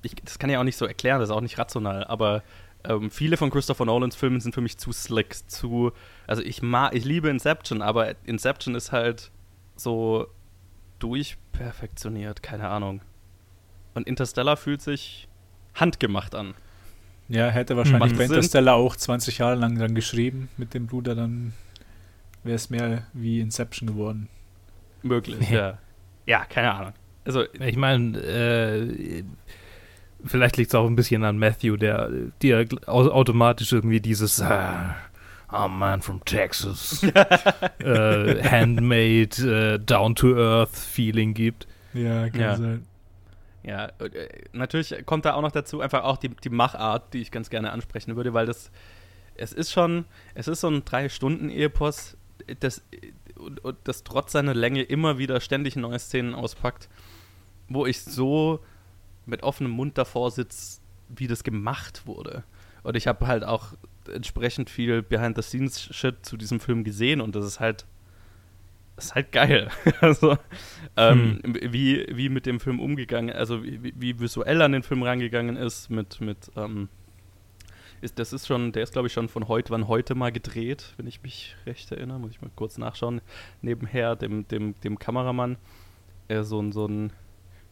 Ich, 0.02 0.14
das 0.16 0.38
kann 0.38 0.50
ich 0.50 0.56
auch 0.56 0.64
nicht 0.64 0.76
so 0.76 0.86
erklären, 0.86 1.20
das 1.20 1.28
ist 1.28 1.34
auch 1.34 1.40
nicht 1.40 1.58
rational, 1.58 2.04
aber 2.04 2.42
ähm, 2.84 3.10
viele 3.10 3.36
von 3.36 3.50
Christopher 3.50 3.84
Nolans 3.84 4.16
Filmen 4.16 4.40
sind 4.40 4.54
für 4.54 4.60
mich 4.60 4.78
zu 4.78 4.92
slick, 4.92 5.36
zu, 5.48 5.92
also 6.26 6.42
ich 6.42 6.62
mag, 6.62 6.94
ich 6.94 7.04
liebe 7.04 7.28
Inception, 7.28 7.82
aber 7.82 8.14
Inception 8.24 8.74
ist 8.74 8.90
halt 8.90 9.30
so 9.76 10.26
durchperfektioniert, 10.98 12.42
keine 12.42 12.68
Ahnung. 12.68 13.00
Und 13.94 14.08
Interstellar 14.08 14.56
fühlt 14.56 14.82
sich 14.82 15.28
handgemacht 15.74 16.34
an. 16.34 16.54
Ja, 17.28 17.48
hätte 17.48 17.76
wahrscheinlich 17.76 18.16
bei 18.16 18.24
Interstellar 18.24 18.74
auch 18.74 18.96
20 18.96 19.38
Jahre 19.38 19.54
lang 19.54 19.78
dann 19.78 19.94
geschrieben 19.94 20.48
mit 20.56 20.74
dem 20.74 20.86
Bruder, 20.86 21.14
dann 21.14 21.52
wäre 22.42 22.56
es 22.56 22.70
mehr 22.70 23.06
wie 23.12 23.40
Inception 23.40 23.86
geworden 23.86 24.28
möglich. 25.02 25.50
Ja, 25.50 25.78
ja 26.26 26.44
keine 26.44 26.72
Ahnung. 26.72 26.92
Also, 27.24 27.44
ich 27.52 27.76
meine, 27.76 28.18
äh, 28.18 29.24
vielleicht 30.24 30.56
liegt 30.56 30.70
es 30.70 30.74
auch 30.74 30.86
ein 30.86 30.96
bisschen 30.96 31.24
an 31.24 31.38
Matthew, 31.38 31.76
der 31.76 32.10
dir 32.42 32.66
automatisch 32.86 33.72
irgendwie 33.72 34.00
dieses 34.00 34.40
äh, 34.40 34.44
I'm 35.52 35.68
man 35.68 36.00
from 36.00 36.24
Texas, 36.24 37.02
äh, 37.78 38.42
handmade, 38.42 39.74
äh, 39.74 39.78
down 39.78 40.14
to 40.14 40.34
earth 40.34 40.74
Feeling 40.74 41.34
gibt. 41.34 41.66
Ja, 41.92 42.28
kann 42.30 42.40
ja. 42.40 42.56
sein. 42.56 42.86
Ja, 43.62 43.86
äh, 44.00 44.28
natürlich 44.52 45.04
kommt 45.06 45.24
da 45.24 45.34
auch 45.34 45.42
noch 45.42 45.52
dazu 45.52 45.80
einfach 45.80 46.04
auch 46.04 46.16
die, 46.16 46.30
die 46.30 46.50
Machart, 46.50 47.12
die 47.12 47.20
ich 47.20 47.30
ganz 47.30 47.50
gerne 47.50 47.70
ansprechen 47.70 48.16
würde, 48.16 48.34
weil 48.34 48.46
das, 48.46 48.70
es 49.34 49.52
ist 49.52 49.70
schon, 49.72 50.06
es 50.34 50.48
ist 50.48 50.60
so 50.62 50.68
ein 50.68 50.84
Drei-Stunden-Epos, 50.84 52.16
das 52.60 52.82
und, 53.42 53.64
und 53.64 53.76
das 53.85 54.05
trotz 54.05 54.33
seiner 54.33 54.55
Länge 54.55 54.83
immer 54.83 55.18
wieder 55.18 55.40
ständig 55.40 55.76
neue 55.76 55.98
Szenen 55.98 56.35
auspackt, 56.35 56.88
wo 57.68 57.87
ich 57.87 58.02
so 58.02 58.61
mit 59.26 59.42
offenem 59.42 59.72
Mund 59.72 59.98
davor 59.98 60.31
sitze, 60.31 60.81
wie 61.09 61.26
das 61.26 61.44
gemacht 61.44 62.07
wurde. 62.07 62.44
Und 62.83 62.96
ich 62.96 63.07
habe 63.07 63.26
halt 63.26 63.44
auch 63.44 63.74
entsprechend 64.12 64.70
viel 64.70 65.02
Behind-the-Scenes-Shit 65.02 66.26
zu 66.26 66.37
diesem 66.37 66.61
Film 66.61 66.85
gesehen 66.85 67.20
und 67.20 67.37
das 67.37 67.44
ist 67.44 67.61
halt 67.61 67.87
das 68.96 69.07
ist 69.07 69.14
halt 69.14 69.33
geil. 69.33 69.70
also, 70.01 70.36
ähm, 70.97 71.40
hm. 71.43 71.72
wie, 71.72 72.07
wie 72.11 72.28
mit 72.28 72.47
dem 72.47 72.61
Film 72.61 72.78
umgegangen, 72.78 73.34
also 73.34 73.64
wie, 73.64 73.93
wie 73.97 74.20
visuell 74.20 74.61
an 74.62 74.72
den 74.72 74.82
Film 74.82 75.03
rangegangen 75.03 75.57
ist, 75.57 75.90
mit, 75.90 76.20
mit 76.20 76.51
ähm, 76.57 76.88
ist, 78.03 78.18
das 78.18 78.32
ist 78.32 78.46
schon, 78.46 78.72
der 78.72 78.82
ist 78.82 78.92
glaube 78.92 79.09
ich 79.09 79.12
schon 79.12 79.28
von 79.28 79.48
heute, 79.48 79.70
wann 79.70 79.88
heute 79.88 80.14
mal 80.14 80.32
gedreht, 80.32 80.94
wenn 80.96 81.07
ich 81.07 81.22
mich 81.22 81.57
recht 81.66 81.90
erinnere, 81.92 82.18
muss 82.18 82.32
ich 82.32 82.42
mal 82.42 82.50
kurz 82.55 82.78
nachschauen. 82.78 83.20
Nebenher 83.61 84.16
dem, 84.16 84.46
dem, 84.48 84.74
dem 84.80 84.98
Kameramann, 84.98 85.57
äh, 86.28 86.42
so, 86.42 86.70
so 86.72 86.86
ein 86.86 87.12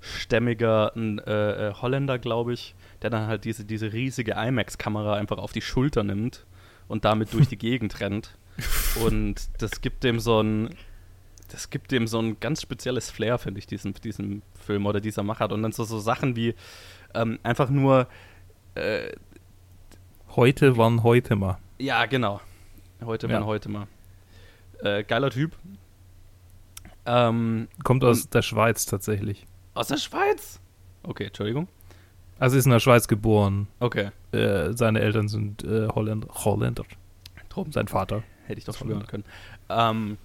stämmiger 0.01 0.93
ein, 0.97 1.19
äh, 1.19 1.69
äh, 1.69 1.75
Holländer, 1.75 2.19
glaube 2.19 2.53
ich, 2.53 2.75
der 3.03 3.11
dann 3.11 3.27
halt 3.27 3.45
diese, 3.45 3.65
diese 3.65 3.93
riesige 3.93 4.33
IMAX-Kamera 4.33 5.15
einfach 5.15 5.39
auf 5.39 5.53
die 5.53 5.61
Schulter 5.61 6.05
nimmt 6.05 6.47
und 6.89 7.05
damit 7.05 7.33
durch 7.35 7.49
die 7.49 7.59
Gegend 7.59 8.01
rennt. 8.01 8.37
Und 9.05 9.49
das 9.63 9.81
gibt 9.81 10.05
dem 10.05 10.21
so 10.21 10.43
ein, 10.43 10.75
das 11.49 11.71
gibt 11.71 11.93
dem 11.93 12.07
so 12.07 12.21
ein 12.21 12.39
ganz 12.41 12.61
spezielles 12.61 13.11
Flair, 13.11 13.39
finde 13.39 13.59
ich, 13.59 13.67
diesem, 13.67 13.95
diesem 13.95 14.43
Film 14.67 14.85
oder 14.85 15.01
dieser 15.01 15.23
Machart. 15.23 15.53
Und 15.53 15.63
dann 15.63 15.73
so, 15.73 15.85
so 15.85 15.99
Sachen 15.99 16.37
wie 16.37 16.55
ähm, 17.15 17.39
einfach 17.43 17.71
nur 17.71 18.07
Äh, 18.75 19.13
heute 20.37 20.77
waren 20.77 21.03
heute 21.03 21.37
mal. 21.37 21.59
ja, 21.79 22.07
genau. 22.07 22.41
Heute 23.05 23.27
Ja. 23.29 23.41
mal, 23.41 23.47
heute 23.47 23.69
mal. 23.71 23.87
Äh, 24.83 25.05
geiler 25.05 25.31
Typ. 25.31 25.57
Ähm, 27.07 27.69
Kommt 27.83 28.05
aus 28.05 28.29
der 28.29 28.43
Schweiz 28.43 28.87
tatsächlich. 28.87 29.47
aus 29.75 29.89
der 29.89 29.97
Schweiz? 29.97 30.61
Okay, 31.03 31.25
Entschuldigung. 31.25 31.69
Also 32.39 32.57
ist 32.57 32.65
in 32.67 32.71
der 32.73 32.81
Schweiz 32.81 33.09
geboren. 33.09 33.69
Okay. 33.81 34.11
Äh, 34.33 34.73
seine 34.73 35.01
Eltern 35.01 35.29
sind 35.29 35.65
äh, 35.65 35.89
Holländer. 35.89 36.29
Holländer. 36.45 36.85
Drum. 37.49 37.73
Sein 37.73 37.89
Vater. 37.89 38.23
Hätte 38.47 38.59
ich 38.59 38.65
doch 38.65 38.77
schwören 38.77 39.07
können. 39.07 39.25
Ähm, 39.69 40.19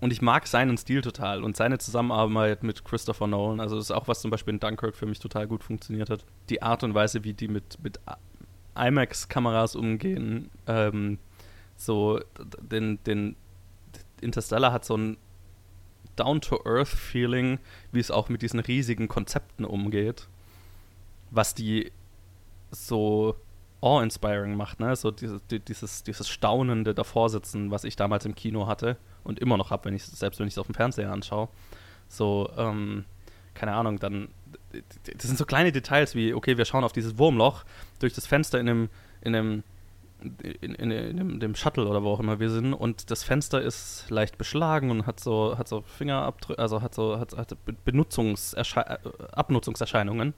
und 0.00 0.12
ich 0.12 0.20
mag 0.22 0.46
seinen 0.48 0.76
Stil 0.78 1.00
total 1.00 1.44
und 1.44 1.56
seine 1.56 1.78
Zusammenarbeit 1.78 2.62
mit 2.64 2.84
Christopher 2.84 3.26
Nolan. 3.28 3.60
Also, 3.60 3.76
das 3.76 3.84
ist 3.86 3.90
auch 3.92 4.08
was 4.08 4.20
zum 4.20 4.30
Beispiel 4.30 4.54
in 4.54 4.60
Dunkirk 4.60 4.96
für 4.96 5.06
mich 5.06 5.20
total 5.20 5.46
gut 5.46 5.62
funktioniert 5.62 6.10
hat. 6.10 6.24
Die 6.48 6.62
Art 6.62 6.82
und 6.82 6.94
Weise, 6.94 7.22
wie 7.24 7.34
die 7.34 7.48
mit, 7.48 7.78
mit 7.82 8.00
IMAX-Kameras 8.74 9.76
umgehen. 9.76 10.50
Ähm, 10.66 11.18
so, 11.76 12.20
den, 12.60 13.02
den 13.04 13.36
Interstellar 14.20 14.72
hat 14.72 14.84
so 14.84 14.96
ein 14.96 15.16
Down-to-Earth-Feeling, 16.16 17.58
wie 17.90 18.00
es 18.00 18.10
auch 18.10 18.28
mit 18.28 18.42
diesen 18.42 18.60
riesigen 18.60 19.08
Konzepten 19.08 19.64
umgeht. 19.64 20.28
Was 21.30 21.54
die 21.54 21.90
so 22.70 23.36
awe-inspiring 23.80 24.54
macht, 24.54 24.78
ne? 24.80 24.94
So 24.94 25.10
dieses, 25.10 25.44
die- 25.48 25.58
dieses, 25.60 26.02
dieses 26.04 26.28
staunende 26.28 26.94
Davorsitzen, 26.94 27.70
was 27.70 27.84
ich 27.84 27.96
damals 27.96 28.24
im 28.26 28.34
Kino 28.34 28.66
hatte 28.66 28.96
und 29.24 29.40
immer 29.40 29.56
noch 29.56 29.70
habe, 29.70 29.86
wenn 29.86 29.94
ich 29.94 30.04
selbst 30.04 30.38
wenn 30.38 30.46
ich 30.46 30.54
es 30.54 30.58
auf 30.58 30.66
dem 30.66 30.74
Fernseher 30.74 31.10
anschaue. 31.10 31.48
So, 32.08 32.50
ähm, 32.56 33.04
keine 33.54 33.72
Ahnung, 33.74 33.98
dann 33.98 34.28
das 34.72 35.26
sind 35.26 35.38
so 35.38 35.44
kleine 35.44 35.72
Details 35.72 36.14
wie, 36.14 36.34
okay, 36.34 36.56
wir 36.58 36.64
schauen 36.64 36.84
auf 36.84 36.92
dieses 36.92 37.18
Wurmloch 37.18 37.64
durch 37.98 38.12
das 38.12 38.26
Fenster 38.26 38.58
in 38.58 38.66
dem, 38.66 38.88
in 39.20 39.32
dem, 39.32 39.62
in, 40.60 40.74
in, 40.74 40.90
in 40.90 41.16
dem, 41.16 41.40
dem 41.40 41.54
Shuttle 41.54 41.86
oder 41.86 42.02
wo 42.02 42.10
auch 42.10 42.20
immer 42.20 42.40
wir 42.40 42.50
sind 42.50 42.74
und 42.74 43.10
das 43.10 43.24
Fenster 43.24 43.60
ist 43.60 44.06
leicht 44.08 44.38
beschlagen 44.38 44.90
und 44.90 45.06
hat 45.06 45.20
so, 45.20 45.58
hat 45.58 45.68
so 45.68 45.82
Fingerabdrücke, 45.82 46.60
also 46.60 46.82
hat 46.82 46.94
so, 46.94 47.18
hat, 47.18 47.36
hat 47.36 47.52
äh, 47.52 48.96
Abnutzungserscheinungen. 49.32 50.34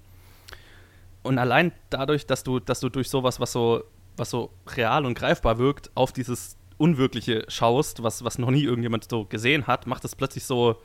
Und 1.23 1.39
allein 1.39 1.73
dadurch, 1.91 2.27
dass 2.27 2.45
du, 2.45 2.61
dass 2.61 2.81
du 2.81 2.91
durch 2.91 3.09
sowas, 3.09 3.41
was 3.41 3.53
so, 3.53 3.85
was 4.17 4.31
so 4.31 4.51
real 4.77 5.07
und 5.07 5.15
greifbar 5.15 5.59
wirkt, 5.59 5.91
auf 5.95 6.13
dieses 6.13 6.57
Unwirkliche 6.77 7.45
schaust, 7.49 8.03
was, 8.03 8.25
was 8.25 8.39
noch 8.39 8.51
nie 8.51 8.65
irgendjemand 8.65 9.09
so 9.09 9.25
gesehen 9.25 9.67
hat, 9.67 9.87
macht 9.87 10.05
es 10.05 10.15
plötzlich 10.15 10.45
so, 10.45 10.81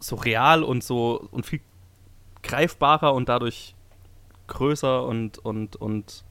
so 0.00 0.16
real 0.16 0.62
und 0.62 0.82
so 0.82 1.28
und 1.30 1.46
viel 1.46 1.60
greifbarer 2.42 3.14
und 3.14 3.28
dadurch 3.28 3.74
größer 4.48 5.04
und, 5.04 5.38
und, 5.38 5.76
und 5.76 6.24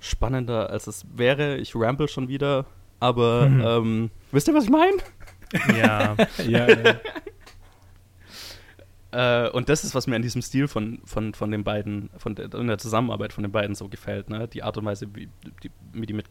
spannender, 0.00 0.70
als 0.70 0.86
es 0.86 1.04
wäre. 1.14 1.56
Ich 1.56 1.74
ramble 1.74 2.08
schon 2.08 2.28
wieder, 2.28 2.64
aber 3.00 3.48
Mhm. 3.48 3.60
ähm, 3.60 4.10
wisst 4.32 4.48
ihr, 4.48 4.54
was 4.54 4.64
ich 4.64 4.70
meine? 4.70 4.96
Ja. 5.78 6.14
ja, 6.46 6.68
ja. 6.68 7.00
Äh, 9.10 9.50
und 9.50 9.68
das 9.70 9.84
ist, 9.84 9.94
was 9.94 10.06
mir 10.06 10.16
an 10.16 10.22
diesem 10.22 10.42
Stil 10.42 10.68
von, 10.68 11.00
von, 11.04 11.32
von 11.32 11.50
den 11.50 11.64
beiden, 11.64 12.10
von 12.18 12.34
der, 12.34 12.52
in 12.52 12.66
der 12.66 12.78
Zusammenarbeit 12.78 13.32
von 13.32 13.42
den 13.42 13.52
beiden 13.52 13.74
so 13.74 13.88
gefällt, 13.88 14.28
ne? 14.28 14.48
Die 14.48 14.62
Art 14.62 14.76
und 14.76 14.84
Weise, 14.84 15.06
wie 15.14 15.28
die, 15.62 15.70
wie 15.92 16.04
die 16.06 16.12
mit 16.12 16.26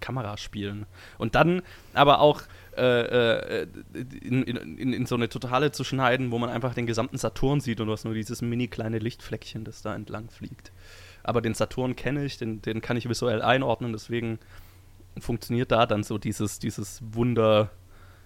Kamera 0.00 0.36
spielen. 0.36 0.86
Und 1.18 1.34
dann 1.34 1.62
aber 1.92 2.20
auch 2.20 2.42
äh, 2.76 3.62
äh, 3.62 3.66
in, 4.22 4.42
in, 4.42 4.92
in, 4.92 5.06
so 5.06 5.14
eine 5.14 5.28
Totale 5.28 5.72
zu 5.72 5.84
schneiden, 5.84 6.30
wo 6.30 6.38
man 6.38 6.50
einfach 6.50 6.74
den 6.74 6.86
gesamten 6.86 7.18
Saturn 7.18 7.60
sieht 7.60 7.80
und 7.80 7.86
du 7.86 7.92
hast 7.92 8.04
nur 8.04 8.14
dieses 8.14 8.42
mini 8.42 8.68
kleine 8.68 8.98
Lichtfleckchen, 8.98 9.64
das 9.64 9.82
da 9.82 9.94
entlang 9.94 10.28
fliegt. 10.30 10.72
Aber 11.22 11.40
den 11.40 11.54
Saturn 11.54 11.96
kenne 11.96 12.24
ich, 12.24 12.38
den, 12.38 12.62
den 12.62 12.80
kann 12.80 12.96
ich 12.96 13.08
visuell 13.08 13.42
einordnen, 13.42 13.92
deswegen 13.92 14.38
funktioniert 15.18 15.72
da 15.72 15.86
dann 15.86 16.02
so 16.02 16.18
dieses, 16.18 16.58
dieses 16.58 17.00
Wunder, 17.12 17.70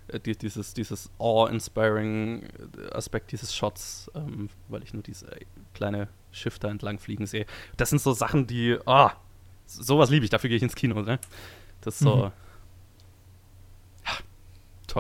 äh, 0.09 0.21
die, 0.21 0.37
dieses, 0.37 0.75
dieses 0.75 1.11
awe-inspiring 1.19 2.49
Aspekt 2.93 3.33
dieses 3.33 3.55
Shots, 3.55 4.11
ähm, 4.15 4.49
weil 4.69 4.83
ich 4.83 4.95
nur 4.95 5.03
diese 5.03 5.29
kleine 5.75 6.09
Schiff 6.33 6.59
da 6.59 6.69
entlang 6.69 6.99
fliegen 6.99 7.27
sehe. 7.27 7.47
Das 7.77 7.91
sind 7.91 8.01
so 8.01 8.13
Sachen, 8.13 8.47
die, 8.47 8.79
ah, 8.87 9.13
sowas 9.67 10.11
liebe 10.11 10.25
ich, 10.25 10.31
dafür 10.31 10.49
gehe 10.49 10.57
ich 10.57 10.63
ins 10.63 10.75
Kino, 10.75 11.03
ne? 11.03 11.19
Das 11.81 11.95
ist 11.95 12.01
so, 12.01 12.17
Mhm. 12.17 12.33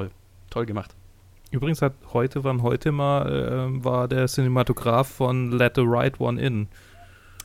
Toll, 0.00 0.10
toll 0.50 0.66
gemacht. 0.66 0.94
Übrigens 1.50 1.80
hat 1.80 1.94
heute, 2.12 2.44
wann 2.44 2.62
heute 2.62 2.92
mal, 2.92 3.70
äh, 3.70 3.84
war 3.84 4.06
der 4.08 4.26
Cinematograph 4.26 5.08
von 5.08 5.50
Let 5.52 5.76
the 5.76 5.82
Right 5.84 6.20
One 6.20 6.40
In. 6.40 6.68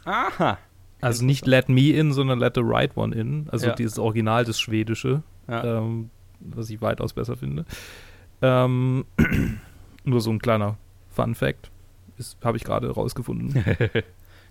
Aha. 0.06 0.58
Also 1.02 1.24
nicht 1.26 1.46
Let 1.48 1.70
Me 1.70 1.90
In, 1.92 2.12
sondern 2.14 2.40
Let 2.40 2.56
the 2.56 2.62
Right 2.64 2.96
One 2.98 3.16
In. 3.16 3.48
Also 3.50 3.68
Ja. 3.68 3.76
dieses 3.76 3.98
Original, 4.00 4.44
das 4.46 4.60
Schwedische, 4.60 5.24
Ja. 5.48 5.80
ähm, 5.80 6.10
was 6.40 6.70
ich 6.70 6.82
weitaus 6.82 7.14
besser 7.14 7.38
finde. 7.38 7.66
Ähm, 8.42 9.06
nur 10.04 10.20
so 10.22 10.32
ein 10.32 10.40
kleiner 10.40 10.78
Fun 11.10 11.36
Fact. 11.36 11.72
Habe 12.44 12.58
ich 12.58 12.64
gerade 12.64 12.90
rausgefunden. 12.92 13.54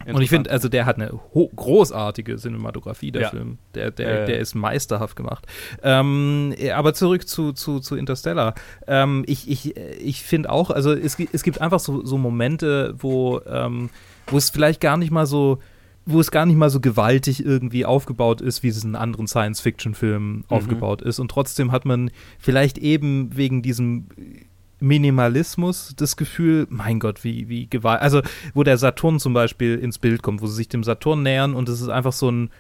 Und 0.07 0.23
ich 0.23 0.31
finde, 0.31 0.51
also 0.51 0.69
der 0.69 0.87
hat 0.87 0.97
eine 0.97 1.13
großartige 1.57 2.37
Cinematografie, 2.37 3.13
der 3.13 3.23
Ja. 3.23 3.31
Film. 3.31 3.59
Der, 3.75 3.91
der, 3.91 4.23
Äh. 4.23 4.27
der 4.27 4.39
ist 4.39 4.55
meisterhaft 4.55 5.17
gemacht. 5.17 5.47
Ähm, 5.83 6.55
äh, 6.59 6.71
aber 6.71 6.95
zurück 6.95 7.29
zu, 7.29 7.53
zu, 7.53 7.81
zu 7.81 7.97
Interstellar. 7.97 8.55
Ähm, 8.87 9.25
ich 9.27 9.49
ich, 9.51 9.77
äh, 9.77 9.95
ich 9.95 10.23
finde 10.23 10.51
auch, 10.51 10.71
also 10.71 10.93
es, 10.93 11.17
es 11.33 11.43
gibt 11.43 11.61
einfach 11.61 11.81
so, 11.81 12.05
so 12.05 12.19
Momente, 12.19 12.95
wo, 12.99 13.41
ähm, 13.47 13.91
wo 14.27 14.37
es 14.37 14.51
vielleicht 14.51 14.81
gar 14.81 14.97
nicht 14.97 15.11
mal 15.11 15.27
so 15.27 15.59
wo 16.05 16.19
es 16.19 16.33
gar 16.33 16.47
nicht 16.47 16.57
mal 16.57 16.69
so 16.69 16.81
gewaltig 16.81 17.45
irgendwie 17.47 17.87
aufgebaut 17.87 18.41
ist, 18.41 18.65
wie 18.65 18.69
es 18.69 18.83
in 18.83 18.97
anderen 18.97 19.29
Science-Fiction-Filmen 19.29 20.45
aufgebaut 20.49 21.01
ist. 21.01 21.21
Und 21.21 21.31
trotzdem 21.31 21.71
hat 21.71 21.85
man 21.85 22.11
vielleicht 22.41 22.77
eben 22.79 23.37
wegen 23.37 23.63
diesem 23.63 24.09
Minimalismus 24.83 25.95
das 25.97 26.17
Gefühl, 26.17 26.67
mein 26.69 27.01
Gott, 27.01 27.25
wie, 27.25 27.49
wie 27.49 27.69
gewalt. 27.69 28.03
Also, 28.03 28.23
wo 28.55 28.63
der 28.63 28.79
Saturn 28.79 29.19
zum 29.19 29.33
Beispiel 29.35 29.79
ins 29.79 29.99
Bild 29.99 30.23
kommt, 30.23 30.43
wo 30.43 30.47
sie 30.47 30.57
sich 30.57 30.69
dem 30.69 30.85
Saturn 30.85 31.23
nähern 31.23 31.55
und 31.55 31.69
es 31.69 31.81
ist 31.81 31.89
einfach 31.89 32.13
so 32.13 32.31
ein, 32.31 32.51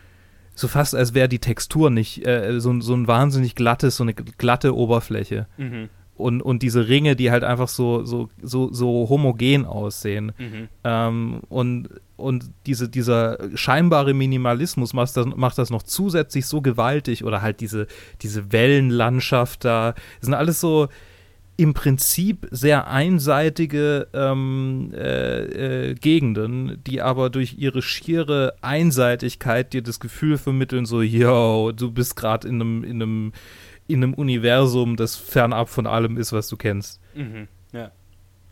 so 0.54 0.68
fast 0.68 0.94
als 0.94 1.14
wäre 1.14 1.28
die 1.28 1.38
Textur 1.38 1.90
nicht, 1.90 2.26
äh, 2.26 2.60
so, 2.60 2.70
ein- 2.70 2.80
so 2.82 2.94
ein 2.94 3.08
wahnsinnig 3.08 3.54
glattes, 3.54 3.96
so 3.96 4.04
eine 4.04 4.14
glatte 4.14 4.76
Oberfläche. 4.76 5.46
Mhm. 5.56 5.88
Und, 6.14 6.42
und 6.42 6.62
diese 6.62 6.88
Ringe, 6.88 7.16
die 7.16 7.30
halt 7.30 7.42
einfach 7.42 7.68
so, 7.68 8.04
so, 8.04 8.28
so, 8.42 8.70
so 8.72 9.06
homogen 9.08 9.64
aussehen. 9.64 10.32
Mhm. 10.38 10.68
Ähm, 10.84 11.40
und 11.48 11.88
und 12.18 12.50
diese, 12.66 12.88
dieser 12.88 13.38
scheinbare 13.56 14.14
Minimalismus 14.14 14.92
macht 14.92 15.16
das, 15.16 15.26
macht 15.26 15.58
das 15.58 15.70
noch 15.70 15.82
zusätzlich 15.82 16.46
so 16.46 16.60
gewaltig 16.60 17.24
oder 17.24 17.42
halt 17.42 17.58
diese, 17.58 17.88
diese 18.20 18.52
Wellenlandschaft 18.52 19.64
da. 19.64 19.92
Das 20.20 20.26
sind 20.26 20.34
alles 20.34 20.60
so 20.60 20.86
im 21.56 21.74
Prinzip 21.74 22.48
sehr 22.50 22.88
einseitige 22.88 24.08
ähm, 24.14 24.90
äh, 24.94 25.90
äh, 25.90 25.94
Gegenden, 25.94 26.82
die 26.86 27.02
aber 27.02 27.30
durch 27.30 27.56
ihre 27.58 27.82
schiere 27.82 28.54
Einseitigkeit 28.62 29.72
dir 29.72 29.82
das 29.82 30.00
Gefühl 30.00 30.38
vermitteln, 30.38 30.86
so, 30.86 31.02
yo, 31.02 31.72
du 31.72 31.90
bist 31.90 32.16
gerade 32.16 32.48
in 32.48 32.60
einem, 32.60 32.84
in 32.84 33.02
einem, 33.02 33.32
in 33.86 34.02
einem 34.02 34.14
Universum, 34.14 34.96
das 34.96 35.16
fernab 35.16 35.68
von 35.68 35.86
allem 35.86 36.16
ist, 36.16 36.32
was 36.32 36.48
du 36.48 36.56
kennst. 36.56 37.00
Mhm. 37.14 37.48
Ja. 37.72 37.92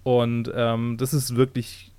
Und 0.02 0.50
ähm, 0.54 0.96
das 0.98 1.14
ist 1.14 1.36
wirklich, 1.36 1.92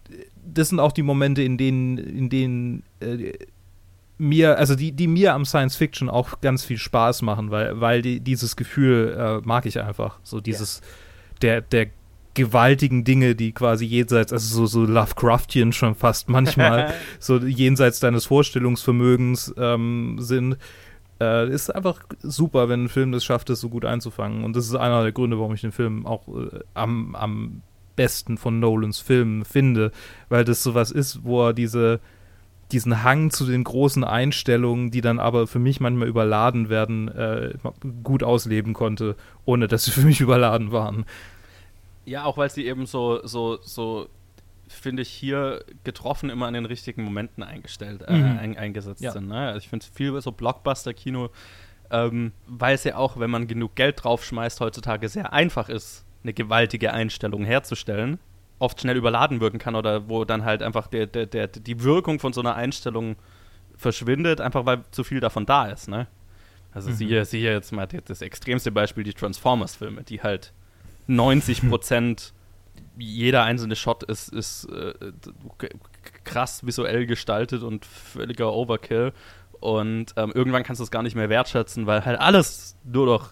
das 0.46 0.70
sind 0.70 0.80
auch 0.80 0.92
die 0.92 1.04
Momente, 1.04 1.42
in 1.42 1.58
denen, 1.58 1.98
in 1.98 2.30
denen 2.30 2.84
äh, 3.00 3.34
mir, 4.22 4.58
also 4.58 4.76
die, 4.76 4.92
die 4.92 5.08
mir 5.08 5.34
am 5.34 5.46
Science 5.46 5.76
Fiction 5.76 6.10
auch 6.10 6.40
ganz 6.42 6.64
viel 6.64 6.78
Spaß 6.78 7.24
machen, 7.24 7.52
weil, 7.52 7.82
weil 7.82 8.02
die, 8.02 8.20
dieses 8.20 8.56
Gefühl 8.56 9.16
äh, 9.18 9.48
mag 9.48 9.66
ich 9.66 9.82
einfach. 9.82 10.20
So 10.24 10.40
dieses, 10.40 10.82
der, 11.42 11.62
der 11.62 11.88
gewaltigen 12.34 13.04
Dinge, 13.04 13.36
die 13.36 13.52
quasi 13.52 13.86
jenseits, 13.86 14.32
also 14.32 14.56
so, 14.56 14.66
so 14.66 14.86
Lovecraftian 14.86 15.74
schon 15.74 15.96
fast 15.96 16.30
manchmal, 16.30 16.94
so 17.20 17.38
jenseits 17.38 18.00
deines 18.00 18.26
Vorstellungsvermögens 18.26 19.54
ähm, 19.58 20.18
sind. 20.20 20.58
Äh, 21.20 21.50
ist 21.50 21.74
einfach 21.74 22.00
super, 22.22 22.70
wenn 22.70 22.86
ein 22.86 22.90
Film 22.90 23.12
das 23.12 23.26
schafft, 23.26 23.50
das 23.50 23.60
so 23.60 23.70
gut 23.70 23.86
einzufangen. 23.86 24.44
Und 24.44 24.56
das 24.56 24.66
ist 24.66 24.76
einer 24.76 25.04
der 25.04 25.12
Gründe, 25.12 25.40
warum 25.40 25.54
ich 25.54 25.62
den 25.62 25.72
Film 25.72 26.06
auch 26.06 26.28
äh, 26.28 26.60
am, 26.74 27.16
am 27.16 27.62
besten 27.96 28.38
von 28.38 28.60
Nolans 28.60 29.00
Filmen 29.00 29.46
finde, 29.46 29.92
weil 30.30 30.46
das 30.46 30.64
sowas 30.64 30.92
ist, 30.92 31.24
wo 31.24 31.48
er 31.48 31.54
diese, 31.54 32.00
diesen 32.72 33.04
Hang 33.04 33.30
zu 33.32 33.46
den 33.46 33.64
großen 33.64 34.04
Einstellungen, 34.04 34.92
die 34.92 35.02
dann 35.02 35.20
aber 35.20 35.48
für 35.48 35.60
mich 35.60 35.80
manchmal 35.80 36.08
überladen 36.08 36.70
werden, 36.70 37.08
äh, 37.10 37.54
gut 38.04 38.24
ausleben 38.24 38.74
konnte, 38.74 39.16
ohne 39.46 39.68
dass 39.68 39.86
sie 39.86 39.92
für 39.92 40.02
mich 40.02 40.22
überladen 40.22 40.72
waren. 40.72 41.06
Ja, 42.06 42.24
auch 42.26 42.38
weil 42.38 42.50
sie 42.50 42.66
eben 42.66 42.86
so, 42.86 43.26
so, 43.26 43.60
so, 43.62 44.08
finde 44.68 45.02
ich, 45.04 45.10
hier 45.10 45.64
getroffen 45.84 46.30
immer 46.30 46.48
an 46.48 46.54
den 46.54 46.66
richtigen 46.66 47.04
Momenten 47.04 47.44
eingestellt, 47.44 48.04
äh, 48.08 48.14
Mhm. 48.14 48.38
ein, 48.40 48.58
eingesetzt 48.58 49.02
Ja. 49.02 49.12
sind. 49.12 49.28
Ne? 49.28 49.36
Also 49.48 49.60
ich 49.60 49.70
finde 49.70 49.86
viel 49.94 50.20
so 50.22 50.32
Blockbuster-Kino, 50.32 51.30
ähm, 51.92 52.32
weil 52.48 52.76
es 52.76 52.84
ja 52.86 52.96
auch, 52.96 53.20
wenn 53.20 53.30
man 53.30 53.48
genug 53.48 53.76
Geld 53.76 54.04
draufschmeißt, 54.04 54.62
heutzutage 54.62 55.10
sehr 55.10 55.34
einfach 55.34 55.68
ist, 55.70 56.06
eine 56.24 56.34
gewaltige 56.34 56.94
Einstellung 56.94 57.44
herzustellen. 57.44 58.18
Oft 58.62 58.80
schnell 58.80 58.96
überladen 58.96 59.42
wirken 59.42 59.58
kann 59.58 59.76
oder 59.76 60.08
wo 60.08 60.24
dann 60.24 60.46
halt 60.46 60.62
einfach 60.62 60.88
der, 60.88 61.08
der, 61.08 61.26
der, 61.26 61.48
die 61.48 61.84
Wirkung 61.84 62.20
von 62.20 62.32
so 62.32 62.42
einer 62.42 62.56
Einstellung 62.56 63.16
verschwindet, 63.76 64.40
einfach 64.40 64.66
weil 64.66 64.84
zu 64.92 65.04
viel 65.04 65.20
davon 65.20 65.46
da 65.46 65.66
ist, 65.66 65.90
ne? 65.90 66.08
Also 66.72 66.90
mhm. 66.90 66.96
siehe, 66.96 67.26
siehe 67.26 67.52
jetzt 67.52 67.72
mal 67.72 67.88
das 67.88 68.22
extremste 68.22 68.72
Beispiel, 68.72 69.04
die 69.04 69.14
Transformers-Filme, 69.14 70.04
die 70.04 70.22
halt 70.22 70.54
90 71.08 71.68
Prozent 71.70 72.34
jeder 72.98 73.44
einzelne 73.44 73.76
Shot 73.76 74.04
ist, 74.04 74.30
ist 74.30 74.66
äh, 74.66 74.94
krass 76.24 76.66
visuell 76.66 77.06
gestaltet 77.08 77.64
und 77.64 77.86
völliger 77.86 78.54
Overkill. 78.54 79.12
Und 79.60 80.14
ähm, 80.16 80.32
irgendwann 80.34 80.64
kannst 80.64 80.80
du 80.80 80.84
es 80.84 80.92
gar 80.92 81.04
nicht 81.04 81.16
mehr 81.16 81.30
wertschätzen, 81.30 81.88
weil 81.88 82.06
halt 82.06 82.20
alles 82.20 82.78
nur 82.84 83.06
noch 83.06 83.32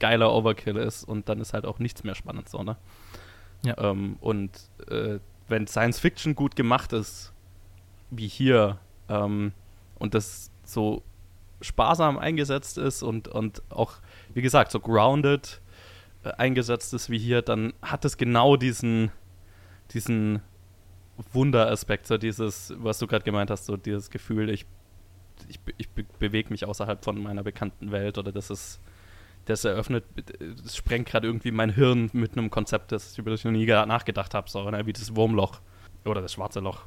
geiler 0.00 0.32
Overkill 0.34 0.76
ist 0.76 1.04
und 1.04 1.28
dann 1.28 1.40
ist 1.40 1.54
halt 1.54 1.64
auch 1.64 1.78
nichts 1.78 2.04
mehr 2.04 2.14
spannend 2.14 2.48
so, 2.48 2.62
ne? 2.62 2.76
Ja. 3.64 3.76
Ähm, 3.78 4.16
und 4.20 4.50
äh, 4.88 5.18
wenn 5.48 5.66
Science 5.66 5.98
Fiction 5.98 6.34
gut 6.34 6.56
gemacht 6.56 6.92
ist, 6.92 7.32
wie 8.10 8.28
hier, 8.28 8.78
ähm, 9.08 9.52
und 9.98 10.14
das 10.14 10.50
so 10.64 11.02
sparsam 11.60 12.18
eingesetzt 12.18 12.78
ist 12.78 13.02
und, 13.02 13.28
und 13.28 13.62
auch, 13.70 13.94
wie 14.34 14.42
gesagt, 14.42 14.70
so 14.70 14.80
grounded 14.80 15.60
äh, 16.24 16.30
eingesetzt 16.32 16.92
ist 16.94 17.10
wie 17.10 17.18
hier, 17.18 17.42
dann 17.42 17.72
hat 17.82 18.04
es 18.04 18.16
genau 18.16 18.56
diesen, 18.56 19.10
diesen 19.92 20.42
Wunderaspekt, 21.32 22.06
so 22.06 22.18
dieses, 22.18 22.74
was 22.76 22.98
du 22.98 23.06
gerade 23.06 23.24
gemeint 23.24 23.50
hast, 23.50 23.66
so 23.66 23.76
dieses 23.76 24.10
Gefühl, 24.10 24.50
ich, 24.50 24.66
ich, 25.48 25.60
ich 25.78 25.88
bewege 25.90 26.50
mich 26.50 26.66
außerhalb 26.66 27.04
von 27.04 27.22
meiner 27.22 27.42
bekannten 27.42 27.92
Welt 27.92 28.18
oder 28.18 28.32
das 28.32 28.50
ist 28.50 28.80
das 29.44 29.64
eröffnet, 29.64 30.04
das 30.62 30.76
sprengt 30.76 31.06
gerade 31.06 31.26
irgendwie 31.26 31.50
mein 31.50 31.70
Hirn 31.70 32.10
mit 32.12 32.36
einem 32.36 32.50
Konzept, 32.50 32.92
das 32.92 33.18
über 33.18 33.30
das 33.30 33.40
ich 33.40 33.44
noch 33.44 33.52
nie 33.52 33.66
nachgedacht 33.66 34.34
habe, 34.34 34.48
so 34.48 34.70
ne? 34.70 34.86
wie 34.86 34.92
das 34.92 35.14
Wurmloch 35.14 35.60
oder 36.04 36.22
das 36.22 36.32
schwarze 36.32 36.60
Loch. 36.60 36.82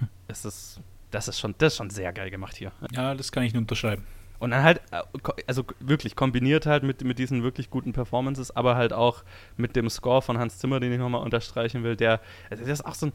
es 0.28 0.44
ist, 0.44 0.80
das 1.10 1.28
ist 1.28 1.38
schon, 1.38 1.54
das 1.58 1.74
ist 1.74 1.76
schon 1.78 1.90
sehr 1.90 2.12
geil 2.12 2.30
gemacht 2.30 2.56
hier. 2.56 2.72
Ja, 2.92 3.14
das 3.14 3.32
kann 3.32 3.42
ich 3.42 3.52
nur 3.52 3.62
unterschreiben. 3.62 4.04
Und 4.38 4.50
dann 4.50 4.62
halt, 4.62 4.80
äh, 4.92 5.02
also 5.46 5.64
wirklich 5.80 6.14
kombiniert 6.14 6.66
halt 6.66 6.84
mit, 6.84 7.02
mit 7.02 7.18
diesen 7.18 7.42
wirklich 7.42 7.70
guten 7.70 7.92
Performances, 7.92 8.54
aber 8.54 8.76
halt 8.76 8.92
auch 8.92 9.24
mit 9.56 9.74
dem 9.74 9.90
Score 9.90 10.22
von 10.22 10.38
Hans 10.38 10.58
Zimmer, 10.58 10.80
den 10.80 10.92
ich 10.92 10.98
nochmal 10.98 11.22
unterstreichen 11.22 11.82
will, 11.82 11.96
der, 11.96 12.20
also 12.50 12.64
der 12.64 12.72
ist 12.72 12.86
auch 12.86 12.94
so 12.94 13.06
ein, 13.06 13.12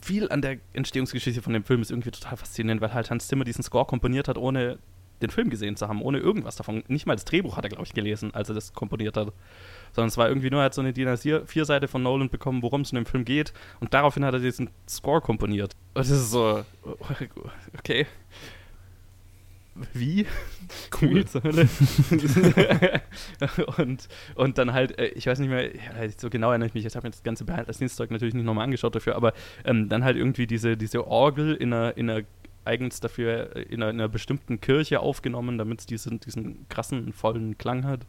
viel 0.00 0.28
an 0.30 0.42
der 0.42 0.58
Entstehungsgeschichte 0.72 1.40
von 1.40 1.52
dem 1.52 1.64
Film 1.64 1.80
ist 1.80 1.90
irgendwie 1.90 2.10
total 2.10 2.36
faszinierend, 2.36 2.82
weil 2.82 2.92
halt 2.92 3.10
Hans 3.10 3.28
Zimmer 3.28 3.44
diesen 3.44 3.62
Score 3.62 3.86
komponiert 3.86 4.28
hat, 4.28 4.36
ohne 4.36 4.78
den 5.22 5.30
Film 5.30 5.50
gesehen 5.50 5.76
zu 5.76 5.88
haben, 5.88 6.02
ohne 6.02 6.18
irgendwas 6.18 6.56
davon. 6.56 6.82
Nicht 6.88 7.06
mal 7.06 7.14
das 7.14 7.24
Drehbuch 7.24 7.56
hat 7.56 7.64
er, 7.64 7.70
glaube 7.70 7.84
ich, 7.84 7.94
gelesen, 7.94 8.34
als 8.34 8.48
er 8.48 8.54
das 8.54 8.72
komponiert 8.72 9.16
hat. 9.16 9.32
Sondern 9.92 10.08
es 10.08 10.16
war 10.16 10.28
irgendwie 10.28 10.50
nur, 10.50 10.60
er 10.60 10.66
hat 10.66 10.74
so 10.74 10.80
eine 10.80 10.92
DIN 10.92 11.08
A4-Seite 11.08 11.88
von 11.88 12.02
Nolan 12.02 12.28
bekommen, 12.30 12.62
worum 12.62 12.82
es 12.82 12.92
in 12.92 12.96
dem 12.96 13.06
Film 13.06 13.24
geht. 13.24 13.52
Und 13.80 13.94
daraufhin 13.94 14.24
hat 14.24 14.34
er 14.34 14.40
diesen 14.40 14.70
Score 14.88 15.20
komponiert. 15.20 15.74
Und 15.94 16.00
das 16.00 16.10
ist 16.10 16.30
so, 16.30 16.64
okay. 17.78 18.06
Wie? 19.92 20.26
Cool. 21.00 21.24
und, 23.76 24.08
und 24.36 24.58
dann 24.58 24.72
halt, 24.72 24.98
äh, 24.98 25.06
ich 25.06 25.26
weiß 25.26 25.40
nicht 25.40 25.48
mehr, 25.48 25.70
so 26.16 26.30
genau 26.30 26.50
erinnere 26.50 26.68
ich 26.68 26.74
mich, 26.74 26.84
ich 26.84 26.94
habe 26.94 27.06
mir 27.06 27.10
das 27.10 27.24
ganze 27.24 27.44
Behind-the-Scenes-Zeug 27.44 28.10
natürlich 28.10 28.34
nicht 28.34 28.44
nochmal 28.44 28.64
angeschaut 28.64 28.94
dafür, 28.94 29.16
aber 29.16 29.32
ähm, 29.64 29.88
dann 29.88 30.04
halt 30.04 30.16
irgendwie 30.16 30.46
diese, 30.46 30.76
diese 30.76 31.06
Orgel 31.08 31.54
in 31.54 31.72
einer, 31.72 31.96
in 31.96 32.08
einer 32.08 32.22
eigens 32.64 33.00
dafür 33.00 33.56
in 33.56 33.82
einer, 33.82 33.90
in 33.90 34.00
einer 34.00 34.08
bestimmten 34.08 34.60
Kirche 34.60 35.00
aufgenommen, 35.00 35.58
damit 35.58 35.80
es 35.80 35.86
diesen, 35.86 36.20
diesen 36.20 36.68
krassen, 36.68 37.12
vollen 37.12 37.58
Klang 37.58 37.84
hat. 37.84 38.06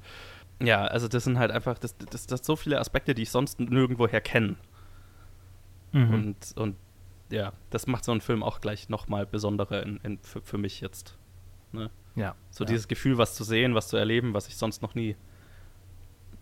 Ja, 0.61 0.85
also 0.85 1.07
das 1.07 1.23
sind 1.25 1.37
halt 1.37 1.51
einfach, 1.51 1.77
das, 1.77 1.97
das, 1.97 2.27
das 2.27 2.45
so 2.45 2.55
viele 2.55 2.79
Aspekte, 2.79 3.13
die 3.13 3.23
ich 3.23 3.29
sonst 3.29 3.59
nirgendwoher 3.59 4.21
kenne. 4.21 4.55
Mhm. 5.91 6.13
Und, 6.13 6.53
und 6.55 6.75
ja, 7.29 7.53
das 7.69 7.87
macht 7.87 8.05
so 8.05 8.11
einen 8.11 8.21
Film 8.21 8.43
auch 8.43 8.61
gleich 8.61 8.89
nochmal 8.89 9.25
besonderer 9.25 9.83
in, 9.83 9.97
in, 10.03 10.19
für, 10.19 10.41
für 10.41 10.57
mich 10.57 10.81
jetzt. 10.81 11.17
Ne? 11.71 11.89
Ja. 12.15 12.35
So 12.51 12.63
ja. 12.63 12.69
dieses 12.69 12.87
Gefühl, 12.87 13.17
was 13.17 13.35
zu 13.35 13.43
sehen, 13.43 13.75
was 13.75 13.89
zu 13.89 13.97
erleben, 13.97 14.33
was 14.33 14.47
ich 14.47 14.55
sonst 14.55 14.81
noch 14.81 14.95
nie 14.95 15.15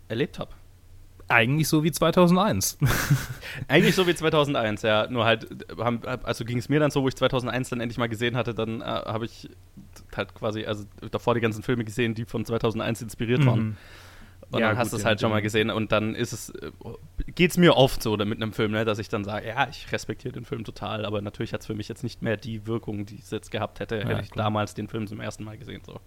erlebt 0.08 0.38
habe. 0.38 0.52
Eigentlich 1.28 1.68
so 1.68 1.82
wie 1.84 1.92
2001. 1.92 2.78
Eigentlich 3.68 3.94
so 3.94 4.06
wie 4.06 4.14
2001, 4.14 4.82
ja. 4.82 5.06
Nur 5.08 5.24
halt, 5.24 5.46
also 6.22 6.44
ging 6.44 6.58
es 6.58 6.68
mir 6.68 6.80
dann 6.80 6.90
so, 6.90 7.02
wo 7.02 7.08
ich 7.08 7.16
2001 7.16 7.70
dann 7.70 7.80
endlich 7.80 7.98
mal 7.98 8.08
gesehen 8.08 8.36
hatte, 8.36 8.54
dann 8.54 8.80
äh, 8.80 8.84
habe 8.84 9.24
ich 9.24 9.48
halt 10.14 10.34
quasi, 10.34 10.64
also 10.66 10.84
davor 11.10 11.34
die 11.34 11.40
ganzen 11.40 11.62
Filme 11.62 11.84
gesehen, 11.84 12.14
die 12.14 12.24
von 12.24 12.44
2001 12.44 13.02
inspiriert 13.02 13.40
mhm. 13.40 13.46
waren. 13.46 13.76
Und 14.50 14.60
ja, 14.60 14.68
dann 14.68 14.78
hast 14.78 14.92
du 14.92 14.96
es 14.98 15.04
halt 15.04 15.20
schon 15.20 15.30
mal 15.30 15.40
gesehen 15.40 15.70
und 15.70 15.90
dann 15.90 16.14
ist 16.14 16.32
es, 16.32 16.50
äh, 16.50 16.70
geht 17.34 17.50
es 17.50 17.56
mir 17.56 17.76
oft 17.76 18.02
so 18.02 18.16
mit 18.16 18.40
einem 18.40 18.52
Film, 18.52 18.72
ne, 18.72 18.84
dass 18.84 18.98
ich 18.98 19.08
dann 19.08 19.24
sage, 19.24 19.48
ja, 19.48 19.68
ich 19.68 19.90
respektiere 19.90 20.32
den 20.32 20.44
Film 20.44 20.64
total, 20.64 21.06
aber 21.06 21.22
natürlich 21.22 21.52
hat 21.52 21.62
es 21.62 21.66
für 21.66 21.74
mich 21.74 21.88
jetzt 21.88 22.04
nicht 22.04 22.22
mehr 22.22 22.36
die 22.36 22.66
Wirkung, 22.66 23.06
die 23.06 23.18
es 23.18 23.30
jetzt 23.30 23.50
gehabt 23.50 23.80
hätte, 23.80 23.96
ja, 23.96 24.06
hätte 24.06 24.20
ich 24.22 24.30
klar. 24.30 24.44
damals 24.44 24.74
den 24.74 24.88
Film 24.88 25.06
zum 25.06 25.20
ersten 25.20 25.44
Mal 25.44 25.56
gesehen. 25.56 25.82
So. 25.84 25.98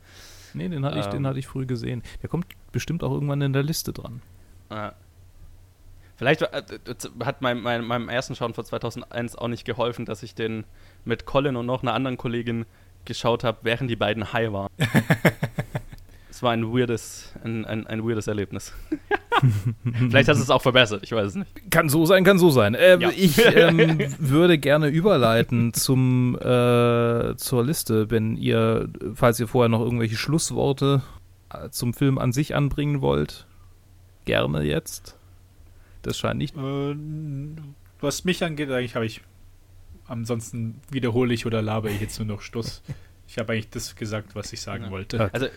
Nee, 0.53 0.69
den 0.69 0.85
hatte, 0.85 0.97
ähm, 0.97 1.01
ich, 1.01 1.07
den 1.07 1.27
hatte 1.27 1.39
ich 1.39 1.47
früh 1.47 1.65
gesehen. 1.65 2.03
Der 2.21 2.29
kommt 2.29 2.45
bestimmt 2.71 3.03
auch 3.03 3.11
irgendwann 3.11 3.41
in 3.41 3.53
der 3.53 3.63
Liste 3.63 3.91
dran. 3.91 4.21
Ja. 4.69 4.93
Vielleicht 6.17 6.41
äh, 6.41 6.63
hat 7.23 7.41
mein, 7.41 7.61
mein, 7.61 7.85
meinem 7.85 8.09
ersten 8.09 8.35
Schauen 8.35 8.53
von 8.53 8.65
2001 8.65 9.35
auch 9.35 9.47
nicht 9.47 9.65
geholfen, 9.65 10.05
dass 10.05 10.23
ich 10.23 10.33
den 10.35 10.65
mit 11.05 11.25
Colin 11.25 11.55
und 11.55 11.67
noch 11.67 11.83
einer 11.83 11.93
anderen 11.93 12.17
Kollegin 12.17 12.65
geschaut 13.05 13.43
habe, 13.43 13.59
während 13.61 13.89
die 13.89 13.95
beiden 13.95 14.33
high 14.33 14.51
waren. 14.51 14.69
es 16.29 16.41
war 16.43 16.51
ein 16.51 16.73
weirdes, 16.73 17.33
ein, 17.43 17.65
ein, 17.65 17.85
ein 17.85 18.03
weirdes 18.03 18.27
Erlebnis. 18.27 18.73
Vielleicht 20.09 20.27
hat 20.27 20.37
es 20.37 20.49
auch 20.49 20.61
verbessert, 20.63 21.03
ich 21.03 21.11
weiß 21.11 21.27
es 21.27 21.35
nicht. 21.35 21.71
Kann 21.71 21.87
so 21.89 22.05
sein, 22.07 22.23
kann 22.23 22.39
so 22.39 22.49
sein. 22.49 22.73
Äh, 22.73 22.97
ja. 22.97 23.11
Ich 23.15 23.39
ähm, 23.55 23.99
würde 24.17 24.57
gerne 24.57 24.87
überleiten 24.87 25.73
zum, 25.73 26.35
äh, 26.35 27.35
zur 27.37 27.63
Liste, 27.63 28.09
wenn 28.09 28.37
ihr, 28.37 28.89
falls 29.13 29.39
ihr 29.39 29.47
vorher 29.47 29.69
noch 29.69 29.81
irgendwelche 29.81 30.15
Schlussworte 30.15 31.03
äh, 31.53 31.69
zum 31.69 31.93
Film 31.93 32.17
an 32.17 32.31
sich 32.31 32.55
anbringen 32.55 33.01
wollt. 33.01 33.45
Gerne 34.25 34.63
jetzt. 34.63 35.16
Das 36.07 36.17
scheint 36.17 36.37
nicht. 36.37 36.55
Äh, 36.55 36.95
was 37.99 38.23
mich 38.23 38.41
angeht, 38.41 38.71
eigentlich 38.71 38.95
habe 38.95 39.05
ich. 39.05 39.19
Ansonsten 40.07 40.79
wiederhole 40.89 41.33
ich 41.33 41.45
oder 41.45 41.61
laber 41.61 41.89
ich 41.89 41.99
jetzt 41.99 42.17
nur 42.17 42.27
noch 42.29 42.41
Stuss. 42.41 42.81
Ich 43.27 43.37
habe 43.37 43.51
eigentlich 43.51 43.69
das 43.71 43.93
gesagt, 43.97 44.35
was 44.35 44.53
ich 44.53 44.61
sagen 44.61 44.85
ja. 44.85 44.89
wollte. 44.89 45.33
Also, 45.33 45.47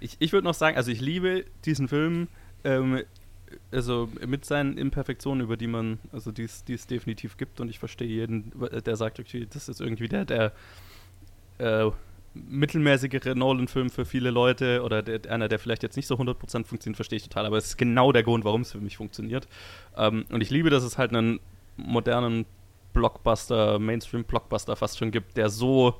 ich, 0.00 0.16
ich 0.18 0.32
würde 0.32 0.44
noch 0.44 0.54
sagen, 0.54 0.76
also 0.76 0.90
ich 0.90 1.00
liebe 1.00 1.44
diesen 1.64 1.86
Film, 1.86 2.26
ähm, 2.64 3.04
also 3.70 4.10
mit 4.26 4.44
seinen 4.44 4.76
Imperfektionen, 4.78 5.44
über 5.44 5.56
die 5.56 5.68
man, 5.68 6.00
also 6.10 6.32
die 6.32 6.42
es 6.42 6.64
definitiv 6.88 7.36
gibt 7.36 7.60
und 7.60 7.68
ich 7.68 7.78
verstehe 7.78 8.08
jeden, 8.08 8.52
der 8.84 8.96
sagt, 8.96 9.20
okay, 9.20 9.46
das 9.48 9.68
ist 9.68 9.80
irgendwie 9.80 10.08
der, 10.08 10.24
der 10.24 10.52
äh, 11.58 11.88
mittelmäßigere 12.34 13.34
Nolan-Film 13.34 13.90
für 13.90 14.04
viele 14.04 14.30
Leute 14.30 14.82
oder 14.82 15.02
der, 15.02 15.30
einer, 15.30 15.48
der 15.48 15.58
vielleicht 15.58 15.82
jetzt 15.82 15.96
nicht 15.96 16.06
so 16.06 16.14
100% 16.14 16.64
funktioniert, 16.64 16.96
verstehe 16.96 17.16
ich 17.16 17.24
total, 17.24 17.46
aber 17.46 17.56
es 17.58 17.66
ist 17.66 17.76
genau 17.76 18.12
der 18.12 18.22
Grund, 18.22 18.44
warum 18.44 18.60
es 18.60 18.72
für 18.72 18.78
mich 18.78 18.96
funktioniert. 18.96 19.48
Ähm, 19.96 20.24
und 20.30 20.40
ich 20.40 20.50
liebe, 20.50 20.70
dass 20.70 20.84
es 20.84 20.96
halt 20.96 21.14
einen 21.14 21.40
modernen 21.76 22.46
Blockbuster, 22.92 23.78
Mainstream-Blockbuster 23.78 24.76
fast 24.76 24.98
schon 24.98 25.10
gibt, 25.10 25.36
der 25.36 25.48
so 25.48 25.96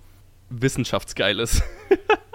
wissenschaftsgeil 0.50 1.40
ist. 1.40 1.62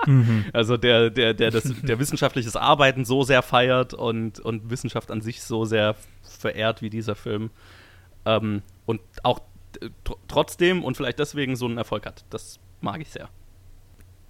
mhm. 0.05 0.45
Also 0.53 0.77
der, 0.77 1.09
der, 1.09 1.33
der, 1.33 1.51
das, 1.51 1.63
der 1.81 1.99
wissenschaftliches 1.99 2.55
Arbeiten 2.55 3.05
so 3.05 3.23
sehr 3.23 3.41
feiert 3.41 3.93
und, 3.93 4.39
und 4.39 4.69
Wissenschaft 4.69 5.11
an 5.11 5.21
sich 5.21 5.41
so 5.41 5.65
sehr 5.65 5.95
verehrt 6.21 6.81
wie 6.81 6.89
dieser 6.89 7.15
Film. 7.15 7.49
Ähm, 8.25 8.61
und 8.85 9.01
auch 9.23 9.39
tr 10.03 10.15
trotzdem 10.27 10.83
und 10.83 10.95
vielleicht 10.95 11.19
deswegen 11.19 11.55
so 11.55 11.65
einen 11.65 11.77
Erfolg 11.77 12.05
hat. 12.05 12.23
Das 12.29 12.59
mag 12.81 13.01
ich 13.01 13.09
sehr. 13.09 13.29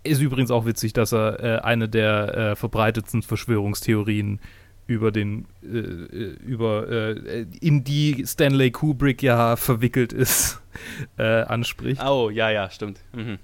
Ist 0.06 0.22
übrigens 0.22 0.52
auch 0.52 0.66
witzig, 0.66 0.94
dass 0.94 1.14
er 1.14 1.44
äh, 1.44 1.60
eine 1.62 1.90
der 1.90 2.38
äh, 2.38 2.56
verbreitetsten 2.56 3.22
Verschwörungstheorien 3.22 4.40
über 4.88 5.12
den 5.12 5.48
äh, 5.64 5.78
äh 5.78 6.38
über 6.46 6.88
äh, 6.90 7.46
in 7.60 7.84
die 7.84 8.24
Stanley 8.26 8.72
Kubrick 8.72 9.24
ja 9.24 9.56
verwickelt 9.56 10.14
ist 10.14 10.62
äh, 11.18 11.42
anspricht. 11.42 12.02
Oh 12.04 12.30
ja 12.30 12.50
ja 12.50 12.70
stimmt. 12.70 13.00
Mhm. 13.14 13.40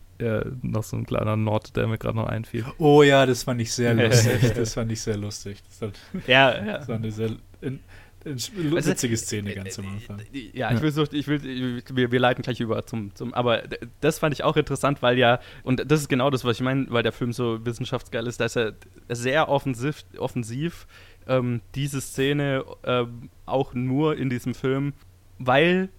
noch 0.61 0.83
so 0.83 0.97
ein 0.97 1.05
kleiner 1.07 1.35
Nord, 1.35 1.75
der 1.75 1.87
mir 1.87 1.97
gerade 1.97 2.17
noch 2.17 2.27
einfiel. 2.27 2.63
Oh 2.77 3.01
ja, 3.01 3.25
das 3.25 3.43
fand 3.43 3.59
ich 3.59 3.73
sehr 3.73 3.93
lustig. 3.95 4.53
das 4.53 4.75
fand 4.75 4.91
ich 4.91 5.01
sehr 5.01 5.17
lustig. 5.17 5.57
Das 5.67 5.81
hat, 5.81 5.99
ja, 6.27 6.63
ja. 6.63 6.77
Das 6.77 6.87
war 6.87 6.95
eine 6.97 7.11
sehr 7.11 7.31
in, 7.61 7.79
witzige 8.23 9.17
Szene 9.17 9.53
ganz 9.55 9.79
am 9.79 9.87
Anfang. 9.87 10.21
Ja, 10.53 10.71
ich 10.71 10.81
will, 10.81 10.91
so, 10.91 11.03
ich 11.11 11.27
will 11.27 11.81
wir, 11.93 12.11
wir 12.11 12.19
leiten 12.19 12.43
gleich 12.43 12.59
über 12.59 12.85
zum, 12.85 13.13
zum, 13.15 13.33
aber 13.33 13.63
das 13.99 14.19
fand 14.19 14.33
ich 14.33 14.43
auch 14.43 14.57
interessant, 14.57 15.01
weil 15.01 15.17
ja, 15.17 15.39
und 15.63 15.89
das 15.89 16.01
ist 16.01 16.07
genau 16.07 16.29
das, 16.29 16.45
was 16.45 16.57
ich 16.57 16.61
meine, 16.61 16.87
weil 16.89 17.03
der 17.03 17.11
Film 17.11 17.33
so 17.33 17.65
wissenschaftsgeil 17.65 18.27
ist, 18.27 18.39
dass 18.39 18.55
er 18.55 18.73
sehr 19.09 19.49
offensiv, 19.49 20.05
offensiv 20.17 20.87
ähm, 21.27 21.61
diese 21.75 22.01
Szene 22.01 22.65
ähm, 22.83 23.29
auch 23.45 23.73
nur 23.73 24.17
in 24.17 24.29
diesem 24.29 24.53
Film, 24.53 24.93
weil 25.39 25.89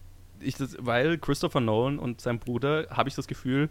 ich 0.41 0.57
das, 0.57 0.77
weil 0.79 1.18
Christopher 1.18 1.61
Nolan 1.61 1.99
und 1.99 2.20
sein 2.20 2.39
Bruder, 2.39 2.87
habe 2.91 3.09
ich 3.09 3.14
das 3.14 3.27
Gefühl, 3.27 3.68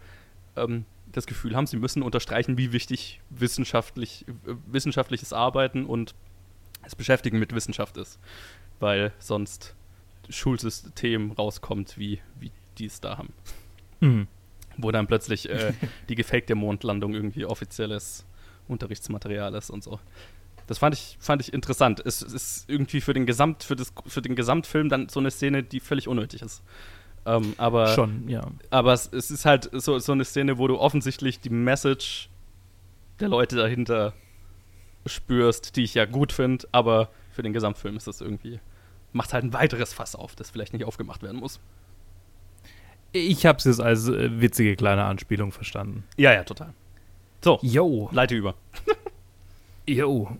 ähm, 0.55 0.85
das 1.11 1.27
Gefühl 1.27 1.55
haben, 1.55 1.67
sie 1.67 1.77
müssen 1.77 2.03
unterstreichen, 2.03 2.57
wie 2.57 2.71
wichtig 2.71 3.21
wissenschaftlich, 3.29 4.25
äh, 4.27 4.53
wissenschaftliches 4.67 5.33
Arbeiten 5.33 5.85
und 5.85 6.15
das 6.83 6.95
Beschäftigen 6.95 7.39
mit 7.39 7.53
Wissenschaft 7.53 7.97
ist, 7.97 8.19
weil 8.79 9.11
sonst 9.19 9.75
Schulsystem 10.29 11.31
rauskommt, 11.31 11.97
wie, 11.97 12.19
wie 12.39 12.51
die 12.77 12.85
es 12.85 13.01
da 13.01 13.17
haben. 13.17 13.33
Mhm. 13.99 14.27
Wo 14.77 14.91
dann 14.91 15.07
plötzlich 15.07 15.49
äh, 15.49 15.73
die 16.09 16.15
gefakte 16.15 16.55
Mondlandung 16.55 17.13
irgendwie 17.13 17.45
offizielles 17.45 18.25
Unterrichtsmaterial 18.67 19.53
ist 19.55 19.69
und 19.69 19.83
so. 19.83 19.99
Das 20.67 20.77
fand 20.77 20.95
ich, 20.95 21.17
fand 21.19 21.41
ich 21.41 21.53
interessant. 21.53 22.01
Es, 22.05 22.21
es 22.21 22.33
ist 22.33 22.69
irgendwie 22.69 23.01
für 23.01 23.13
den, 23.13 23.25
Gesamt, 23.25 23.63
für, 23.63 23.75
das, 23.75 23.93
für 24.07 24.21
den 24.21 24.35
Gesamtfilm 24.35 24.89
dann 24.89 25.09
so 25.09 25.19
eine 25.19 25.31
Szene, 25.31 25.63
die 25.63 25.79
völlig 25.79 26.07
unnötig 26.07 26.41
ist. 26.41 26.63
Ähm, 27.25 27.53
aber 27.57 27.87
Schon, 27.89 28.27
ja. 28.27 28.47
aber 28.69 28.93
es, 28.93 29.11
es 29.11 29.29
ist 29.29 29.45
halt 29.45 29.69
so, 29.73 29.99
so 29.99 30.11
eine 30.11 30.25
Szene, 30.25 30.57
wo 30.57 30.67
du 30.67 30.79
offensichtlich 30.79 31.39
die 31.39 31.49
Message 31.49 32.29
der 33.19 33.29
Leute 33.29 33.55
dahinter 33.55 34.13
spürst, 35.05 35.75
die 35.75 35.83
ich 35.83 35.93
ja 35.93 36.05
gut 36.05 36.31
finde, 36.31 36.67
aber 36.71 37.09
für 37.31 37.41
den 37.41 37.53
Gesamtfilm 37.53 37.97
ist 37.97 38.07
das 38.07 38.21
irgendwie, 38.21 38.59
macht 39.13 39.33
halt 39.33 39.43
ein 39.43 39.53
weiteres 39.53 39.93
Fass 39.93 40.15
auf, 40.15 40.35
das 40.35 40.49
vielleicht 40.51 40.73
nicht 40.73 40.85
aufgemacht 40.85 41.23
werden 41.23 41.39
muss. 41.39 41.59
Ich 43.13 43.45
hab's 43.45 43.65
jetzt 43.65 43.81
als 43.81 44.07
äh, 44.07 44.39
witzige 44.39 44.75
kleine 44.75 45.03
Anspielung 45.03 45.51
verstanden. 45.51 46.03
Ja, 46.17 46.31
ja, 46.31 46.43
total. 46.43 46.73
So, 47.43 47.59
Yo. 47.61 48.09
leite 48.11 48.35
über. 48.35 48.55
Jo. 49.87 50.37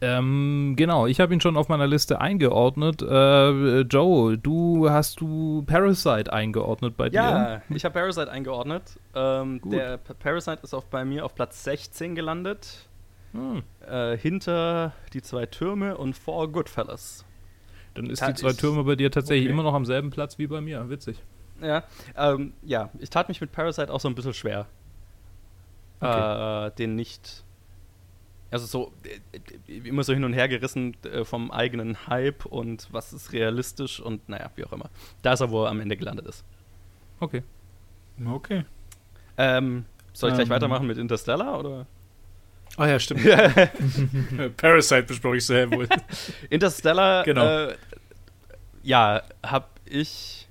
Ähm, 0.00 0.74
genau, 0.76 1.06
ich 1.06 1.20
habe 1.20 1.34
ihn 1.34 1.40
schon 1.40 1.56
auf 1.56 1.68
meiner 1.68 1.86
Liste 1.86 2.20
eingeordnet. 2.20 3.02
Äh, 3.02 3.80
Joe, 3.80 4.38
du 4.38 4.88
hast 4.88 5.20
du 5.20 5.62
Parasite 5.66 6.32
eingeordnet 6.32 6.96
bei 6.96 7.08
dir? 7.08 7.16
Ja, 7.16 7.62
ich 7.68 7.84
habe 7.84 7.94
Parasite 7.94 8.30
eingeordnet. 8.30 8.98
Ähm, 9.14 9.60
Gut. 9.60 9.72
der 9.72 9.98
Parasite 9.98 10.60
ist 10.62 10.72
auf, 10.72 10.86
bei 10.86 11.04
mir 11.04 11.24
auf 11.24 11.34
Platz 11.34 11.64
16 11.64 12.14
gelandet, 12.14 12.87
Hm. 13.32 13.62
äh, 13.86 14.16
hinter 14.16 14.92
die 15.12 15.22
zwei 15.22 15.46
Türme 15.46 15.96
und 15.96 16.16
vor 16.16 16.50
Goodfellas. 16.50 17.24
Dann 17.94 18.08
ist 18.10 18.20
Ta- 18.20 18.28
die 18.32 18.34
zwei 18.34 18.52
Türme 18.52 18.84
bei 18.84 18.96
dir 18.96 19.10
tatsächlich 19.10 19.46
okay. 19.46 19.52
immer 19.52 19.62
noch 19.62 19.74
am 19.74 19.84
selben 19.84 20.10
Platz 20.10 20.38
wie 20.38 20.46
bei 20.46 20.60
mir. 20.60 20.88
Witzig. 20.88 21.22
Ja, 21.60 21.82
ähm, 22.16 22.52
ja, 22.62 22.90
ich 22.98 23.10
tat 23.10 23.28
mich 23.28 23.40
mit 23.40 23.52
Parasite 23.52 23.92
auch 23.92 24.00
so 24.00 24.08
ein 24.08 24.14
bisschen 24.14 24.34
schwer. 24.34 24.66
Äh, 26.00 26.70
den 26.78 26.94
nicht. 26.94 27.44
Also 28.50 28.66
so 28.66 28.92
äh, 29.04 29.72
äh, 29.72 29.88
immer 29.88 30.04
so 30.04 30.14
hin 30.14 30.24
und 30.24 30.32
her 30.32 30.48
gerissen 30.48 30.96
äh, 31.04 31.24
vom 31.24 31.50
eigenen 31.50 32.06
Hype 32.06 32.46
und 32.46 32.88
was 32.92 33.12
ist 33.12 33.32
realistisch 33.32 34.00
und 34.00 34.26
naja, 34.28 34.50
wie 34.54 34.64
auch 34.64 34.72
immer. 34.72 34.88
Da 35.22 35.32
ist 35.32 35.40
er, 35.40 35.50
wo 35.50 35.64
er 35.64 35.70
am 35.70 35.80
Ende 35.80 35.96
gelandet 35.96 36.26
ist. 36.26 36.44
Okay. 37.20 37.42
Okay. 38.24 38.64
Ähm, 39.36 39.84
soll 40.12 40.30
ich 40.30 40.36
gleich 40.36 40.46
Ähm. 40.46 40.50
weitermachen 40.50 40.86
mit 40.86 40.96
Interstellar 40.98 41.58
oder? 41.58 41.86
Ah 42.76 42.86
ja, 42.88 42.98
stimmt. 43.00 43.22
Parasite 44.56 45.02
besproche 45.04 45.38
ich 45.38 45.46
sehr 45.46 45.70
wohl. 45.72 45.88
Interstellar, 46.50 47.24
Genau. 47.24 47.44
äh, 47.44 47.76
ja, 48.82 49.22
hab 49.42 49.80
ich 49.84 50.48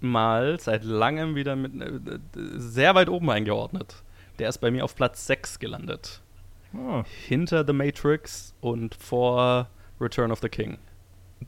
mal 0.00 0.58
seit 0.60 0.84
langem 0.84 1.34
wieder 1.36 1.54
mit 1.56 1.72
äh, 1.80 2.18
sehr 2.56 2.94
weit 2.94 3.08
oben 3.08 3.30
eingeordnet. 3.30 4.02
Der 4.38 4.48
ist 4.48 4.58
bei 4.58 4.70
mir 4.70 4.84
auf 4.84 4.94
Platz 4.96 5.26
6 5.26 5.58
gelandet. 5.58 6.20
Ah. 6.74 7.04
Hinter 7.26 7.64
The 7.66 7.72
Matrix 7.72 8.54
und 8.60 8.94
vor 8.94 9.68
Return 10.00 10.30
of 10.32 10.40
the 10.40 10.48
King. 10.48 10.78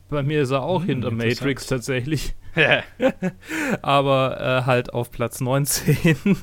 Bei 0.09 0.23
mir 0.23 0.41
ist 0.41 0.51
er 0.51 0.63
auch 0.63 0.81
Hm, 0.81 0.87
hinter. 0.87 1.11
Matrix 1.11 1.67
tatsächlich. 1.67 2.33
Aber 3.81 4.39
äh, 4.39 4.65
halt 4.65 4.93
auf 4.93 5.11
Platz 5.11 5.41
19. 5.41 6.37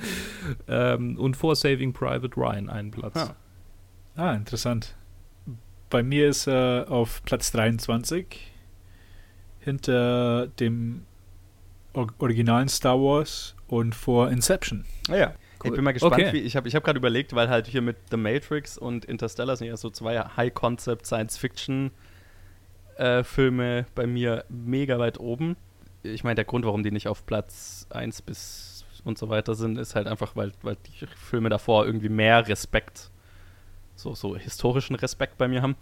ähm, 0.68 1.18
und 1.18 1.36
vor 1.36 1.54
Saving 1.56 1.92
Private 1.92 2.36
Ryan 2.36 2.68
einen 2.70 2.90
Platz. 2.90 3.16
Ah. 3.16 3.34
Ah, 4.16 4.32
interessant. 4.34 4.94
Bei 5.90 6.02
mir 6.02 6.28
ist 6.28 6.46
er 6.48 6.86
auf 6.88 7.22
Platz 7.24 7.52
23 7.52 8.52
hinter 9.60 10.46
dem 10.58 11.02
Or 11.92 12.08
originalen 12.18 12.68
Star 12.68 12.98
Wars 13.00 13.54
und 13.68 13.94
vor 13.94 14.30
Inception. 14.30 14.84
Naja. 15.08 15.32
Ich 15.62 15.70
Cool. 15.70 15.76
bin 15.76 15.84
mal 15.84 15.92
gespannt, 15.92 16.12
Okay. 16.14 16.32
wie, 16.34 16.40
ich 16.40 16.54
habe 16.54 16.68
ich 16.68 16.74
hab 16.74 16.84
gerade 16.84 16.98
überlegt, 16.98 17.34
weil 17.34 17.48
halt 17.48 17.66
hier 17.66 17.80
mit 17.80 17.96
The 18.10 18.18
Matrix 18.18 18.76
und 18.76 19.06
Interstellar 19.06 19.56
sind 19.56 19.68
ja 19.68 19.76
so 19.78 19.88
zwei 19.90 20.18
High-Concept 20.18 21.06
Science-Fiction-Filme 22.98 23.86
bei 23.94 24.06
mir 24.06 24.44
mega 24.48 24.98
weit 24.98 25.18
oben. 25.18 25.56
Ich 26.02 26.24
meine, 26.24 26.34
der 26.36 26.44
Grund, 26.44 26.64
warum 26.66 26.82
die 26.82 26.90
nicht 26.90 27.08
auf 27.08 27.24
Platz 27.26 27.86
1 27.90 28.22
bis 28.22 28.75
und 29.06 29.16
so 29.18 29.28
weiter 29.28 29.54
sind, 29.54 29.78
ist 29.78 29.94
halt 29.94 30.08
einfach, 30.08 30.34
weil, 30.34 30.52
weil 30.62 30.76
die 30.76 31.06
Filme 31.06 31.48
davor 31.48 31.86
irgendwie 31.86 32.08
mehr 32.08 32.46
Respekt, 32.48 33.10
so, 33.94 34.14
so 34.14 34.36
historischen 34.36 34.96
Respekt 34.96 35.38
bei 35.38 35.48
mir 35.48 35.62
haben. 35.62 35.76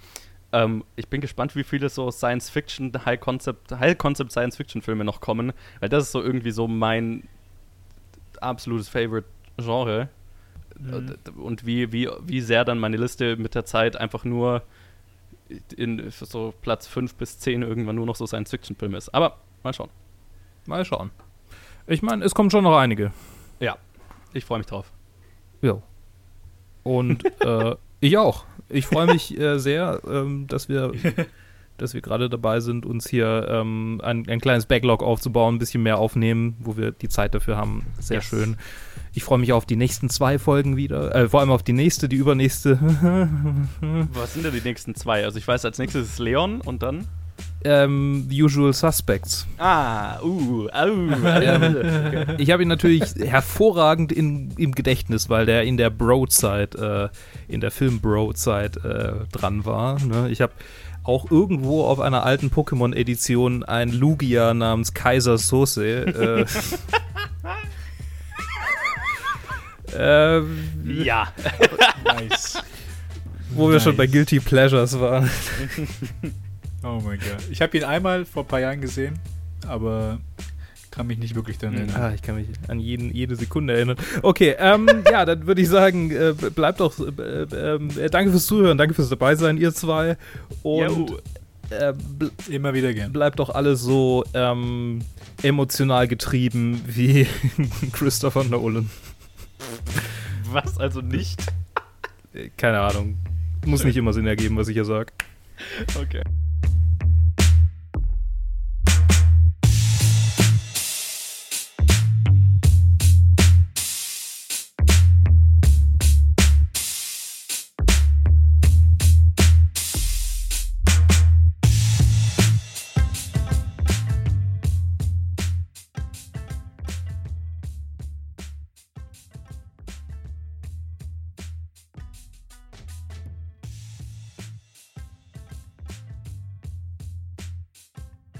Ähm, 0.52 0.84
ich 0.94 1.08
bin 1.08 1.20
gespannt, 1.20 1.56
wie 1.56 1.64
viele 1.64 1.88
so 1.88 2.10
Science-Fiction, 2.10 2.92
High-Concept, 3.04 3.72
High-Concept 3.72 4.30
Science-Fiction-Filme 4.30 5.04
noch 5.04 5.20
kommen, 5.20 5.52
weil 5.80 5.88
das 5.88 6.04
ist 6.04 6.12
so 6.12 6.22
irgendwie 6.22 6.50
so 6.50 6.68
mein 6.68 7.26
absolutes 8.40 8.88
Favorite-Genre. 8.88 10.10
Mhm. 10.78 11.16
Und 11.36 11.64
wie, 11.66 11.92
wie, 11.92 12.08
wie 12.26 12.40
sehr 12.40 12.64
dann 12.64 12.78
meine 12.78 12.98
Liste 12.98 13.36
mit 13.36 13.54
der 13.54 13.64
Zeit 13.64 13.96
einfach 13.96 14.24
nur 14.24 14.62
in 15.76 16.10
so 16.10 16.52
Platz 16.62 16.86
5 16.86 17.14
bis 17.14 17.38
10 17.38 17.62
irgendwann 17.62 17.96
nur 17.96 18.06
noch 18.06 18.16
so 18.16 18.26
Science-Fiction-Filme 18.26 18.98
ist. 18.98 19.14
Aber 19.14 19.38
mal 19.62 19.72
schauen. 19.72 19.90
Mal 20.66 20.84
schauen. 20.84 21.10
Ich 21.86 22.02
meine, 22.02 22.24
es 22.24 22.34
kommen 22.34 22.50
schon 22.50 22.64
noch 22.64 22.76
einige. 22.76 23.12
Ja, 23.60 23.76
ich 24.32 24.44
freue 24.44 24.58
mich 24.58 24.66
drauf. 24.66 24.90
Ja. 25.62 25.78
Und 26.82 27.24
äh, 27.40 27.74
ich 28.00 28.16
auch. 28.18 28.44
Ich 28.68 28.86
freue 28.86 29.06
mich 29.06 29.38
äh, 29.38 29.58
sehr, 29.58 30.00
ähm, 30.08 30.46
dass 30.46 30.68
wir, 30.68 30.92
dass 31.76 31.92
wir 31.94 32.00
gerade 32.00 32.28
dabei 32.30 32.60
sind, 32.60 32.86
uns 32.86 33.08
hier 33.08 33.46
ähm, 33.50 34.00
ein, 34.02 34.28
ein 34.28 34.40
kleines 34.40 34.66
Backlog 34.66 35.02
aufzubauen, 35.02 35.56
ein 35.56 35.58
bisschen 35.58 35.82
mehr 35.82 35.98
aufnehmen, 35.98 36.56
wo 36.60 36.76
wir 36.76 36.90
die 36.92 37.08
Zeit 37.08 37.34
dafür 37.34 37.56
haben. 37.56 37.84
Sehr 38.00 38.16
Yes. 38.18 38.24
schön. 38.26 38.56
Ich 39.12 39.22
freue 39.22 39.38
mich 39.38 39.52
auf 39.52 39.64
die 39.64 39.76
nächsten 39.76 40.08
zwei 40.10 40.38
Folgen 40.40 40.76
wieder. 40.76 41.14
Äh, 41.14 41.28
vor 41.28 41.40
allem 41.40 41.50
auf 41.50 41.62
die 41.62 41.72
nächste, 41.72 42.08
die 42.08 42.16
übernächste. 42.16 42.78
Was 44.12 44.34
sind 44.34 44.44
denn 44.44 44.54
die 44.54 44.60
nächsten 44.60 44.94
zwei? 44.94 45.24
Also 45.24 45.38
ich 45.38 45.46
weiß, 45.46 45.64
als 45.64 45.78
nächstes 45.78 46.08
ist 46.08 46.18
Leon 46.18 46.60
und 46.62 46.82
dann. 46.82 47.06
Ähm, 47.64 48.26
The 48.28 48.42
Usual 48.42 48.72
Suspects. 48.72 49.46
Ah, 49.58 50.20
uh, 50.20 50.68
au. 50.68 51.10
okay. 51.14 52.26
Ich 52.38 52.50
habe 52.50 52.62
ihn 52.62 52.68
natürlich 52.68 53.14
hervorragend 53.18 54.12
in, 54.12 54.52
im 54.56 54.72
Gedächtnis, 54.72 55.28
weil 55.30 55.46
der 55.46 55.62
in 55.64 55.76
der 55.76 55.90
Bro-Zeit, 55.90 56.74
äh, 56.74 57.08
in 57.48 57.60
der 57.60 57.70
Film-Bro-Zeit 57.70 58.84
äh, 58.84 59.12
dran 59.32 59.64
war. 59.64 59.98
Ne? 60.04 60.28
Ich 60.30 60.40
habe 60.40 60.52
auch 61.02 61.30
irgendwo 61.30 61.84
auf 61.84 62.00
einer 62.00 62.24
alten 62.24 62.48
Pokémon-Edition 62.48 63.62
ein 63.64 63.90
Lugia 63.92 64.54
namens 64.54 64.94
Kaiser 64.94 65.38
Sose. 65.38 66.46
Äh, 69.92 69.96
äh, 70.38 70.42
Ja. 70.84 71.28
Nice. 72.04 72.62
wo 73.50 73.70
wir 73.70 73.80
schon 73.80 73.96
bei 73.96 74.04
Nice. 74.04 74.12
Guilty 74.12 74.40
Pleasures 74.40 74.98
waren. 74.98 75.30
Oh 76.84 77.00
mein 77.04 77.18
Gott. 77.18 77.48
Ich 77.50 77.62
habe 77.62 77.76
ihn 77.76 77.84
einmal 77.84 78.24
vor 78.24 78.44
ein 78.44 78.48
paar 78.48 78.60
Jahren 78.60 78.80
gesehen, 78.80 79.18
aber 79.66 80.18
kann 80.90 81.08
mich 81.08 81.18
nicht 81.18 81.34
wirklich 81.34 81.58
daran 81.58 81.76
erinnern. 81.76 81.96
Ah, 82.00 82.14
ich 82.14 82.22
kann 82.22 82.36
mich 82.36 82.46
an 82.68 82.78
jeden, 82.78 83.12
jede 83.12 83.34
Sekunde 83.34 83.74
erinnern. 83.74 83.96
Okay, 84.22 84.54
ähm, 84.58 84.88
ja, 85.10 85.24
dann 85.24 85.46
würde 85.46 85.60
ich 85.60 85.68
sagen, 85.68 86.10
äh, 86.12 86.34
bleibt 86.54 86.78
doch, 86.78 86.98
äh, 87.00 87.42
äh, 87.42 88.10
danke 88.10 88.30
fürs 88.30 88.46
Zuhören, 88.46 88.78
danke 88.78 88.94
fürs 88.94 89.08
dabei 89.08 89.34
sein, 89.34 89.56
ihr 89.56 89.74
zwei. 89.74 90.16
Und 90.62 91.14
äh, 91.70 91.94
Immer 92.48 92.74
wieder 92.74 92.92
gern. 92.92 93.12
bleibt 93.12 93.40
doch 93.40 93.50
alle 93.50 93.74
so 93.74 94.24
ähm, 94.34 95.00
emotional 95.42 96.06
getrieben 96.06 96.80
wie 96.86 97.26
Christopher 97.92 98.44
Nolan. 98.44 98.88
Was 100.52 100.78
also 100.78 101.00
nicht? 101.00 101.40
Äh, 102.34 102.50
Keine 102.56 102.80
Ahnung. 102.80 103.16
Muss 103.66 103.82
nicht 103.82 103.96
immer 103.96 104.12
Sinn 104.12 104.26
ergeben, 104.26 104.56
was 104.56 104.68
ich 104.68 104.74
hier 104.74 104.84
sage. 104.84 105.12
Okay. 106.00 106.22